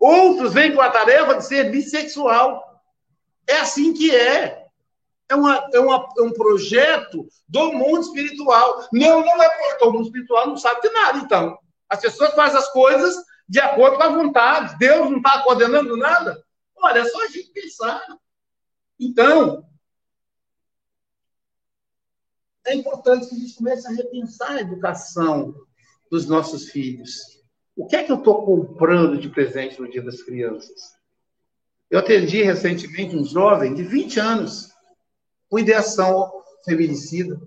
Outros 0.00 0.54
vêm 0.54 0.74
com 0.74 0.80
a 0.80 0.88
tarefa 0.88 1.34
de 1.34 1.44
ser 1.44 1.70
bissexual. 1.70 2.64
É 3.46 3.58
assim 3.58 3.92
que 3.92 4.10
é. 4.10 4.64
É, 5.28 5.34
uma, 5.34 5.68
é, 5.74 5.78
uma, 5.78 6.08
é 6.18 6.22
um 6.22 6.32
projeto 6.32 7.26
do 7.46 7.72
mundo 7.74 8.00
espiritual. 8.00 8.88
Não, 8.90 9.20
não 9.20 9.42
é 9.42 9.48
porque 9.50 9.84
o 9.84 9.92
mundo 9.92 10.06
espiritual 10.06 10.46
não 10.46 10.56
sabe 10.56 10.80
de 10.80 10.88
nada, 10.88 11.18
então. 11.18 11.58
As 11.86 12.00
pessoas 12.00 12.32
fazem 12.32 12.58
as 12.58 12.72
coisas 12.72 13.14
de 13.46 13.60
acordo 13.60 13.98
com 13.98 14.02
a 14.04 14.08
vontade. 14.08 14.78
Deus 14.78 15.10
não 15.10 15.18
está 15.18 15.42
coordenando 15.42 15.98
nada. 15.98 16.42
Olha, 16.82 16.98
é 16.98 17.04
só 17.04 17.24
a 17.24 17.28
gente 17.28 17.50
pensar. 17.50 18.04
Então, 18.98 19.64
é 22.66 22.74
importante 22.74 23.28
que 23.28 23.34
a 23.34 23.38
gente 23.38 23.54
comece 23.54 23.86
a 23.86 23.90
repensar 23.92 24.52
a 24.52 24.60
educação 24.60 25.54
dos 26.10 26.26
nossos 26.26 26.70
filhos. 26.70 27.40
O 27.76 27.86
que 27.86 27.96
é 27.96 28.02
que 28.02 28.10
eu 28.10 28.18
estou 28.18 28.44
comprando 28.44 29.16
de 29.16 29.28
presente 29.28 29.80
no 29.80 29.88
Dia 29.88 30.02
das 30.02 30.22
Crianças? 30.22 30.92
Eu 31.88 32.00
atendi 32.00 32.42
recentemente 32.42 33.16
um 33.16 33.24
jovem 33.24 33.74
de 33.74 33.84
20 33.84 34.18
anos 34.18 34.72
com 35.48 35.58
ideação 35.58 36.32
feminicida. 36.64 37.40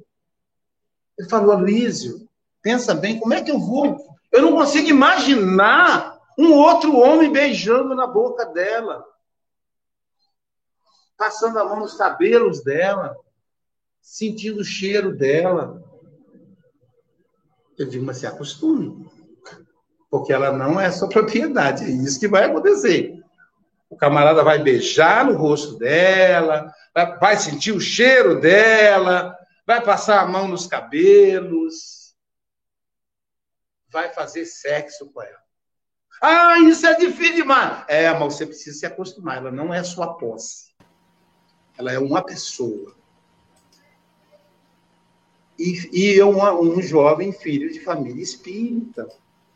Ele 1.18 1.30
falou, 1.30 1.52
Aloysio, 1.52 2.28
pensa 2.62 2.94
bem, 2.94 3.20
como 3.20 3.34
é 3.34 3.44
que 3.44 3.52
eu 3.52 3.60
vou? 3.60 3.98
Eu 4.32 4.42
não 4.42 4.54
consigo 4.54 4.88
imaginar 4.88 6.20
um 6.38 6.54
outro 6.54 6.96
homem 6.98 7.32
beijando 7.32 7.96
na 7.96 8.08
boca 8.08 8.46
dela 8.46 9.06
passando 11.18 11.58
a 11.60 11.66
mão 11.66 11.80
nos 11.80 11.96
cabelos 11.96 12.64
dela, 12.64 13.16
sentindo 14.02 14.62
o 14.62 14.66
cheiro 14.66 15.16
dela. 15.16 15.84
Eu 17.78 17.88
digo, 17.88 18.06
mas 18.06 18.18
se 18.18 18.28
acostume, 18.28 19.10
porque 20.10 20.32
ela 20.32 20.52
não 20.52 20.80
é 20.80 20.92
sua 20.92 21.10
propriedade, 21.10 21.84
é 21.84 21.90
isso 21.90 22.20
que 22.20 22.28
vai 22.28 22.46
acontecer. 22.46 23.20
O 23.90 23.96
camarada 23.96 24.44
vai 24.44 24.62
beijar 24.62 25.26
no 25.26 25.38
rosto 25.38 25.78
dela, 25.78 26.74
vai 27.20 27.38
sentir 27.38 27.72
o 27.72 27.80
cheiro 27.80 28.40
dela, 28.40 29.38
vai 29.66 29.82
passar 29.82 30.22
a 30.22 30.28
mão 30.28 30.48
nos 30.48 30.68
cabelos, 30.68 32.16
vai 33.90 34.12
fazer 34.14 34.46
sexo 34.46 35.10
com 35.12 35.22
ela. 35.22 35.46
Ah, 36.22 36.60
isso 36.60 36.86
é 36.86 36.96
difícil 36.96 37.36
demais. 37.36 37.86
É, 37.88 38.12
mas 38.12 38.34
você 38.34 38.46
precisa 38.46 38.80
se 38.80 38.86
acostumar, 38.86 39.38
ela 39.38 39.52
não 39.52 39.74
é 39.74 39.84
sua 39.84 40.18
posse. 40.18 40.65
Ela 41.78 41.92
é 41.92 42.00
uma 42.00 42.24
pessoa. 42.24 42.96
E, 45.58 45.90
e 45.92 46.18
eu, 46.18 46.30
um 46.30 46.82
jovem 46.82 47.32
filho 47.32 47.72
de 47.72 47.80
família 47.80 48.22
espírita, 48.22 49.08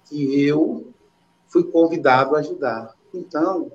que 0.05 0.41
eu 0.45 0.93
fui 1.47 1.63
convidado 1.63 2.36
a 2.36 2.39
ajudar. 2.39 2.95
Então, 3.13 3.72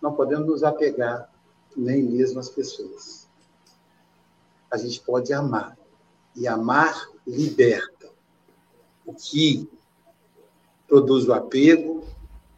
não 0.00 0.14
podemos 0.14 0.46
nos 0.46 0.62
apegar 0.62 1.30
nem 1.76 2.02
mesmo 2.02 2.40
às 2.40 2.48
pessoas. 2.48 3.26
A 4.70 4.76
gente 4.76 5.00
pode 5.00 5.32
amar. 5.32 5.78
E 6.36 6.46
amar 6.46 7.08
liberta. 7.26 8.10
O 9.04 9.14
que 9.14 9.68
produz 10.86 11.26
o 11.26 11.32
apego 11.32 12.04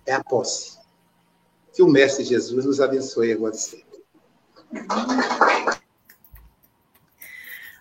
é 0.04 0.12
a 0.12 0.22
posse. 0.22 0.78
Que 1.72 1.82
o 1.82 1.88
Mestre 1.88 2.24
Jesus 2.24 2.64
nos 2.64 2.80
abençoe 2.80 3.32
agora 3.32 3.54
sempre. 3.54 3.89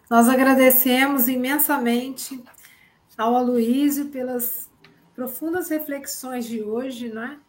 Nós 0.09 0.27
agradecemos 0.27 1.27
imensamente 1.27 2.43
ao 3.17 3.35
Aloísio 3.35 4.05
pelas 4.07 4.69
profundas 5.15 5.69
reflexões 5.69 6.45
de 6.45 6.63
hoje, 6.63 7.09
né? 7.09 7.39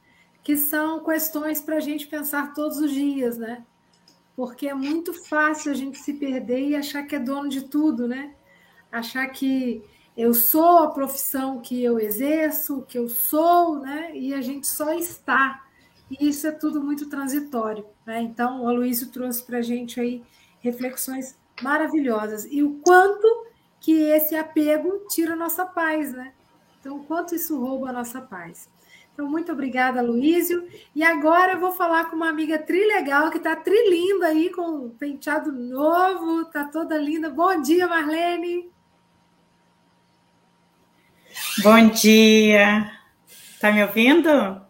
Que 0.43 0.57
são 0.57 1.03
questões 1.05 1.61
para 1.61 1.77
a 1.77 1.81
gente 1.81 2.07
pensar 2.07 2.53
todos 2.55 2.79
os 2.79 2.91
dias, 2.91 3.39
né? 3.39 3.65
porque 4.41 4.69
é 4.69 4.75
muito 4.75 5.13
fácil 5.13 5.71
a 5.71 5.75
gente 5.75 5.99
se 5.99 6.15
perder 6.15 6.71
e 6.71 6.75
achar 6.75 7.03
que 7.03 7.15
é 7.15 7.19
dono 7.19 7.47
de 7.47 7.61
tudo, 7.61 8.09
né? 8.09 8.35
Achar 8.91 9.27
que 9.27 9.85
eu 10.17 10.33
sou 10.33 10.79
a 10.79 10.91
profissão 10.93 11.61
que 11.61 11.85
eu 11.85 11.99
exerço, 11.99 12.81
que 12.89 12.97
eu 12.97 13.07
sou, 13.07 13.81
né? 13.81 14.17
E 14.17 14.33
a 14.33 14.41
gente 14.41 14.67
só 14.67 14.95
está. 14.95 15.63
E 16.11 16.29
isso 16.29 16.47
é 16.47 16.51
tudo 16.51 16.83
muito 16.83 17.09
transitório, 17.09 17.87
né? 18.05 18.21
Então, 18.21 18.63
o 18.63 18.69
Aloysio 18.69 19.11
trouxe 19.11 19.43
para 19.45 19.59
a 19.59 19.63
gente 19.63 20.01
aí 20.01 20.23
reflexões 20.61 21.39
maravilhosas. 21.63 22.47
E 22.51 22.63
o 22.63 22.81
quanto 22.85 23.47
que 23.81 23.93
esse 23.93 24.35
apego 24.35 25.07
tira 25.09 25.35
a 25.35 25.37
nossa 25.37 25.65
paz, 25.65 26.13
né? 26.13 26.33
Então, 26.81 26.97
o 26.97 27.05
quanto 27.05 27.35
isso 27.35 27.59
rouba 27.59 27.91
a 27.91 27.93
nossa 27.93 28.21
paz. 28.21 28.69
Então, 29.13 29.29
muito 29.29 29.53
obrigada, 29.53 30.03
Luísio. 30.03 30.67
E 30.95 31.03
agora 31.05 31.53
eu 31.53 31.61
vou 31.61 31.73
falar 31.73 32.07
com 32.07 32.17
uma 32.17 32.29
amiga 32.29 32.59
trilegal 32.59 33.31
que 33.31 33.37
está 33.37 33.55
trilinda 33.55 34.29
aí, 34.29 34.51
com 34.51 34.63
um 34.63 34.91
penteado 34.91 35.53
novo, 35.53 36.45
tá 36.47 36.65
toda 36.65 36.97
linda. 36.97 37.29
Bom 37.29 37.61
dia, 37.61 37.87
Marlene. 37.87 38.71
Bom 41.63 41.89
dia. 41.89 42.91
Tá 43.61 43.71
me 43.71 43.83
ouvindo? 43.83 44.70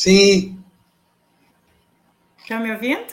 Sim. 0.00 0.58
Está 2.38 2.58
me 2.58 2.72
ouvindo? 2.72 3.12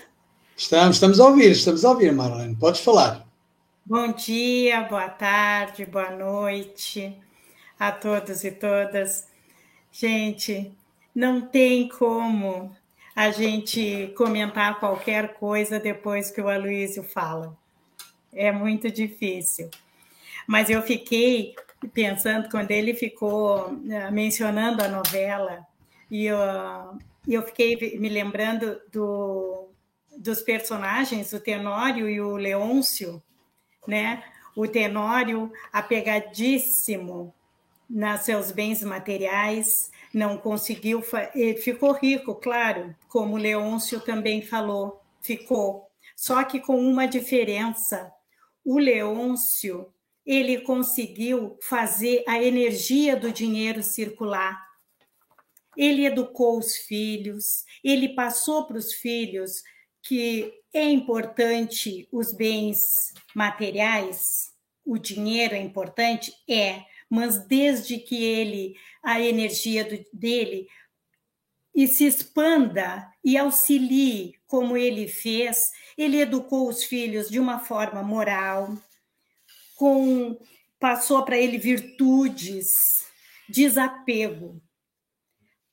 Estamos, 0.56 0.96
estamos 0.96 1.20
a 1.20 1.26
ouvir, 1.26 1.52
estamos 1.52 1.84
a 1.84 1.90
ouvir, 1.90 2.14
Marlene. 2.14 2.56
Podes 2.56 2.80
falar. 2.80 3.28
Bom 3.86 4.14
dia, 4.14 4.84
boa 4.84 5.10
tarde, 5.10 5.86
boa 5.86 6.12
noite 6.12 7.14
a 7.78 7.92
todos 7.92 8.46
e 8.46 8.52
todas. 8.52 9.28
Gente, 9.92 10.72
não 11.14 11.42
tem 11.42 11.90
como 11.90 12.74
a 13.14 13.32
gente 13.32 14.14
comentar 14.16 14.80
qualquer 14.80 15.34
coisa 15.34 15.82
depois 15.82 16.32
que 16.32 16.40
o 16.40 16.48
Aloysio 16.48 17.04
fala. 17.04 17.54
É 18.32 18.50
muito 18.50 18.90
difícil. 18.90 19.70
Mas 20.48 20.70
eu 20.70 20.82
fiquei 20.82 21.54
pensando, 21.94 22.48
quando 22.50 22.72
ele 22.72 22.94
ficou 22.94 23.78
eh, 23.90 24.10
mencionando 24.10 24.82
a 24.82 24.88
novela, 24.88 25.68
e 26.10 26.26
eu, 26.26 26.38
eu 27.28 27.44
fiquei 27.44 27.98
me 28.00 28.10
lembrando 28.10 28.82
do, 28.92 29.70
dos 30.18 30.42
personagens, 30.42 31.34
o 31.34 31.40
Tenório 31.40 32.10
e 32.10 32.22
o 32.22 32.36
Leôncio, 32.36 33.22
né? 33.88 34.24
O 34.56 34.68
Tenório 34.68 35.52
apegadíssimo 35.72 37.34
nos 37.90 38.22
seus 38.22 38.52
bens 38.52 38.84
materiais, 38.84 39.92
não 40.14 40.38
conseguiu, 40.38 41.02
ficou 41.62 41.94
rico, 41.94 42.36
claro, 42.36 42.96
como 43.08 43.38
Leôncio 43.38 44.00
também 44.02 44.42
falou, 44.42 45.02
ficou. 45.22 45.88
Só 46.16 46.44
que 46.44 46.60
com 46.60 46.80
uma 46.80 47.08
diferença. 47.08 48.12
O 48.66 48.80
Leôncio, 48.80 49.94
ele 50.26 50.62
conseguiu 50.62 51.58
fazer 51.62 52.24
a 52.28 52.42
energia 52.42 53.16
do 53.16 53.32
dinheiro 53.32 53.84
circular. 53.84 54.67
Ele 55.78 56.06
educou 56.06 56.58
os 56.58 56.76
filhos, 56.76 57.64
ele 57.84 58.10
passou 58.10 58.66
para 58.66 58.78
os 58.78 58.94
filhos 58.94 59.62
que 60.02 60.52
é 60.74 60.84
importante 60.84 62.08
os 62.12 62.34
bens 62.34 63.14
materiais, 63.36 64.52
o 64.86 64.98
dinheiro 64.98 65.54
é 65.54 65.60
importante? 65.60 66.34
É, 66.50 66.82
mas 67.10 67.46
desde 67.46 67.98
que 67.98 68.24
ele, 68.24 68.76
a 69.04 69.22
energia 69.22 69.84
do, 69.84 70.04
dele, 70.12 70.68
e 71.76 71.88
se 71.88 72.06
expanda 72.06 73.08
e 73.24 73.38
auxilie 73.38 74.34
como 74.48 74.76
ele 74.76 75.08
fez, 75.08 75.58
ele 75.98 76.20
educou 76.20 76.68
os 76.68 76.84
filhos 76.84 77.30
de 77.30 77.40
uma 77.40 77.60
forma 77.60 78.02
moral, 78.02 78.76
com 79.76 80.40
passou 80.80 81.24
para 81.24 81.38
ele 81.38 81.58
virtudes, 81.58 82.68
desapego. 83.48 84.62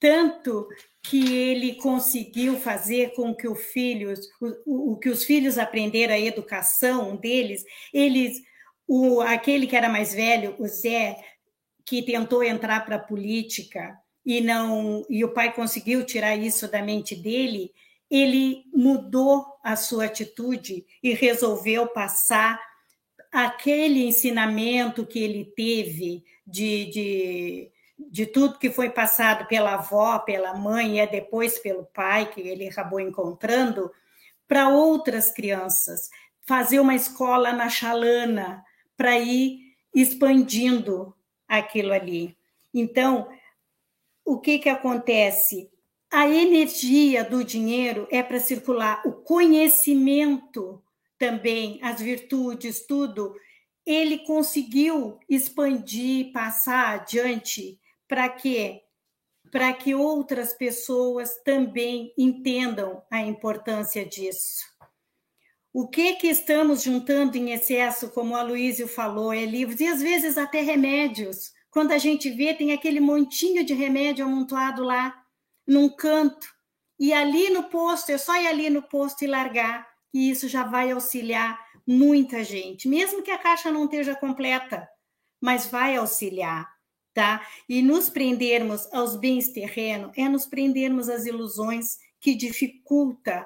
Tanto 0.05 0.67
que 1.01 1.35
ele 1.35 1.73
conseguiu 1.77 2.59
fazer 2.59 3.15
com 3.15 3.33
que 3.33 3.51
filhos, 3.55 4.19
o, 4.63 4.91
o 4.91 4.97
que 4.97 5.09
os 5.09 5.23
filhos 5.23 5.57
aprenderam 5.57 6.13
a 6.13 6.19
educação 6.19 7.15
deles, 7.15 7.65
eles 7.91 8.39
o, 8.87 9.19
aquele 9.19 9.65
que 9.65 9.75
era 9.75 9.89
mais 9.89 10.13
velho, 10.13 10.55
o 10.59 10.67
Zé, 10.67 11.17
que 11.83 12.03
tentou 12.03 12.43
entrar 12.43 12.85
para 12.85 12.97
a 12.97 13.03
política 13.03 13.97
e 14.23 14.41
não 14.41 15.03
e 15.09 15.25
o 15.25 15.33
pai 15.33 15.51
conseguiu 15.51 16.05
tirar 16.05 16.35
isso 16.35 16.69
da 16.69 16.83
mente 16.83 17.15
dele, 17.15 17.71
ele 18.07 18.63
mudou 18.71 19.43
a 19.63 19.75
sua 19.75 20.05
atitude 20.05 20.85
e 21.01 21.15
resolveu 21.15 21.87
passar 21.87 22.61
aquele 23.31 24.05
ensinamento 24.05 25.03
que 25.03 25.17
ele 25.17 25.45
teve 25.55 26.23
de, 26.45 26.85
de, 26.91 27.71
de 27.97 28.25
tudo 28.25 28.59
que 28.59 28.69
foi 28.69 28.89
passado 28.89 29.47
pela 29.47 29.75
avó, 29.75 30.19
pela 30.19 30.53
mãe 30.53 30.99
e 30.99 31.07
depois 31.07 31.59
pelo 31.59 31.85
pai, 31.85 32.29
que 32.29 32.41
ele 32.41 32.67
acabou 32.67 32.99
encontrando, 32.99 33.91
para 34.47 34.69
outras 34.69 35.31
crianças. 35.31 36.09
Fazer 36.45 36.79
uma 36.79 36.95
escola 36.95 37.51
na 37.51 37.69
Chalana, 37.69 38.63
para 38.97 39.17
ir 39.17 39.75
expandindo 39.93 41.15
aquilo 41.47 41.93
ali. 41.93 42.37
Então, 42.73 43.27
o 44.23 44.39
que, 44.39 44.59
que 44.59 44.69
acontece? 44.69 45.69
A 46.11 46.27
energia 46.27 47.23
do 47.23 47.43
dinheiro 47.43 48.07
é 48.11 48.21
para 48.21 48.39
circular, 48.39 49.01
o 49.05 49.11
conhecimento 49.11 50.81
também, 51.17 51.79
as 51.81 52.01
virtudes, 52.01 52.85
tudo, 52.85 53.35
ele 53.85 54.19
conseguiu 54.19 55.19
expandir, 55.29 56.31
passar 56.31 56.95
adiante 56.95 57.79
para 58.07 58.29
quê? 58.29 58.81
Para 59.51 59.73
que 59.73 59.95
outras 59.95 60.53
pessoas 60.53 61.41
também 61.43 62.13
entendam 62.17 63.03
a 63.11 63.21
importância 63.21 64.05
disso. 64.05 64.63
O 65.73 65.87
que 65.87 66.15
que 66.15 66.27
estamos 66.27 66.83
juntando 66.83 67.37
em 67.37 67.51
excesso, 67.51 68.09
como 68.11 68.35
a 68.35 68.41
Luísio 68.41 68.87
falou, 68.87 69.33
é 69.33 69.45
livros 69.45 69.79
e 69.79 69.87
às 69.87 70.01
vezes 70.01 70.37
até 70.37 70.61
remédios. 70.61 71.53
Quando 71.69 71.91
a 71.91 71.97
gente 71.97 72.29
vê, 72.29 72.53
tem 72.53 72.71
aquele 72.71 73.01
montinho 73.01 73.63
de 73.63 73.73
remédio 73.73 74.25
amontoado 74.25 74.83
lá, 74.83 75.13
num 75.67 75.89
canto. 75.89 76.47
E 76.97 77.11
ali 77.11 77.49
no 77.49 77.63
posto, 77.63 78.11
é 78.11 78.17
só 78.17 78.39
ir 78.39 78.47
ali 78.47 78.69
no 78.69 78.81
posto 78.81 79.23
e 79.23 79.27
largar, 79.27 79.85
e 80.13 80.29
isso 80.29 80.47
já 80.47 80.63
vai 80.63 80.91
auxiliar 80.91 81.59
muita 81.85 82.43
gente, 82.43 82.87
mesmo 82.87 83.21
que 83.21 83.29
a 83.29 83.37
caixa 83.37 83.69
não 83.69 83.83
esteja 83.83 84.15
completa, 84.15 84.87
mas 85.41 85.67
vai 85.67 85.97
auxiliar, 85.97 86.73
tá? 87.15 87.47
E 87.67 87.81
nos 87.81 88.09
prendermos 88.09 88.93
aos 88.93 89.15
bens 89.15 89.47
terrenos 89.47 90.11
é 90.17 90.27
nos 90.27 90.45
prendermos 90.45 91.07
às 91.07 91.25
ilusões 91.25 91.97
que 92.19 92.35
dificulta 92.35 93.45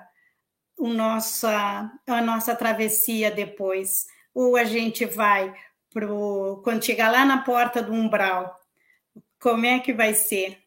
o 0.75 0.87
nossa, 0.87 1.91
a 2.07 2.21
nossa 2.21 2.55
travessia 2.55 3.29
depois. 3.29 4.07
Ou 4.33 4.57
a 4.57 4.63
gente 4.63 5.05
vai 5.05 5.53
pro 5.91 6.61
quando 6.63 6.83
chegar 6.83 7.11
lá 7.11 7.23
na 7.23 7.43
porta 7.43 7.81
do 7.81 7.93
umbral, 7.93 8.59
como 9.39 9.65
é 9.65 9.79
que 9.79 9.93
vai 9.93 10.13
ser? 10.13 10.57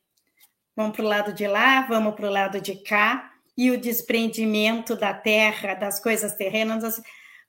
Vamos 0.77 0.97
para 0.97 1.05
o 1.05 1.09
lado 1.09 1.33
de 1.33 1.47
lá, 1.47 1.83
vamos 1.83 2.15
para 2.15 2.27
o 2.27 2.33
lado 2.33 2.61
de 2.61 2.77
cá, 2.77 3.33
e 3.57 3.71
o 3.71 3.79
desprendimento 3.79 4.97
da 4.97 5.13
terra, 5.13 5.75
das 5.75 6.01
coisas 6.01 6.35
terrenas. 6.37 6.85
Assim. 6.85 7.03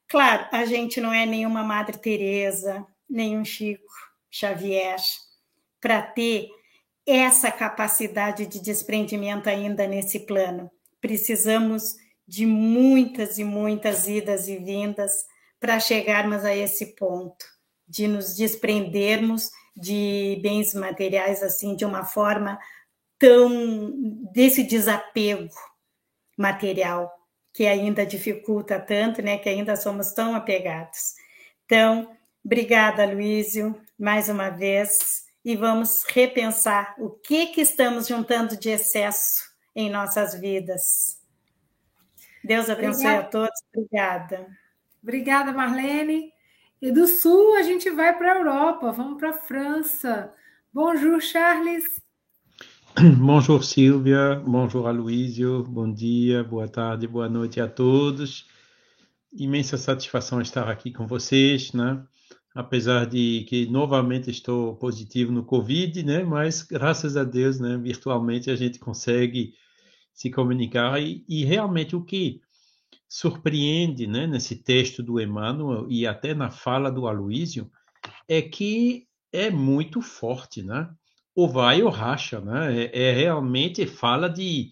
Claro, 0.08 0.48
a 0.52 0.66
gente 0.66 1.00
não 1.00 1.14
é 1.14 1.26
nenhuma 1.26 1.64
Madre 1.64 1.98
Teresa, 1.98 2.86
nenhum 3.10 3.46
Chico 3.46 3.94
Xavier, 4.30 4.98
para 5.84 6.02
ter 6.02 6.48
essa 7.06 7.52
capacidade 7.52 8.46
de 8.46 8.62
desprendimento 8.62 9.50
ainda 9.50 9.86
nesse 9.86 10.22
plano. 10.22 10.72
Precisamos 11.02 11.96
de 12.26 12.46
muitas 12.46 13.38
e 13.38 13.44
muitas 13.44 14.08
idas 14.08 14.48
e 14.48 14.56
vindas 14.56 15.12
para 15.60 15.82
chegarmos 15.82 16.46
a 16.46 16.56
esse 16.56 16.96
ponto, 16.96 17.46
de 17.86 18.08
nos 18.08 18.34
desprendermos 18.34 19.52
de 19.76 20.40
bens 20.42 20.74
materiais 20.74 21.44
assim 21.44 21.76
de 21.76 21.84
uma 21.84 22.06
forma 22.06 22.58
tão 23.20 23.92
desse 24.32 24.64
desapego 24.64 25.54
material 26.38 27.12
que 27.54 27.68
ainda 27.68 28.06
dificulta 28.06 28.80
tanto, 28.80 29.22
né, 29.22 29.38
que 29.38 29.50
ainda 29.50 29.76
somos 29.76 30.14
tão 30.14 30.34
apegados. 30.34 31.14
Então, 31.66 32.10
obrigada, 32.44 33.06
Luísio, 33.06 33.80
mais 34.00 34.30
uma 34.30 34.50
vez, 34.50 35.24
e 35.44 35.56
vamos 35.56 36.04
repensar 36.08 36.96
o 36.98 37.10
que 37.10 37.48
que 37.48 37.62
estamos 37.62 38.08
juntando 38.08 38.58
de 38.58 38.70
excesso 38.70 39.44
em 39.76 39.90
nossas 39.90 40.40
vidas. 40.40 41.20
Deus 42.44 42.70
abençoe 42.70 43.06
Obrigada. 43.06 43.20
a 43.20 43.30
todos. 43.30 43.62
Obrigada. 43.74 44.48
Obrigada, 45.02 45.52
Marlene. 45.52 46.32
E 46.82 46.92
do 46.92 47.08
Sul 47.08 47.56
a 47.56 47.62
gente 47.62 47.90
vai 47.90 48.18
para 48.18 48.34
a 48.34 48.38
Europa, 48.38 48.92
vamos 48.92 49.18
para 49.18 49.30
a 49.30 49.42
França. 49.42 50.34
Bonjour, 50.74 51.22
Charles. 51.22 52.02
Bonjour 53.18 53.64
Silvia, 53.64 54.36
bonjour 54.46 54.88
Aloísio, 54.88 55.64
bom 55.64 55.92
dia, 55.92 56.44
boa 56.44 56.68
tarde, 56.68 57.08
boa 57.08 57.28
noite 57.28 57.60
a 57.60 57.68
todos. 57.68 58.48
Imensa 59.32 59.78
satisfação 59.78 60.40
estar 60.40 60.70
aqui 60.70 60.92
com 60.92 61.08
vocês, 61.08 61.74
né? 61.74 62.04
Apesar 62.54 63.06
de 63.06 63.46
que 63.48 63.66
novamente 63.66 64.30
estou 64.30 64.76
positivo 64.76 65.32
no 65.32 65.44
Covid, 65.44 66.04
né? 66.04 66.24
Mas 66.24 66.62
graças 66.62 67.18
a 67.18 67.24
Deus, 67.24 67.60
né? 67.60 67.78
Virtualmente 67.78 68.52
a 68.52 68.56
gente 68.56 68.78
consegue 68.80 69.54
se 70.14 70.30
comunicar 70.30 71.02
e, 71.02 71.26
e 71.28 71.44
realmente 71.44 71.96
o 71.96 72.04
que 72.04 72.42
surpreende, 73.10 74.06
né? 74.06 74.28
Nesse 74.28 74.56
texto 74.56 75.02
do 75.02 75.20
Emmanuel 75.20 75.88
e 75.90 76.06
até 76.06 76.34
na 76.34 76.52
fala 76.52 76.92
do 76.92 77.08
Aloísio 77.08 77.72
é 78.28 78.42
que 78.42 79.08
é 79.32 79.50
muito 79.50 80.02
forte, 80.02 80.62
né? 80.62 80.90
ou 81.36 81.50
vai 81.50 81.82
ou 81.82 81.90
racha, 81.90 82.40
né? 82.40 82.86
É, 82.86 83.10
é 83.10 83.14
realmente 83.14 83.86
fala 83.88 84.30
de 84.30 84.72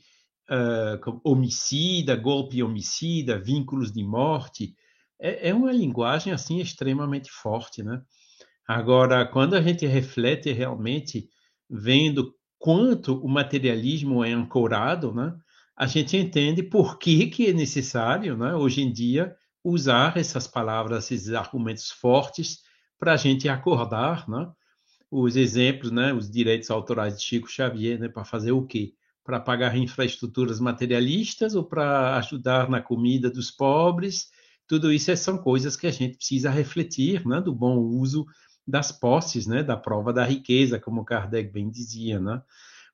uh, 0.50 1.22
homicida, 1.24 2.16
golpe 2.16 2.62
homicida, 2.62 3.40
vínculos 3.40 3.92
de 3.92 4.04
morte. 4.04 4.76
É, 5.22 5.50
é, 5.50 5.54
uma 5.54 5.72
linguagem 5.72 6.34
assim 6.34 6.60
extremamente 6.60 7.30
forte, 7.32 7.84
né? 7.84 8.02
Agora, 8.68 9.26
quando 9.26 9.56
a 9.56 9.62
gente 9.62 9.86
reflete 9.86 10.52
realmente, 10.52 11.30
vendo 11.70 12.34
quanto 12.58 13.24
o 13.24 13.30
materialismo 13.30 14.24
é 14.24 14.32
ancorado, 14.32 15.14
né? 15.14 15.34
A 15.78 15.86
gente 15.86 16.18
entende 16.18 16.64
por 16.64 16.98
que, 16.98 17.28
que 17.28 17.48
é 17.48 17.54
necessário, 17.54 18.36
né? 18.36 18.54
Hoje 18.56 18.82
em 18.82 18.92
dia 18.92 19.36
usar 19.64 20.18
essas 20.18 20.48
palavras, 20.48 21.12
esses 21.12 21.34
argumentos 21.34 21.92
fortes 21.92 22.60
para 23.00 23.14
a 23.14 23.18
gente 23.18 23.48
acordar, 23.48 24.28
né? 24.28 24.52
os 25.12 25.36
exemplos, 25.36 25.92
né, 25.92 26.14
os 26.14 26.32
direitos 26.32 26.72
autorais 26.72 27.20
de 27.20 27.26
Chico 27.26 27.50
Xavier, 27.50 28.00
né, 28.00 28.08
para 28.08 28.24
fazer 28.24 28.54
o 28.54 28.66
quê? 28.66 28.94
Para 29.26 29.42
pagar 29.42 29.76
infraestruturas 29.76 30.60
materialistas 30.60 31.54
ou 31.54 31.66
para 31.66 32.16
ajudar 32.18 32.70
na 32.70 32.82
comida 32.82 33.30
dos 33.30 33.52
pobres? 33.52 34.30
Tudo 34.72 34.90
isso 34.90 35.14
são 35.18 35.38
coisas 35.38 35.76
que 35.76 35.86
a 35.86 35.92
gente 35.92 36.16
precisa 36.16 36.50
refletir, 36.50 37.28
né, 37.28 37.42
do 37.42 37.54
bom 37.54 37.78
uso 37.78 38.26
das 38.66 38.90
posses, 38.90 39.46
né, 39.46 39.62
da 39.62 39.76
prova 39.76 40.14
da 40.14 40.24
riqueza, 40.24 40.80
como 40.80 41.04
Kardec 41.04 41.52
bem 41.52 41.70
dizia, 41.70 42.22
né? 42.22 42.42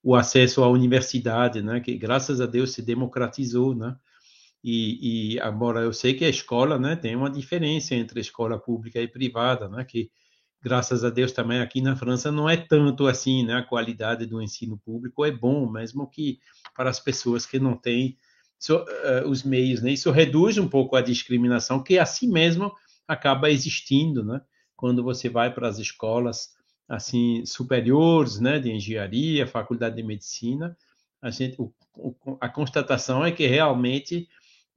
O 0.01 0.15
acesso 0.15 0.63
à 0.63 0.69
universidade, 0.69 1.61
né, 1.61 1.79
que 1.79 1.95
graças 1.95 2.41
a 2.41 2.47
Deus 2.47 2.71
se 2.73 2.81
democratizou, 2.81 3.75
né? 3.75 3.95
E, 4.63 5.35
e 5.35 5.39
agora 5.39 5.81
eu 5.81 5.93
sei 5.93 6.15
que 6.15 6.25
a 6.25 6.29
escola, 6.29 6.79
né, 6.79 6.95
tem 6.95 7.15
uma 7.15 7.29
diferença 7.29 7.93
entre 7.93 8.21
escola 8.21 8.57
pública 8.57 8.99
e 8.99 9.07
privada, 9.07 9.69
né, 9.69 9.85
que 9.85 10.09
graças 10.59 11.03
a 11.03 11.11
Deus 11.11 11.31
também 11.31 11.59
aqui 11.59 11.79
na 11.79 11.95
França 11.95 12.31
não 12.31 12.49
é 12.49 12.57
tanto 12.57 13.05
assim, 13.05 13.45
né? 13.45 13.53
A 13.53 13.63
qualidade 13.63 14.25
do 14.25 14.41
ensino 14.41 14.79
público 14.79 15.23
é 15.23 15.29
bom, 15.29 15.69
mesmo 15.69 16.09
que 16.09 16.39
para 16.75 16.89
as 16.89 16.99
pessoas 16.99 17.45
que 17.45 17.59
não 17.59 17.77
têm 17.77 18.17
uh, 18.65 19.27
os 19.27 19.43
meios, 19.43 19.81
né? 19.81 19.91
Isso 19.91 20.11
reduz 20.11 20.57
um 20.57 20.67
pouco 20.67 20.95
a 20.95 21.01
discriminação 21.01 21.83
que 21.83 21.99
assim 21.99 22.27
mesmo 22.27 22.71
acaba 23.07 23.49
existindo, 23.49 24.23
né? 24.23 24.41
Quando 24.75 25.03
você 25.03 25.29
vai 25.29 25.53
para 25.53 25.67
as 25.67 25.79
escolas 25.79 26.55
assim 26.87 27.45
superiores, 27.45 28.39
né, 28.39 28.59
de 28.59 28.71
engenharia, 28.71 29.45
faculdade 29.45 29.97
de 29.97 30.03
medicina, 30.03 30.77
a 31.21 31.29
gente 31.29 31.59
o, 31.61 31.73
o, 31.95 32.15
a 32.39 32.47
constatação 32.47 33.25
é 33.25 33.31
que 33.31 33.45
realmente 33.45 34.27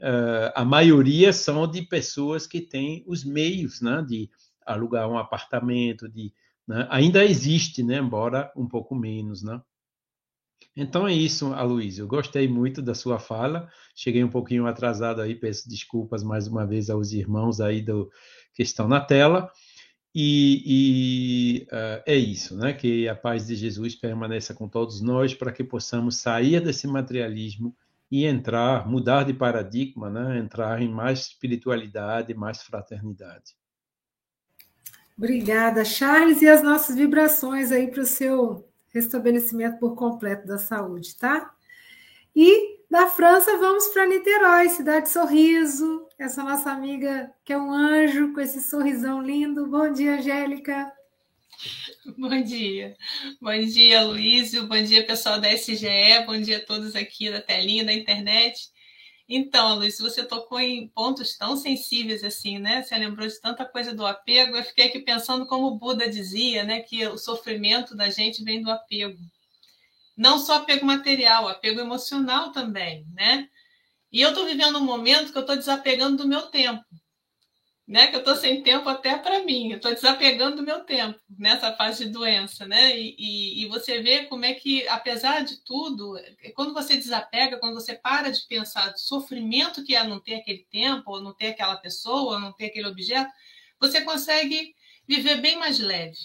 uh, 0.01 0.51
a 0.55 0.64
maioria 0.64 1.33
são 1.33 1.70
de 1.70 1.83
pessoas 1.83 2.47
que 2.47 2.61
têm 2.61 3.05
os 3.07 3.24
meios, 3.24 3.81
né, 3.81 4.05
de 4.07 4.28
alugar 4.66 5.09
um 5.09 5.18
apartamento, 5.18 6.09
de, 6.09 6.33
né? 6.66 6.87
ainda 6.91 7.24
existe, 7.24 7.83
né? 7.83 7.99
embora 7.99 8.53
um 8.57 8.66
pouco 8.66 8.95
menos. 8.95 9.43
Né? 9.43 9.61
Então 10.81 11.07
é 11.07 11.12
isso, 11.12 11.53
Aloysio. 11.53 12.05
Eu 12.05 12.09
gostei 12.09 12.49
muito 12.49 12.81
da 12.81 12.95
sua 12.95 13.18
fala. 13.18 13.68
Cheguei 13.95 14.24
um 14.24 14.31
pouquinho 14.31 14.66
atrasado 14.66 15.20
aí, 15.20 15.35
peço 15.35 15.68
desculpas 15.68 16.22
mais 16.22 16.47
uma 16.47 16.66
vez 16.66 16.89
aos 16.89 17.12
irmãos 17.12 17.61
aí 17.61 17.83
do, 17.83 18.11
que 18.55 18.62
estão 18.62 18.89
na 18.89 18.99
tela. 18.99 19.53
E, 20.14 20.62
e 20.66 21.62
uh, 21.64 22.03
é 22.07 22.16
isso, 22.16 22.57
né? 22.57 22.72
Que 22.72 23.07
a 23.07 23.14
paz 23.14 23.47
de 23.47 23.55
Jesus 23.55 23.95
permaneça 23.95 24.55
com 24.55 24.66
todos 24.66 25.03
nós 25.03 25.35
para 25.35 25.53
que 25.53 25.62
possamos 25.62 26.16
sair 26.16 26.62
desse 26.62 26.87
materialismo 26.87 27.76
e 28.11 28.24
entrar, 28.24 28.89
mudar 28.89 29.24
de 29.24 29.35
paradigma, 29.35 30.09
né? 30.09 30.39
Entrar 30.39 30.81
em 30.81 30.89
mais 30.89 31.26
espiritualidade, 31.26 32.33
mais 32.33 32.62
fraternidade. 32.62 33.55
Obrigada, 35.16 35.85
Charles, 35.85 36.41
e 36.41 36.49
as 36.49 36.62
nossas 36.62 36.97
vibrações 36.97 37.70
aí 37.70 37.89
para 37.91 38.01
o 38.01 38.07
seu 38.07 38.70
restabelecimento 38.93 39.78
por 39.78 39.95
completo 39.95 40.47
da 40.47 40.59
saúde, 40.59 41.16
tá? 41.16 41.53
E 42.34 42.80
da 42.91 43.07
França 43.07 43.57
vamos 43.57 43.88
para 43.88 44.07
Niterói, 44.07 44.68
cidade 44.68 45.09
sorriso. 45.09 46.07
Essa 46.18 46.43
nossa 46.43 46.70
amiga 46.70 47.32
que 47.45 47.53
é 47.53 47.59
um 47.59 47.72
anjo 47.72 48.32
com 48.32 48.41
esse 48.41 48.61
sorrisão 48.62 49.22
lindo. 49.22 49.66
Bom 49.66 49.93
dia, 49.93 50.16
Angélica. 50.16 50.93
Bom 52.18 52.43
dia. 52.43 52.97
Bom 53.41 53.59
dia, 53.61 54.03
Luísio. 54.03 54.66
Bom 54.66 54.82
dia, 54.82 55.07
pessoal 55.07 55.41
da 55.41 55.53
SGE. 55.53 56.24
Bom 56.26 56.41
dia 56.41 56.59
a 56.59 56.64
todos 56.64 56.97
aqui 56.97 57.30
da 57.30 57.41
telinha 57.41 57.84
da 57.84 57.93
internet. 57.93 58.70
Então, 59.33 59.76
Luiz, 59.76 59.97
você 60.01 60.24
tocou 60.24 60.59
em 60.59 60.89
pontos 60.89 61.39
tão 61.39 61.57
sensíveis 61.57 62.24
assim, 62.24 62.59
né? 62.59 62.83
Você 62.83 62.97
lembrou 62.99 63.28
de 63.28 63.41
tanta 63.41 63.64
coisa 63.64 63.95
do 63.95 64.05
apego. 64.05 64.57
Eu 64.57 64.64
fiquei 64.64 64.89
aqui 64.89 64.99
pensando 64.99 65.47
como 65.47 65.68
o 65.68 65.78
Buda 65.78 66.11
dizia, 66.11 66.64
né? 66.64 66.81
Que 66.81 67.07
o 67.07 67.16
sofrimento 67.16 67.95
da 67.95 68.11
gente 68.11 68.43
vem 68.43 68.61
do 68.61 68.68
apego. 68.68 69.16
Não 70.16 70.41
só 70.41 70.57
apego 70.57 70.85
material, 70.85 71.47
apego 71.47 71.78
emocional 71.78 72.51
também, 72.51 73.07
né? 73.14 73.49
E 74.11 74.20
eu 74.20 74.31
estou 74.31 74.45
vivendo 74.45 74.78
um 74.78 74.85
momento 74.85 75.31
que 75.31 75.39
eu 75.39 75.43
estou 75.43 75.55
desapegando 75.55 76.16
do 76.16 76.28
meu 76.28 76.43
tempo 76.49 76.85
né? 77.91 78.07
Que 78.07 78.14
eu 78.14 78.20
estou 78.20 78.36
sem 78.36 78.62
tempo 78.62 78.88
até 78.88 79.18
para 79.18 79.43
mim, 79.43 79.72
estou 79.72 79.93
desapegando 79.93 80.59
do 80.59 80.62
meu 80.62 80.84
tempo 80.84 81.18
nessa 81.28 81.72
fase 81.72 82.05
de 82.05 82.12
doença, 82.12 82.64
né? 82.64 82.97
E, 82.97 83.16
e, 83.18 83.64
e, 83.64 83.66
você 83.66 84.01
vê 84.01 84.26
como 84.26 84.45
é 84.45 84.55
que, 84.55 84.86
apesar 84.86 85.45
de 85.45 85.57
tudo, 85.64 86.16
quando 86.55 86.72
você 86.72 86.97
desapega, 86.97 87.59
quando 87.59 87.74
você 87.74 87.97
para 87.97 88.30
de 88.30 88.47
pensar 88.47 88.93
do 88.93 89.01
sofrimento 89.01 89.82
que 89.82 89.97
é 89.97 90.05
não 90.05 90.20
ter 90.20 90.36
aquele 90.36 90.64
tempo, 90.70 91.11
ou 91.11 91.20
não 91.20 91.34
ter 91.34 91.49
aquela 91.49 91.76
pessoa, 91.78 92.34
ou 92.34 92.41
não 92.41 92.53
ter 92.53 92.66
aquele 92.66 92.86
objeto, 92.86 93.28
você 93.80 94.03
consegue 94.03 94.72
viver 95.09 95.41
bem 95.41 95.59
mais 95.59 95.80
leve. 95.80 96.16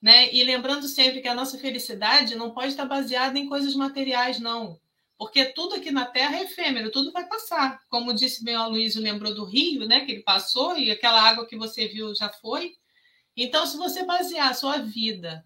Né? 0.00 0.32
E 0.32 0.44
lembrando 0.44 0.86
sempre 0.86 1.20
que 1.20 1.28
a 1.28 1.34
nossa 1.34 1.58
felicidade 1.58 2.36
não 2.36 2.52
pode 2.52 2.68
estar 2.68 2.84
baseada 2.84 3.36
em 3.36 3.48
coisas 3.48 3.74
materiais, 3.74 4.38
não. 4.38 4.78
Porque 5.16 5.46
tudo 5.46 5.76
aqui 5.76 5.90
na 5.90 6.06
Terra 6.06 6.36
é 6.36 6.42
efêmero, 6.42 6.90
tudo 6.90 7.12
vai 7.12 7.26
passar. 7.28 7.80
Como 7.88 8.12
disse 8.12 8.42
bem 8.42 8.56
o 8.56 8.62
Aloysio, 8.62 9.00
lembrou 9.00 9.34
do 9.34 9.44
rio, 9.44 9.86
né? 9.86 10.04
Que 10.04 10.12
ele 10.12 10.22
passou 10.22 10.76
e 10.76 10.90
aquela 10.90 11.22
água 11.22 11.46
que 11.46 11.56
você 11.56 11.86
viu 11.86 12.14
já 12.14 12.28
foi. 12.28 12.72
Então, 13.36 13.66
se 13.66 13.76
você 13.76 14.04
basear 14.04 14.50
a 14.50 14.54
sua 14.54 14.78
vida 14.78 15.44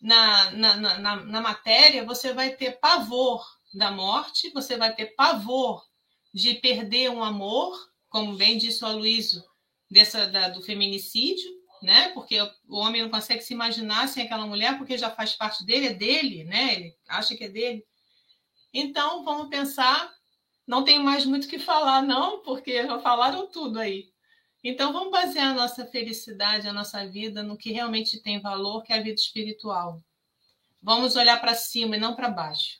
na, 0.00 0.50
na, 0.52 0.76
na, 0.76 1.16
na 1.24 1.40
matéria, 1.40 2.04
você 2.04 2.32
vai 2.32 2.50
ter 2.54 2.78
pavor 2.78 3.44
da 3.74 3.90
morte, 3.90 4.50
você 4.50 4.76
vai 4.76 4.94
ter 4.94 5.14
pavor 5.14 5.84
de 6.32 6.54
perder 6.54 7.10
um 7.10 7.22
amor, 7.22 7.76
como 8.08 8.36
bem 8.36 8.58
disse 8.58 8.84
o 8.84 8.86
Aloysio, 8.86 9.42
dessa, 9.90 10.26
da, 10.26 10.48
do 10.48 10.62
feminicídio, 10.62 11.50
né? 11.82 12.10
Porque 12.10 12.40
o 12.68 12.76
homem 12.78 13.02
não 13.02 13.10
consegue 13.10 13.42
se 13.42 13.54
imaginar 13.54 14.08
sem 14.08 14.24
aquela 14.24 14.46
mulher, 14.46 14.76
porque 14.78 14.98
já 14.98 15.10
faz 15.10 15.32
parte 15.34 15.64
dele, 15.64 15.86
é 15.86 15.94
dele, 15.94 16.44
né? 16.44 16.74
Ele 16.74 16.96
acha 17.08 17.36
que 17.36 17.44
é 17.44 17.48
dele. 17.48 17.84
Então, 18.72 19.24
vamos 19.24 19.48
pensar. 19.48 20.12
Não 20.66 20.84
tenho 20.84 21.02
mais 21.02 21.24
muito 21.24 21.44
o 21.44 21.48
que 21.48 21.58
falar, 21.58 22.02
não, 22.02 22.42
porque 22.42 22.86
já 22.86 22.98
falaram 22.98 23.46
tudo 23.46 23.78
aí. 23.78 24.10
Então, 24.62 24.92
vamos 24.92 25.10
basear 25.10 25.50
a 25.50 25.54
nossa 25.54 25.86
felicidade, 25.86 26.68
a 26.68 26.72
nossa 26.72 27.06
vida 27.06 27.42
no 27.42 27.56
que 27.56 27.72
realmente 27.72 28.22
tem 28.22 28.40
valor, 28.40 28.82
que 28.82 28.92
é 28.92 28.98
a 28.98 29.02
vida 29.02 29.20
espiritual. 29.20 30.02
Vamos 30.82 31.16
olhar 31.16 31.40
para 31.40 31.54
cima 31.54 31.96
e 31.96 32.00
não 32.00 32.14
para 32.14 32.28
baixo. 32.28 32.78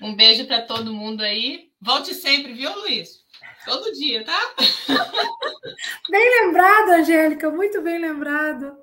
Um 0.00 0.14
beijo 0.14 0.46
para 0.46 0.62
todo 0.62 0.92
mundo 0.92 1.22
aí. 1.22 1.70
Volte 1.80 2.14
sempre, 2.14 2.52
viu, 2.52 2.72
Luiz? 2.80 3.24
Todo 3.64 3.92
dia, 3.92 4.24
tá? 4.24 4.54
Bem 6.08 6.42
lembrado, 6.42 6.90
Angélica, 6.90 7.50
muito 7.50 7.82
bem 7.82 7.98
lembrado. 7.98 8.76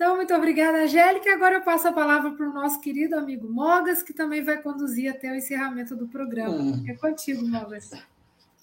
Então, 0.00 0.16
muito 0.16 0.32
obrigada, 0.32 0.78
Angélica. 0.78 1.30
Agora 1.30 1.56
eu 1.56 1.60
passo 1.60 1.86
a 1.88 1.92
palavra 1.92 2.30
para 2.30 2.48
o 2.48 2.54
nosso 2.54 2.80
querido 2.80 3.16
amigo 3.16 3.46
Mogas, 3.46 4.02
que 4.02 4.14
também 4.14 4.42
vai 4.42 4.62
conduzir 4.62 5.10
até 5.10 5.30
o 5.30 5.34
encerramento 5.34 5.94
do 5.94 6.08
programa. 6.08 6.56
Hum. 6.56 6.82
É 6.88 6.94
contigo, 6.94 7.46
Mogas. 7.46 7.90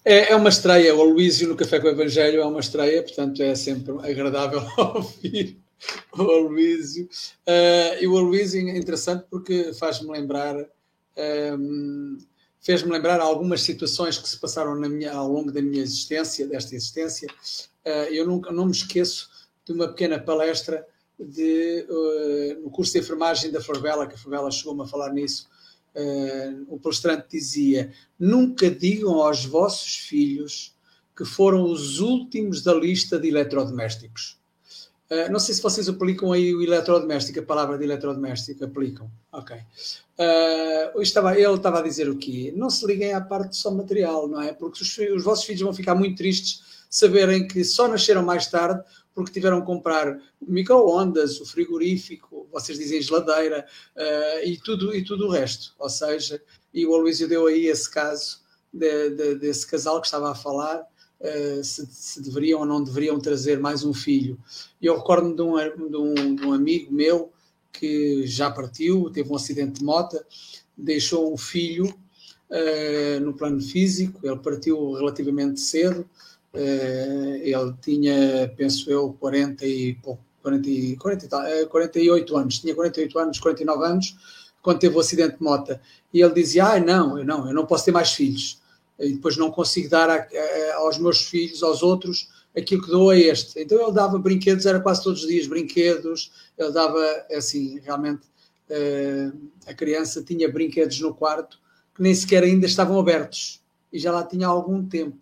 É, 0.04 0.32
é 0.32 0.34
uma 0.34 0.48
estreia. 0.48 0.92
O 0.96 1.00
Aloísio 1.00 1.48
no 1.48 1.54
Café 1.54 1.78
com 1.78 1.86
o 1.86 1.90
Evangelho 1.90 2.40
é 2.40 2.44
uma 2.44 2.58
estreia, 2.58 3.04
portanto 3.04 3.40
é 3.40 3.54
sempre 3.54 3.92
agradável 4.02 4.60
ouvir 4.96 5.60
o 6.12 6.22
Aloísio. 6.22 7.08
Uh, 7.46 8.02
e 8.02 8.08
o 8.08 8.18
Aloísio 8.18 8.68
é 8.68 8.76
interessante 8.76 9.24
porque 9.30 9.72
faz-me 9.74 10.10
lembrar. 10.10 10.56
Um, 11.56 12.18
fez-me 12.60 12.90
lembrar 12.90 13.20
algumas 13.20 13.62
situações 13.62 14.18
que 14.18 14.28
se 14.28 14.40
passaram 14.40 14.74
na 14.74 14.88
minha, 14.88 15.12
ao 15.12 15.28
longo 15.28 15.52
da 15.52 15.62
minha 15.62 15.84
existência, 15.84 16.48
desta 16.48 16.74
existência. 16.74 17.28
Uh, 17.86 18.10
eu 18.10 18.26
nunca 18.26 18.50
não 18.50 18.66
me 18.66 18.72
esqueço 18.72 19.30
de 19.64 19.72
uma 19.72 19.86
pequena 19.86 20.18
palestra 20.18 20.84
de, 21.18 21.86
uh, 21.88 22.62
no 22.62 22.70
curso 22.70 22.92
de 22.92 23.00
enfermagem 23.00 23.50
da 23.50 23.60
Forbela, 23.60 24.06
que 24.06 24.14
a 24.14 24.18
Forbela 24.18 24.50
chegou-me 24.50 24.82
a 24.82 24.86
falar 24.86 25.12
nisso, 25.12 25.48
uh, 25.94 26.64
o 26.68 26.78
palestrante 26.78 27.26
dizia: 27.30 27.92
nunca 28.18 28.70
digam 28.70 29.20
aos 29.22 29.44
vossos 29.44 29.96
filhos 29.96 30.76
que 31.16 31.24
foram 31.24 31.64
os 31.64 31.98
últimos 31.98 32.62
da 32.62 32.72
lista 32.72 33.18
de 33.18 33.28
eletrodomésticos. 33.28 34.38
Uh, 35.10 35.32
não 35.32 35.40
sei 35.40 35.54
se 35.54 35.62
vocês 35.62 35.88
aplicam 35.88 36.32
aí 36.32 36.54
o 36.54 36.62
eletrodoméstico, 36.62 37.40
a 37.40 37.42
palavra 37.42 37.78
de 37.78 37.84
eletrodoméstico, 37.84 38.64
aplicam. 38.64 39.10
Ok. 39.32 39.56
Uh, 39.56 41.00
estava, 41.00 41.34
ele 41.34 41.54
estava 41.54 41.78
a 41.78 41.82
dizer 41.82 42.08
o 42.08 42.16
quê? 42.16 42.52
Não 42.54 42.68
se 42.68 42.86
liguem 42.86 43.14
à 43.14 43.20
parte 43.20 43.56
só 43.56 43.70
material, 43.70 44.28
não 44.28 44.40
é? 44.40 44.52
Porque 44.52 44.82
os, 44.82 44.98
os 44.98 45.24
vossos 45.24 45.44
filhos 45.44 45.62
vão 45.62 45.72
ficar 45.72 45.94
muito 45.94 46.18
tristes 46.18 46.62
saberem 46.90 47.46
que 47.46 47.64
só 47.64 47.88
nasceram 47.88 48.22
mais 48.22 48.46
tarde 48.46 48.82
porque 49.18 49.32
tiveram 49.32 49.58
que 49.58 49.66
comprar 49.66 50.16
micro-ondas, 50.40 51.40
o 51.40 51.44
frigorífico, 51.44 52.46
vocês 52.52 52.78
dizem 52.78 53.02
geladeira 53.02 53.66
uh, 53.96 54.46
e, 54.46 54.56
tudo, 54.58 54.94
e 54.94 55.02
tudo 55.02 55.26
o 55.26 55.28
resto. 55.28 55.74
Ou 55.76 55.90
seja, 55.90 56.40
e 56.72 56.86
o 56.86 56.94
Aloysio 56.94 57.26
deu 57.26 57.48
aí 57.48 57.66
esse 57.66 57.90
caso 57.90 58.40
de, 58.72 59.10
de, 59.10 59.34
desse 59.34 59.66
casal 59.66 60.00
que 60.00 60.06
estava 60.06 60.30
a 60.30 60.36
falar, 60.36 60.82
uh, 61.20 61.64
se, 61.64 61.84
se, 61.90 62.22
deveriam 62.22 62.60
ou 62.60 62.64
não 62.64 62.80
deveriam 62.80 63.18
trazer 63.18 63.58
mais 63.58 63.82
um 63.82 63.92
filho. 63.92 64.38
E 64.80 64.86
eu 64.86 64.96
recordo-me 64.96 65.34
de 65.34 65.42
um, 65.42 65.88
de, 65.90 65.96
um, 65.96 66.34
de 66.36 66.46
um 66.46 66.52
amigo 66.52 66.94
meu 66.94 67.32
que 67.72 68.24
já 68.24 68.48
partiu, 68.52 69.10
teve 69.10 69.32
um 69.32 69.34
acidente 69.34 69.80
de 69.80 69.84
moto, 69.84 70.16
deixou 70.76 71.34
um 71.34 71.36
filho 71.36 71.86
uh, 71.88 73.20
no 73.20 73.34
plano 73.34 73.60
físico, 73.60 74.20
ele 74.22 74.38
partiu 74.38 74.92
relativamente 74.92 75.58
cedo, 75.58 76.08
ele 76.54 77.74
tinha, 77.82 78.52
penso 78.56 78.90
eu, 78.90 79.14
40 79.20 79.66
e 79.66 79.94
pouco, 79.96 80.22
40, 80.42 80.96
40, 80.98 81.66
48 81.66 82.36
anos, 82.36 82.58
tinha 82.58 82.74
48 82.74 83.18
anos, 83.18 83.38
49 83.38 83.84
anos, 83.84 84.16
quando 84.62 84.78
teve 84.78 84.96
o 84.96 85.00
acidente 85.00 85.36
de 85.36 85.42
moto. 85.42 85.78
E 86.12 86.20
ele 86.22 86.34
dizia: 86.34 86.66
Ah, 86.66 86.80
não, 86.80 87.18
eu 87.18 87.24
não, 87.24 87.46
eu 87.46 87.54
não 87.54 87.66
posso 87.66 87.84
ter 87.84 87.92
mais 87.92 88.12
filhos. 88.12 88.60
E 88.98 89.12
depois 89.12 89.36
não 89.36 89.50
consigo 89.50 89.88
dar 89.88 90.10
a, 90.10 90.14
a, 90.16 90.76
aos 90.76 90.98
meus 90.98 91.22
filhos, 91.26 91.62
aos 91.62 91.82
outros, 91.82 92.28
aquilo 92.56 92.82
que 92.82 92.90
dou 92.90 93.10
a 93.10 93.16
este. 93.16 93.60
Então 93.60 93.80
ele 93.80 93.92
dava 93.92 94.18
brinquedos, 94.18 94.66
era 94.66 94.80
quase 94.80 95.02
todos 95.02 95.22
os 95.22 95.28
dias 95.28 95.46
brinquedos, 95.46 96.32
ele 96.56 96.72
dava, 96.72 97.00
assim, 97.30 97.78
realmente, 97.80 98.22
uh, 98.70 99.38
a 99.66 99.74
criança 99.74 100.22
tinha 100.22 100.50
brinquedos 100.50 101.00
no 101.00 101.14
quarto 101.14 101.58
que 101.98 102.02
nem 102.02 102.14
sequer 102.14 102.44
ainda 102.44 102.64
estavam 102.64 102.98
abertos. 102.98 103.60
E 103.92 103.98
já 103.98 104.12
lá 104.12 104.22
tinha 104.22 104.46
algum 104.46 104.86
tempo. 104.86 105.18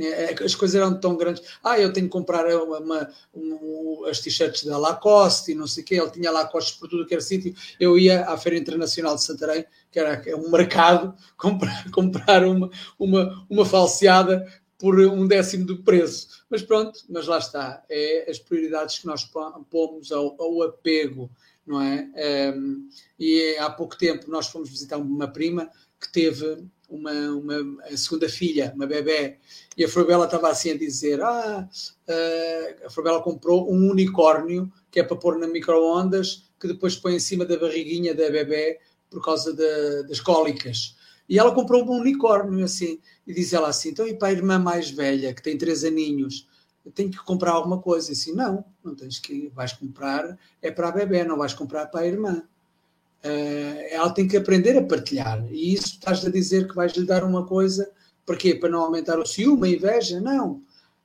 É, 0.00 0.32
é, 0.32 0.44
as 0.44 0.54
coisas 0.54 0.74
eram 0.74 0.98
tão 0.98 1.16
grandes. 1.16 1.42
Ah, 1.62 1.78
eu 1.78 1.92
tenho 1.92 2.06
que 2.06 2.12
comprar 2.12 2.46
uma, 2.46 2.78
uma, 2.78 3.08
um, 3.34 4.04
as 4.06 4.20
t-shirts 4.20 4.64
da 4.64 4.78
Lacoste 4.78 5.52
e 5.52 5.54
não 5.54 5.66
sei 5.66 5.82
o 5.82 5.86
quê. 5.86 5.94
Ele 5.96 6.10
tinha 6.10 6.30
Lacoste 6.30 6.78
por 6.78 6.88
tudo 6.88 7.06
que 7.06 7.14
era 7.14 7.22
sítio. 7.22 7.54
Eu 7.78 7.98
ia 7.98 8.24
à 8.24 8.36
Feira 8.36 8.58
Internacional 8.58 9.14
de 9.14 9.24
Santarém, 9.24 9.64
que 9.90 9.98
era 9.98 10.22
é 10.26 10.34
um 10.34 10.50
mercado, 10.50 11.14
comprar, 11.36 11.90
comprar 11.90 12.44
uma, 12.44 12.70
uma, 12.98 13.46
uma 13.48 13.64
falseada 13.64 14.46
por 14.78 14.98
um 14.98 15.26
décimo 15.26 15.66
do 15.66 15.82
preço. 15.82 16.44
Mas 16.48 16.62
pronto, 16.62 16.98
mas 17.08 17.26
lá 17.26 17.38
está. 17.38 17.84
É 17.88 18.30
as 18.30 18.38
prioridades 18.38 18.98
que 18.98 19.06
nós 19.06 19.28
pomos 19.70 20.10
ao, 20.10 20.40
ao 20.40 20.62
apego, 20.62 21.30
não 21.66 21.80
é? 21.82 22.08
Um, 22.56 22.88
e 23.18 23.56
há 23.58 23.68
pouco 23.68 23.96
tempo 23.96 24.30
nós 24.30 24.46
fomos 24.48 24.70
visitar 24.70 24.96
uma 24.96 25.28
prima 25.28 25.70
que 26.00 26.10
teve 26.10 26.64
uma, 26.90 27.12
uma 27.12 27.82
a 27.84 27.96
segunda 27.96 28.28
filha, 28.28 28.72
uma 28.74 28.86
bebê, 28.86 29.38
e 29.76 29.84
a 29.84 29.88
Forbella 29.88 30.24
estava 30.24 30.50
assim 30.50 30.72
a 30.72 30.76
dizer: 30.76 31.22
Ah, 31.22 31.68
uh, 32.08 32.86
a 32.86 32.90
Forbella 32.90 33.22
comprou 33.22 33.72
um 33.72 33.90
unicórnio 33.90 34.70
que 34.90 35.00
é 35.00 35.04
para 35.04 35.16
pôr 35.16 35.38
na 35.38 35.46
micro-ondas, 35.46 36.50
que 36.58 36.66
depois 36.66 36.96
põe 36.96 37.14
em 37.14 37.20
cima 37.20 37.44
da 37.44 37.56
barriguinha 37.56 38.14
da 38.14 38.28
bebê 38.28 38.80
por 39.08 39.24
causa 39.24 39.52
de, 39.54 40.02
das 40.08 40.20
cólicas. 40.20 40.96
E 41.28 41.38
ela 41.38 41.54
comprou 41.54 41.84
um 41.84 42.00
unicórnio 42.00 42.64
assim, 42.64 43.00
e 43.26 43.32
diz 43.32 43.52
ela 43.52 43.68
assim: 43.68 43.90
então, 43.90 44.06
e 44.06 44.14
para 44.14 44.28
a 44.28 44.32
irmã 44.32 44.58
mais 44.58 44.90
velha, 44.90 45.32
que 45.32 45.42
tem 45.42 45.56
três 45.56 45.84
aninhos, 45.84 46.48
tem 46.94 47.10
que 47.10 47.18
comprar 47.18 47.52
alguma 47.52 47.80
coisa? 47.80 48.10
E 48.10 48.12
assim, 48.12 48.32
não, 48.32 48.64
não 48.82 48.94
tens 48.94 49.18
que, 49.18 49.48
vais 49.54 49.72
comprar, 49.72 50.36
é 50.60 50.70
para 50.70 50.88
a 50.88 50.92
bebê, 50.92 51.24
não 51.24 51.36
vais 51.36 51.54
comprar 51.54 51.86
para 51.86 52.00
a 52.00 52.06
irmã. 52.06 52.42
Uh, 53.24 53.76
ela 53.90 54.10
tem 54.10 54.26
que 54.26 54.36
aprender 54.36 54.76
a 54.78 54.82
partilhar. 54.82 55.44
E 55.50 55.74
isso 55.74 55.86
estás 55.86 56.24
a 56.24 56.30
dizer 56.30 56.66
que 56.66 56.74
vais 56.74 56.92
lhe 56.92 57.04
dar 57.04 57.22
uma 57.22 57.46
coisa, 57.46 57.90
para 58.24 58.36
quê? 58.36 58.54
Para 58.54 58.70
não 58.70 58.82
aumentar 58.82 59.18
o 59.18 59.26
ciúme, 59.26 59.68
a 59.68 59.72
inveja? 59.72 60.20
Não. 60.20 60.62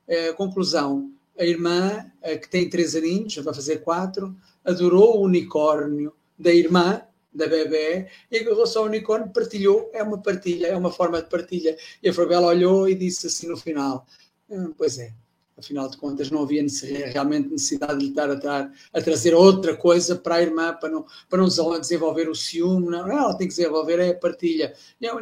Uh, 0.07 0.33
conclusão: 0.37 1.11
a 1.37 1.43
irmã, 1.43 2.05
uh, 2.21 2.39
que 2.39 2.49
tem 2.49 2.69
três 2.69 2.95
aninhos, 2.95 3.33
já 3.33 3.41
vai 3.41 3.53
fazer 3.53 3.79
quatro, 3.79 4.35
adorou 4.63 5.17
o 5.17 5.23
unicórnio 5.23 6.13
da 6.39 6.53
irmã, 6.53 7.01
da 7.33 7.47
bebê, 7.47 8.07
e 8.31 8.37
agarrou-se 8.37 8.77
ao 8.77 8.85
unicórnio, 8.85 9.33
partilhou. 9.33 9.89
É 9.93 10.01
uma 10.01 10.17
partilha, 10.17 10.67
é 10.67 10.77
uma 10.77 10.91
forma 10.91 11.21
de 11.21 11.29
partilha. 11.29 11.77
E 12.01 12.09
a 12.09 12.13
Fabela 12.13 12.47
olhou 12.47 12.87
e 12.87 12.95
disse 12.95 13.27
assim 13.27 13.47
no 13.47 13.57
final: 13.57 14.07
hum, 14.49 14.73
Pois 14.77 14.97
é, 14.97 15.11
afinal 15.57 15.89
de 15.89 15.97
contas 15.97 16.29
não 16.29 16.43
havia 16.43 16.65
realmente 17.11 17.49
necessidade 17.49 17.97
de 17.97 18.05
lhe 18.05 18.09
estar 18.09 18.29
a, 18.29 18.35
tra 18.35 18.71
a, 18.93 19.01
trazer 19.01 19.33
outra 19.33 19.75
coisa 19.75 20.15
para 20.15 20.35
a 20.35 20.41
irmã, 20.41 20.73
para 20.73 20.89
não, 20.89 21.05
para 21.29 21.39
não 21.39 21.79
desenvolver 21.79 22.29
o 22.29 22.35
ciúme, 22.35 22.87
não, 22.87 23.09
ela 23.09 23.37
tem 23.37 23.47
que 23.47 23.55
desenvolver 23.55 23.99
é 23.99 24.09
a 24.09 24.15
partilha. 24.15 24.73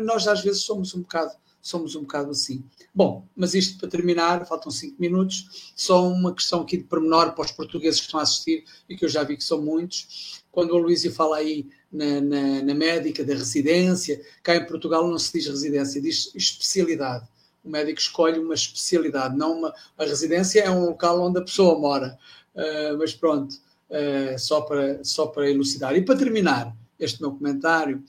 Nós 0.01 0.27
às 0.27 0.41
vezes 0.41 0.61
somos 0.61 0.93
um 0.95 1.01
bocado 1.01 1.31
somos 1.63 1.95
um 1.95 2.01
bocado 2.01 2.31
assim. 2.31 2.61
Bom, 2.93 3.25
mas 3.33 3.53
isto 3.53 3.79
para 3.79 3.87
terminar, 3.87 4.45
faltam 4.45 4.69
cinco 4.69 4.97
minutos, 4.99 5.71
só 5.77 6.05
uma 6.05 6.35
questão 6.35 6.61
aqui 6.61 6.75
de 6.75 6.83
pormenor 6.83 7.33
para 7.33 7.45
os 7.45 7.53
portugueses 7.53 8.01
que 8.01 8.07
estão 8.07 8.19
a 8.19 8.23
assistir 8.23 8.65
e 8.89 8.97
que 8.97 9.05
eu 9.05 9.09
já 9.09 9.23
vi 9.23 9.37
que 9.37 9.43
são 9.45 9.61
muitos. 9.61 10.43
Quando 10.51 10.71
o 10.71 10.77
Luísio 10.77 11.13
fala 11.13 11.37
aí 11.37 11.69
na, 11.89 12.19
na, 12.19 12.61
na 12.63 12.73
médica 12.75 13.23
da 13.23 13.33
residência, 13.33 14.21
cá 14.43 14.57
em 14.57 14.65
Portugal 14.65 15.07
não 15.07 15.17
se 15.17 15.31
diz 15.31 15.47
residência, 15.47 16.01
diz 16.01 16.35
especialidade 16.35 17.25
o 17.63 17.69
médico 17.69 17.99
escolhe 17.99 18.37
uma 18.39 18.53
especialidade, 18.53 19.37
não 19.37 19.59
uma. 19.59 19.73
A 19.97 20.03
residência 20.03 20.61
é 20.61 20.69
um 20.69 20.85
local 20.85 21.21
onde 21.21 21.39
a 21.39 21.43
pessoa 21.43 21.79
mora. 21.79 22.17
Uh, 22.53 22.97
mas 22.97 23.13
pronto, 23.13 23.55
uh, 23.89 24.37
só, 24.37 24.61
para, 24.61 25.03
só 25.03 25.27
para 25.27 25.49
elucidar. 25.49 25.95
E 25.95 26.01
para 26.01 26.17
terminar 26.17 26.75
este 26.99 27.21
meu 27.21 27.31
comentário, 27.31 28.03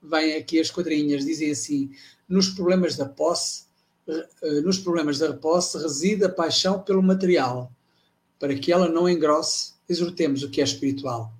vêm 0.00 0.36
aqui 0.36 0.60
as 0.60 0.70
quadrinhas, 0.70 1.24
dizem 1.24 1.50
assim: 1.50 1.90
nos 2.28 2.48
problemas 2.50 2.96
da 2.96 3.06
posse, 3.06 3.64
uh, 4.06 4.62
nos 4.62 4.78
problemas 4.78 5.18
da 5.18 5.32
posse 5.34 5.78
reside 5.78 6.24
a 6.24 6.28
paixão 6.28 6.80
pelo 6.80 7.02
material. 7.02 7.70
Para 8.38 8.54
que 8.54 8.72
ela 8.72 8.88
não 8.88 9.08
engrosse, 9.08 9.74
exortemos 9.88 10.42
o 10.42 10.50
que 10.50 10.60
é 10.60 10.64
espiritual. 10.64 11.32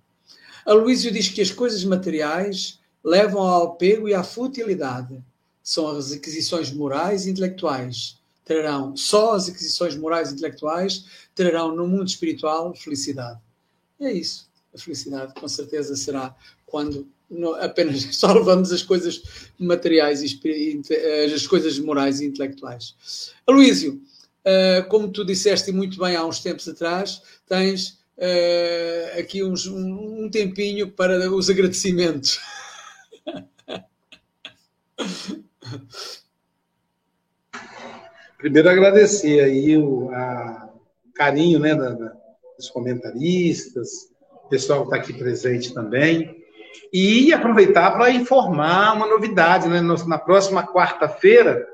A 0.65 0.73
Luísio 0.73 1.11
diz 1.11 1.29
que 1.29 1.41
as 1.41 1.51
coisas 1.51 1.83
materiais 1.85 2.79
levam 3.03 3.43
ao 3.43 3.73
apego 3.73 4.09
e 4.09 4.15
à 4.15 4.23
futilidade 4.23 5.21
são 5.63 5.89
as 5.89 6.13
aquisições 6.13 6.73
morais 6.73 7.27
e 7.27 7.31
intelectuais. 7.31 8.19
Trarão, 8.45 8.97
só 8.97 9.35
as 9.35 9.49
aquisições 9.49 9.97
morais 9.97 10.31
e 10.31 10.35
intelectuais 10.35 11.05
trarão 11.35 11.75
no 11.75 11.87
mundo 11.87 12.09
espiritual 12.09 12.75
felicidade. 12.75 13.39
E 14.01 14.07
é 14.07 14.13
isso. 14.13 14.49
A 14.75 14.79
felicidade, 14.79 15.35
com 15.35 15.47
certeza, 15.47 15.95
será 15.95 16.35
quando 16.67 17.07
apenas 17.61 18.03
só 18.17 18.33
levamos 18.33 18.73
as 18.73 18.83
coisas 18.83 19.23
materiais 19.59 20.23
e 20.23 20.41
as 21.35 21.47
coisas 21.47 21.79
morais 21.79 22.21
e 22.21 22.27
intelectuais. 22.27 23.33
Aloísio, 23.47 24.03
uh, 24.45 24.89
como 24.89 25.09
tu 25.09 25.25
disseste 25.25 25.71
muito 25.71 25.99
bem 25.99 26.17
há 26.17 26.25
uns 26.25 26.41
tempos 26.41 26.69
atrás, 26.69 27.23
tens 27.47 28.01
uh, 28.19 29.19
aqui 29.19 29.45
uns, 29.45 29.67
um, 29.67 30.25
um 30.25 30.31
tempinho 30.31 30.91
para 30.91 31.31
os 31.31 31.49
agradecimentos. 31.49 32.41
Primeiro 38.39 38.69
agradecer 38.69 39.41
aí 39.41 39.77
o 39.77 40.11
carinho 41.15 41.61
né, 41.61 41.75
da, 41.75 41.91
da, 41.91 42.13
dos 42.57 42.69
comentaristas, 42.71 44.11
o 44.45 44.49
pessoal 44.49 44.81
que 44.81 44.87
está 44.87 44.97
aqui 44.97 45.13
presente 45.13 45.73
também, 45.73 46.43
e 46.93 47.33
aproveitar 47.33 47.93
para 47.93 48.11
informar 48.11 48.95
uma 48.95 49.07
novidade. 49.07 49.69
Né? 49.69 49.81
Na 49.81 50.19
próxima 50.19 50.67
quarta-feira, 50.67 51.67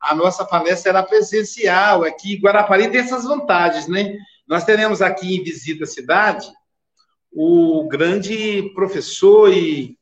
a 0.00 0.14
nossa 0.14 0.44
palestra 0.44 0.92
será 0.92 1.02
presencial. 1.02 2.04
Aqui 2.04 2.36
em 2.36 2.40
Guarapari 2.40 2.90
tem 2.90 3.00
essas 3.00 3.24
vantagens, 3.24 3.86
né? 3.86 4.16
Nós 4.48 4.64
teremos 4.64 5.02
aqui 5.02 5.36
em 5.36 5.44
Visita 5.44 5.84
à 5.84 5.86
Cidade 5.86 6.48
o 7.32 7.86
grande 7.88 8.72
professor 8.74 9.52
e 9.52 9.96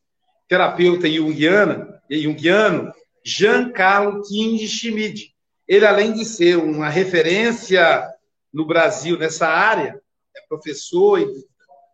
terapeuta 0.48 1.10
junguiano, 1.10 1.92
junguiano 2.10 2.92
Giancarlo 3.28 4.22
King 4.22 4.66
Schmid. 4.66 5.34
Ele, 5.66 5.84
além 5.84 6.14
de 6.14 6.24
ser 6.24 6.56
uma 6.56 6.88
referência 6.88 8.10
no 8.50 8.66
Brasil 8.66 9.18
nessa 9.18 9.46
área, 9.46 10.00
é 10.34 10.40
professor 10.48 11.20
e 11.20 11.26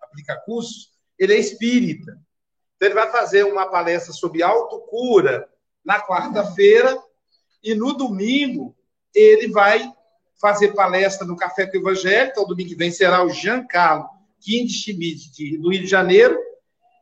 aplica 0.01 0.37
cursos, 0.47 0.93
ele 1.18 1.35
é 1.35 1.39
espírita. 1.39 2.16
Então, 2.76 2.89
ele 2.89 2.95
vai 2.95 3.11
fazer 3.11 3.43
uma 3.45 3.66
palestra 3.66 4.12
sobre 4.12 4.45
autocura 4.45 5.49
na 5.85 6.01
quarta-feira 6.01 6.97
e 7.62 7.74
no 7.74 7.93
domingo 7.95 8.76
ele 9.12 9.49
vai 9.49 9.93
fazer 10.41 10.72
palestra 10.72 11.26
no 11.26 11.37
Café 11.37 11.66
com 11.66 11.76
o 11.76 11.80
Evangelho, 11.80 12.30
então 12.30 12.47
domingo 12.47 12.68
que 12.68 12.76
vem 12.76 12.93
será 12.93 13.24
o 13.24 13.30
Giancarlo 13.30 14.09
Kim 14.41 14.68
Schmidt, 14.68 15.32
de, 15.32 15.57
do 15.59 15.70
Rio 15.70 15.80
de 15.80 15.87
Janeiro, 15.87 16.39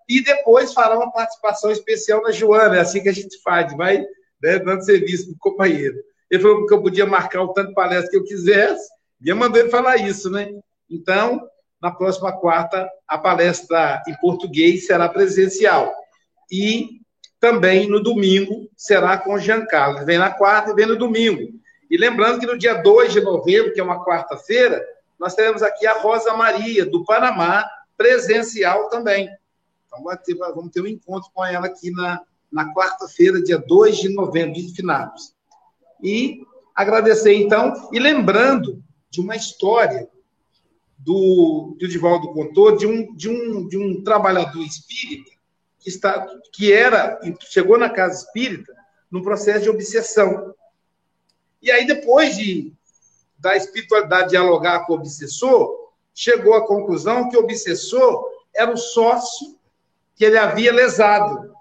e 0.08 0.22
depois 0.22 0.72
fará 0.72 0.96
uma 0.96 1.10
participação 1.10 1.70
especial 1.70 2.22
na 2.22 2.30
Joana, 2.30 2.76
é 2.76 2.80
assim 2.80 3.02
que 3.02 3.08
a 3.08 3.14
gente 3.14 3.40
faz, 3.42 3.74
vai 3.76 4.04
né, 4.42 4.58
dando 4.58 4.84
serviço 4.84 5.26
para 5.26 5.34
o 5.34 5.38
companheiro. 5.38 5.96
Ele 6.30 6.42
falou 6.42 6.66
que 6.66 6.74
eu 6.74 6.82
podia 6.82 7.06
marcar 7.06 7.42
o 7.42 7.52
tanto 7.52 7.68
de 7.68 7.74
palestra 7.74 8.10
que 8.10 8.16
eu 8.16 8.24
quisesse, 8.24 8.88
e 9.20 9.28
eu 9.28 9.36
mandei 9.36 9.62
ele 9.62 9.70
falar 9.70 9.96
isso, 9.96 10.30
né? 10.30 10.50
Então, 10.90 11.46
na 11.80 11.90
próxima 11.90 12.32
quarta, 12.32 12.88
a 13.06 13.18
palestra 13.18 14.02
em 14.08 14.14
português 14.16 14.86
será 14.86 15.08
presencial. 15.08 15.92
E 16.50 17.00
também 17.38 17.88
no 17.88 18.02
domingo 18.02 18.68
será 18.76 19.18
com 19.18 19.34
o 19.34 19.38
Giancarlo. 19.38 20.04
Vem 20.04 20.18
na 20.18 20.30
quarta 20.30 20.70
e 20.70 20.74
vem 20.74 20.86
no 20.86 20.96
domingo. 20.96 21.52
E 21.90 21.96
lembrando 21.96 22.40
que 22.40 22.46
no 22.46 22.56
dia 22.56 22.74
2 22.74 23.12
de 23.12 23.20
novembro, 23.20 23.72
que 23.72 23.80
é 23.80 23.82
uma 23.82 24.04
quarta-feira, 24.04 24.82
nós 25.18 25.34
teremos 25.34 25.62
aqui 25.62 25.86
a 25.86 25.98
Rosa 25.98 26.34
Maria, 26.34 26.86
do 26.86 27.04
Panamá, 27.04 27.68
presencial 27.96 28.88
também. 28.88 29.28
Então, 29.86 30.02
vamos 30.54 30.72
ter 30.72 30.80
um 30.80 30.86
encontro 30.86 31.30
com 31.34 31.44
ela 31.44 31.66
aqui 31.66 31.90
na, 31.90 32.22
na 32.52 32.72
quarta-feira, 32.72 33.42
dia 33.42 33.58
2 33.58 33.96
de 33.96 34.08
novembro, 34.10 34.54
de 34.54 34.74
finados. 34.74 35.34
E 36.02 36.42
agradecer, 36.74 37.34
então, 37.34 37.88
e 37.92 37.98
lembrando 37.98 38.82
de 39.10 39.20
uma 39.20 39.36
história 39.36 40.08
do, 40.98 41.76
do 41.78 41.88
Divaldo 41.88 42.32
contou, 42.32 42.76
de 42.76 42.86
um, 42.86 43.14
de, 43.14 43.28
um, 43.28 43.66
de 43.66 43.76
um 43.76 44.02
trabalhador 44.02 44.62
espírita 44.62 45.32
que, 45.80 45.88
está, 45.88 46.26
que 46.52 46.72
era, 46.72 47.18
chegou 47.40 47.76
na 47.78 47.90
casa 47.90 48.24
espírita 48.24 48.72
num 49.10 49.22
processo 49.22 49.64
de 49.64 49.70
obsessão. 49.70 50.54
E 51.60 51.70
aí, 51.70 51.86
depois 51.86 52.36
de 52.36 52.72
da 53.42 53.56
espiritualidade 53.56 54.30
dialogar 54.30 54.86
com 54.86 54.92
o 54.92 54.96
obsessor, 54.96 55.90
chegou 56.14 56.54
à 56.54 56.64
conclusão 56.64 57.28
que 57.28 57.36
o 57.36 57.40
obsessor 57.40 58.24
era 58.54 58.72
o 58.72 58.76
sócio 58.76 59.58
que 60.14 60.24
ele 60.24 60.38
havia 60.38 60.72
lesado. 60.72 61.51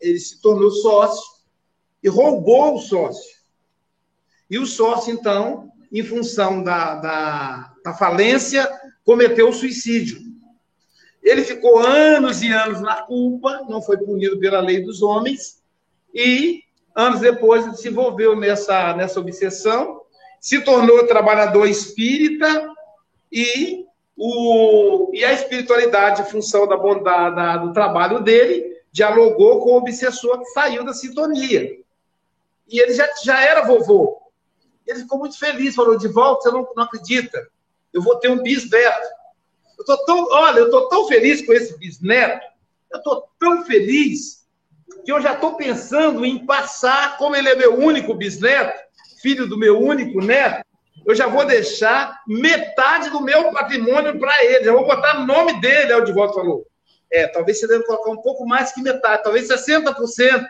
Ele 0.00 0.18
se 0.18 0.40
tornou 0.40 0.70
sócio 0.70 1.22
e 2.02 2.08
roubou 2.08 2.74
o 2.74 2.78
sócio. 2.78 3.40
E 4.48 4.58
o 4.58 4.66
sócio, 4.66 5.12
então, 5.12 5.70
em 5.92 6.02
função 6.02 6.62
da, 6.62 6.96
da, 6.96 7.74
da 7.84 7.94
falência, 7.94 8.68
cometeu 9.04 9.52
suicídio. 9.52 10.18
Ele 11.22 11.42
ficou 11.42 11.78
anos 11.78 12.42
e 12.42 12.50
anos 12.50 12.80
na 12.80 13.02
culpa, 13.02 13.64
não 13.68 13.82
foi 13.82 13.98
punido 13.98 14.38
pela 14.38 14.60
lei 14.60 14.82
dos 14.82 15.02
homens, 15.02 15.62
e 16.14 16.62
anos 16.94 17.20
depois 17.20 17.64
ele 17.64 17.76
se 17.76 17.88
envolveu 17.88 18.34
nessa, 18.34 18.94
nessa 18.94 19.20
obsessão, 19.20 20.00
se 20.40 20.60
tornou 20.62 21.06
trabalhador 21.06 21.66
espírita 21.66 22.72
e, 23.30 23.84
o, 24.16 25.10
e 25.12 25.24
a 25.24 25.32
espiritualidade, 25.32 26.22
em 26.22 26.24
função 26.24 26.66
da 26.66 26.76
bondade 26.76 27.66
do 27.66 27.72
trabalho 27.72 28.20
dele, 28.20 28.79
dialogou 28.92 29.60
com 29.62 29.72
o 29.72 29.76
obsessor 29.76 30.38
que 30.38 30.46
saiu 30.46 30.84
da 30.84 30.92
sintonia. 30.92 31.78
E 32.68 32.80
ele 32.80 32.92
já, 32.92 33.08
já 33.24 33.42
era 33.42 33.66
vovô. 33.66 34.20
Ele 34.86 35.00
ficou 35.00 35.18
muito 35.18 35.38
feliz, 35.38 35.74
falou, 35.74 35.96
de 35.96 36.08
volta, 36.08 36.42
você 36.42 36.56
não, 36.56 36.68
não 36.74 36.84
acredita. 36.84 37.48
Eu 37.92 38.02
vou 38.02 38.16
ter 38.16 38.30
um 38.30 38.42
bisneto. 38.42 39.08
Eu 39.78 39.84
tô 39.84 40.04
tão, 40.04 40.28
olha, 40.30 40.58
eu 40.58 40.66
estou 40.66 40.88
tão 40.88 41.08
feliz 41.08 41.44
com 41.44 41.52
esse 41.52 41.78
bisneto, 41.78 42.44
eu 42.92 42.98
estou 42.98 43.28
tão 43.38 43.64
feliz 43.64 44.46
que 45.04 45.10
eu 45.10 45.20
já 45.22 45.32
estou 45.32 45.56
pensando 45.56 46.24
em 46.24 46.44
passar, 46.44 47.16
como 47.16 47.34
ele 47.34 47.48
é 47.48 47.54
meu 47.54 47.78
único 47.78 48.12
bisneto, 48.14 48.78
filho 49.22 49.46
do 49.46 49.56
meu 49.56 49.80
único 49.80 50.20
neto, 50.20 50.64
eu 51.06 51.14
já 51.14 51.26
vou 51.26 51.46
deixar 51.46 52.20
metade 52.26 53.08
do 53.10 53.22
meu 53.22 53.50
patrimônio 53.52 54.18
para 54.18 54.44
ele, 54.44 54.64
já 54.64 54.72
vou 54.72 54.86
botar 54.86 55.18
o 55.18 55.26
nome 55.26 55.60
dele, 55.60 55.92
é 55.92 55.96
o 55.96 56.04
de 56.04 56.12
volta 56.12 56.34
falou. 56.34 56.66
É, 57.12 57.26
talvez 57.26 57.58
você 57.58 57.66
deve 57.66 57.84
colocar 57.84 58.10
um 58.10 58.22
pouco 58.22 58.46
mais 58.46 58.72
que 58.72 58.82
metade, 58.82 59.22
talvez 59.22 59.48
60%, 59.48 60.46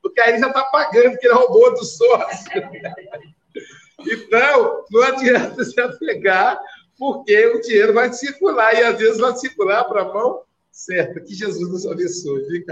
porque 0.00 0.20
aí 0.20 0.30
ele 0.30 0.38
já 0.38 0.48
está 0.48 0.64
pagando, 0.64 1.10
porque 1.10 1.26
ele 1.26 1.34
roubou 1.34 1.74
do 1.74 1.84
sócio. 1.84 2.50
Então, 4.06 4.84
não 4.90 5.02
adianta 5.02 5.64
se 5.64 5.80
apegar, 5.80 6.60
porque 6.98 7.46
o 7.46 7.60
dinheiro 7.60 7.94
vai 7.94 8.12
circular, 8.12 8.74
e 8.74 8.82
às 8.82 8.98
vezes 8.98 9.18
vai 9.18 9.34
circular 9.36 9.84
para 9.84 10.02
a 10.02 10.12
mão 10.12 10.42
certa. 10.70 11.20
Que 11.20 11.34
Jesus 11.34 11.70
nos 11.70 11.86
abençoe, 11.86 12.44
viu, 12.48 12.64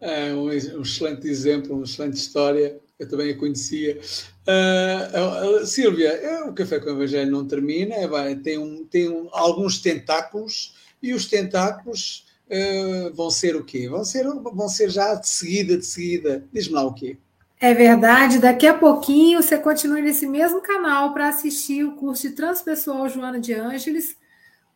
É 0.00 0.32
um, 0.32 0.44
um, 0.44 0.52
excelente 0.52 1.28
exemplo, 1.28 1.74
uma 1.74 1.84
excelente 1.84 2.16
história. 2.16 2.78
Eu 2.98 3.08
também 3.08 3.30
a 3.30 3.38
conhecia. 3.38 4.00
Uh, 4.46 5.60
uh, 5.60 5.66
Sílvia, 5.66 6.44
o 6.46 6.52
Café 6.52 6.80
com 6.80 6.86
o 6.86 6.92
Evangelho 6.92 7.30
não 7.30 7.46
termina, 7.46 7.94
é, 7.94 8.08
vai, 8.08 8.34
tem, 8.34 8.58
um, 8.58 8.84
tem 8.84 9.08
um, 9.08 9.28
alguns 9.30 9.80
tentáculos, 9.80 10.74
e 11.02 11.14
os 11.14 11.26
tentáculos 11.26 12.26
uh, 12.48 13.14
vão 13.14 13.30
ser 13.30 13.56
o 13.56 13.64
quê? 13.64 13.88
Vão 13.88 14.04
ser, 14.04 14.24
vão 14.24 14.68
ser 14.68 14.90
já 14.90 15.14
de 15.14 15.28
seguida, 15.28 15.76
de 15.76 15.86
seguida. 15.86 16.44
Diz-me 16.52 16.74
lá 16.74 16.84
o 16.84 16.94
quê? 16.94 17.16
É 17.60 17.74
verdade, 17.74 18.38
daqui 18.38 18.68
a 18.68 18.74
pouquinho 18.78 19.42
você 19.42 19.58
continua 19.58 20.00
nesse 20.00 20.28
mesmo 20.28 20.60
canal 20.60 21.12
para 21.12 21.28
assistir 21.28 21.82
o 21.82 21.96
curso 21.96 22.28
de 22.28 22.36
Transpessoal 22.36 23.08
Joana 23.08 23.40
de 23.40 23.52
Ângeles, 23.52 24.16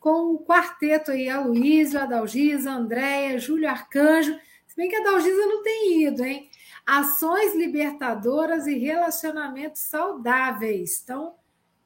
com 0.00 0.34
o 0.34 0.38
quarteto 0.40 1.12
aí, 1.12 1.28
a 1.28 1.40
Luísa, 1.40 2.02
a 2.02 2.06
Dalgisa, 2.06 2.72
a 2.72 2.74
Andréia, 2.74 3.38
Júlio 3.38 3.68
Arcanjo. 3.68 4.36
Se 4.66 4.74
bem 4.74 4.88
que 4.88 4.96
a 4.96 5.04
Dalgisa 5.04 5.46
não 5.46 5.62
tem 5.62 6.02
ido, 6.02 6.24
hein? 6.24 6.50
Ações 6.84 7.54
libertadoras 7.54 8.66
e 8.66 8.76
relacionamentos 8.76 9.82
saudáveis. 9.82 11.00
Então, 11.04 11.34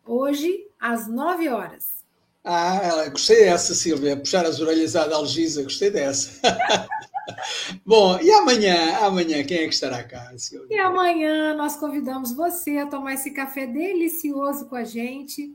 hoje, 0.07 0.67
às 0.81 1.07
nove 1.07 1.47
horas. 1.51 1.96
Ah, 2.49 3.09
gostei 3.09 3.41
dessa, 3.41 3.75
Silvia. 3.75 4.17
Puxar 4.17 4.47
as 4.47 4.61
orelhas 4.61 4.95
à 4.95 5.05
Dalgisa, 5.05 5.65
gostei 5.65 5.91
dessa. 5.91 6.41
Bom, 7.85 8.21
e 8.21 8.31
amanhã? 8.31 8.99
Amanhã, 8.99 9.43
quem 9.43 9.59
é 9.59 9.67
que 9.67 9.75
estará 9.75 10.05
cá? 10.05 10.33
E 10.71 10.79
amanhã 10.79 11.57
nós 11.57 11.75
convidamos 11.75 12.31
você 12.33 12.79
a 12.79 12.87
tomar 12.87 13.15
esse 13.15 13.33
café 13.33 13.67
delicioso 13.67 14.67
com 14.67 14.77
a 14.77 14.85
gente, 14.85 15.53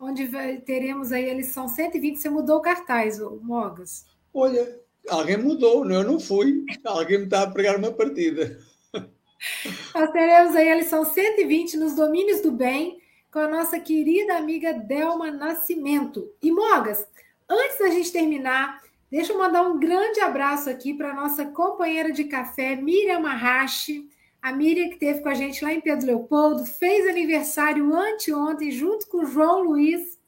onde 0.00 0.28
teremos 0.66 1.12
aí 1.12 1.30
a 1.30 1.34
lição 1.34 1.68
120. 1.68 2.16
Você 2.16 2.28
mudou 2.28 2.56
o 2.56 2.62
cartaz, 2.62 3.20
Mogas? 3.40 4.04
Olha, 4.34 4.80
alguém 5.08 5.36
mudou, 5.36 5.88
eu 5.88 6.02
não 6.02 6.18
fui. 6.18 6.64
Alguém 6.84 7.18
me 7.18 7.24
está 7.26 7.42
a 7.42 7.50
pregar 7.52 7.76
uma 7.76 7.92
partida. 7.92 8.58
Nós 9.94 10.10
teremos 10.10 10.56
aí 10.56 10.72
a 10.72 10.74
lição 10.74 11.04
120 11.04 11.76
nos 11.76 11.94
domínios 11.94 12.40
do 12.40 12.50
bem 12.50 13.00
com 13.32 13.40
a 13.40 13.48
nossa 13.48 13.80
querida 13.80 14.36
amiga 14.36 14.72
Delma 14.72 15.30
Nascimento. 15.30 16.32
E 16.40 16.52
Mogas, 16.52 17.08
antes 17.48 17.78
da 17.78 17.88
gente 17.88 18.12
terminar, 18.12 18.80
Deixa 19.12 19.30
eu 19.30 19.38
mandar 19.38 19.60
um 19.68 19.78
grande 19.78 20.20
abraço 20.20 20.70
aqui 20.70 20.94
para 20.94 21.10
a 21.10 21.14
nossa 21.14 21.44
companheira 21.44 22.10
de 22.10 22.24
café, 22.24 22.74
Miriam 22.74 23.20
Marrache. 23.20 24.08
A 24.40 24.54
Miriam 24.54 24.88
que 24.88 24.94
esteve 24.94 25.20
com 25.20 25.28
a 25.28 25.34
gente 25.34 25.62
lá 25.62 25.70
em 25.70 25.82
Pedro 25.82 26.06
Leopoldo, 26.06 26.64
fez 26.64 27.06
aniversário 27.06 27.94
anteontem, 27.94 28.70
junto 28.70 29.06
com 29.08 29.18
o 29.18 29.26
João 29.26 29.64
Luiz. 29.64 30.18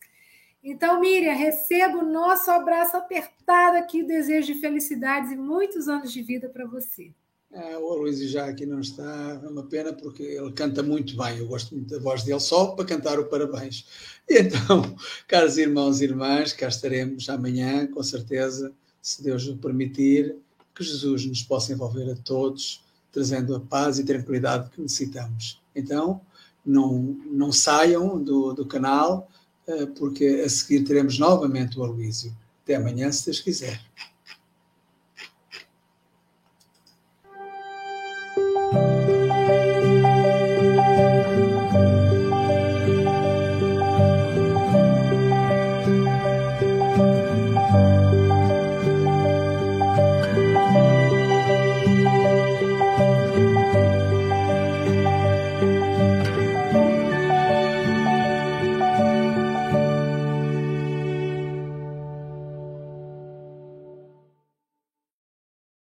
Então, 0.63 1.01
Miriam, 1.01 1.33
receba 1.33 1.97
o 1.97 2.05
nosso 2.05 2.51
abraço 2.51 2.95
apertado 2.95 3.79
aqui, 3.79 4.03
desejo 4.03 4.53
de 4.53 4.61
felicidades 4.61 5.33
e 5.33 5.37
muitos 5.37 5.89
anos 5.89 6.13
de 6.13 6.21
vida 6.21 6.51
para 6.51 6.67
você. 6.67 7.11
É, 7.55 7.79
o 7.79 7.95
Luiz 7.95 8.19
já 8.31 8.47
aqui 8.47 8.67
não 8.67 8.81
está, 8.81 9.41
é 9.41 9.47
uma 9.47 9.63
pena 9.63 9.93
porque 9.93 10.25
ele 10.25 10.51
canta 10.51 10.83
muito 10.83 11.17
bem, 11.17 11.39
eu 11.39 11.47
gosto 11.47 11.73
muito 11.73 11.89
da 11.89 12.01
voz 12.01 12.25
dele, 12.25 12.41
só 12.41 12.73
para 12.73 12.85
cantar 12.85 13.21
o 13.21 13.27
parabéns. 13.27 13.87
Então, 14.29 14.97
caros 15.29 15.57
irmãos 15.57 16.01
e 16.01 16.05
irmãs, 16.05 16.53
cá 16.53 16.67
estaremos 16.67 17.29
amanhã, 17.29 17.87
com 17.87 18.03
certeza, 18.03 18.73
se 19.01 19.23
Deus 19.23 19.47
o 19.47 19.57
permitir, 19.57 20.35
que 20.75 20.83
Jesus 20.83 21.27
nos 21.27 21.43
possa 21.45 21.73
envolver 21.73 22.11
a 22.11 22.17
todos, 22.17 22.83
trazendo 23.13 23.55
a 23.55 23.61
paz 23.61 24.01
e 24.01 24.05
tranquilidade 24.05 24.71
que 24.71 24.81
necessitamos. 24.81 25.63
Então, 25.77 26.21
não, 26.67 27.17
não 27.25 27.53
saiam 27.53 28.21
do, 28.21 28.53
do 28.53 28.67
canal, 28.67 29.31
eh, 29.69 29.87
porque 29.87 30.43
a 30.45 30.49
seguir 30.49 30.83
teremos 30.83 31.21
novamente 31.21 31.79
o 31.79 31.85
Aloísio. 31.85 32.37
Até 32.65 32.75
amanhã, 32.75 33.13
se 33.13 33.27
Deus 33.27 33.39
quiser. 33.39 33.81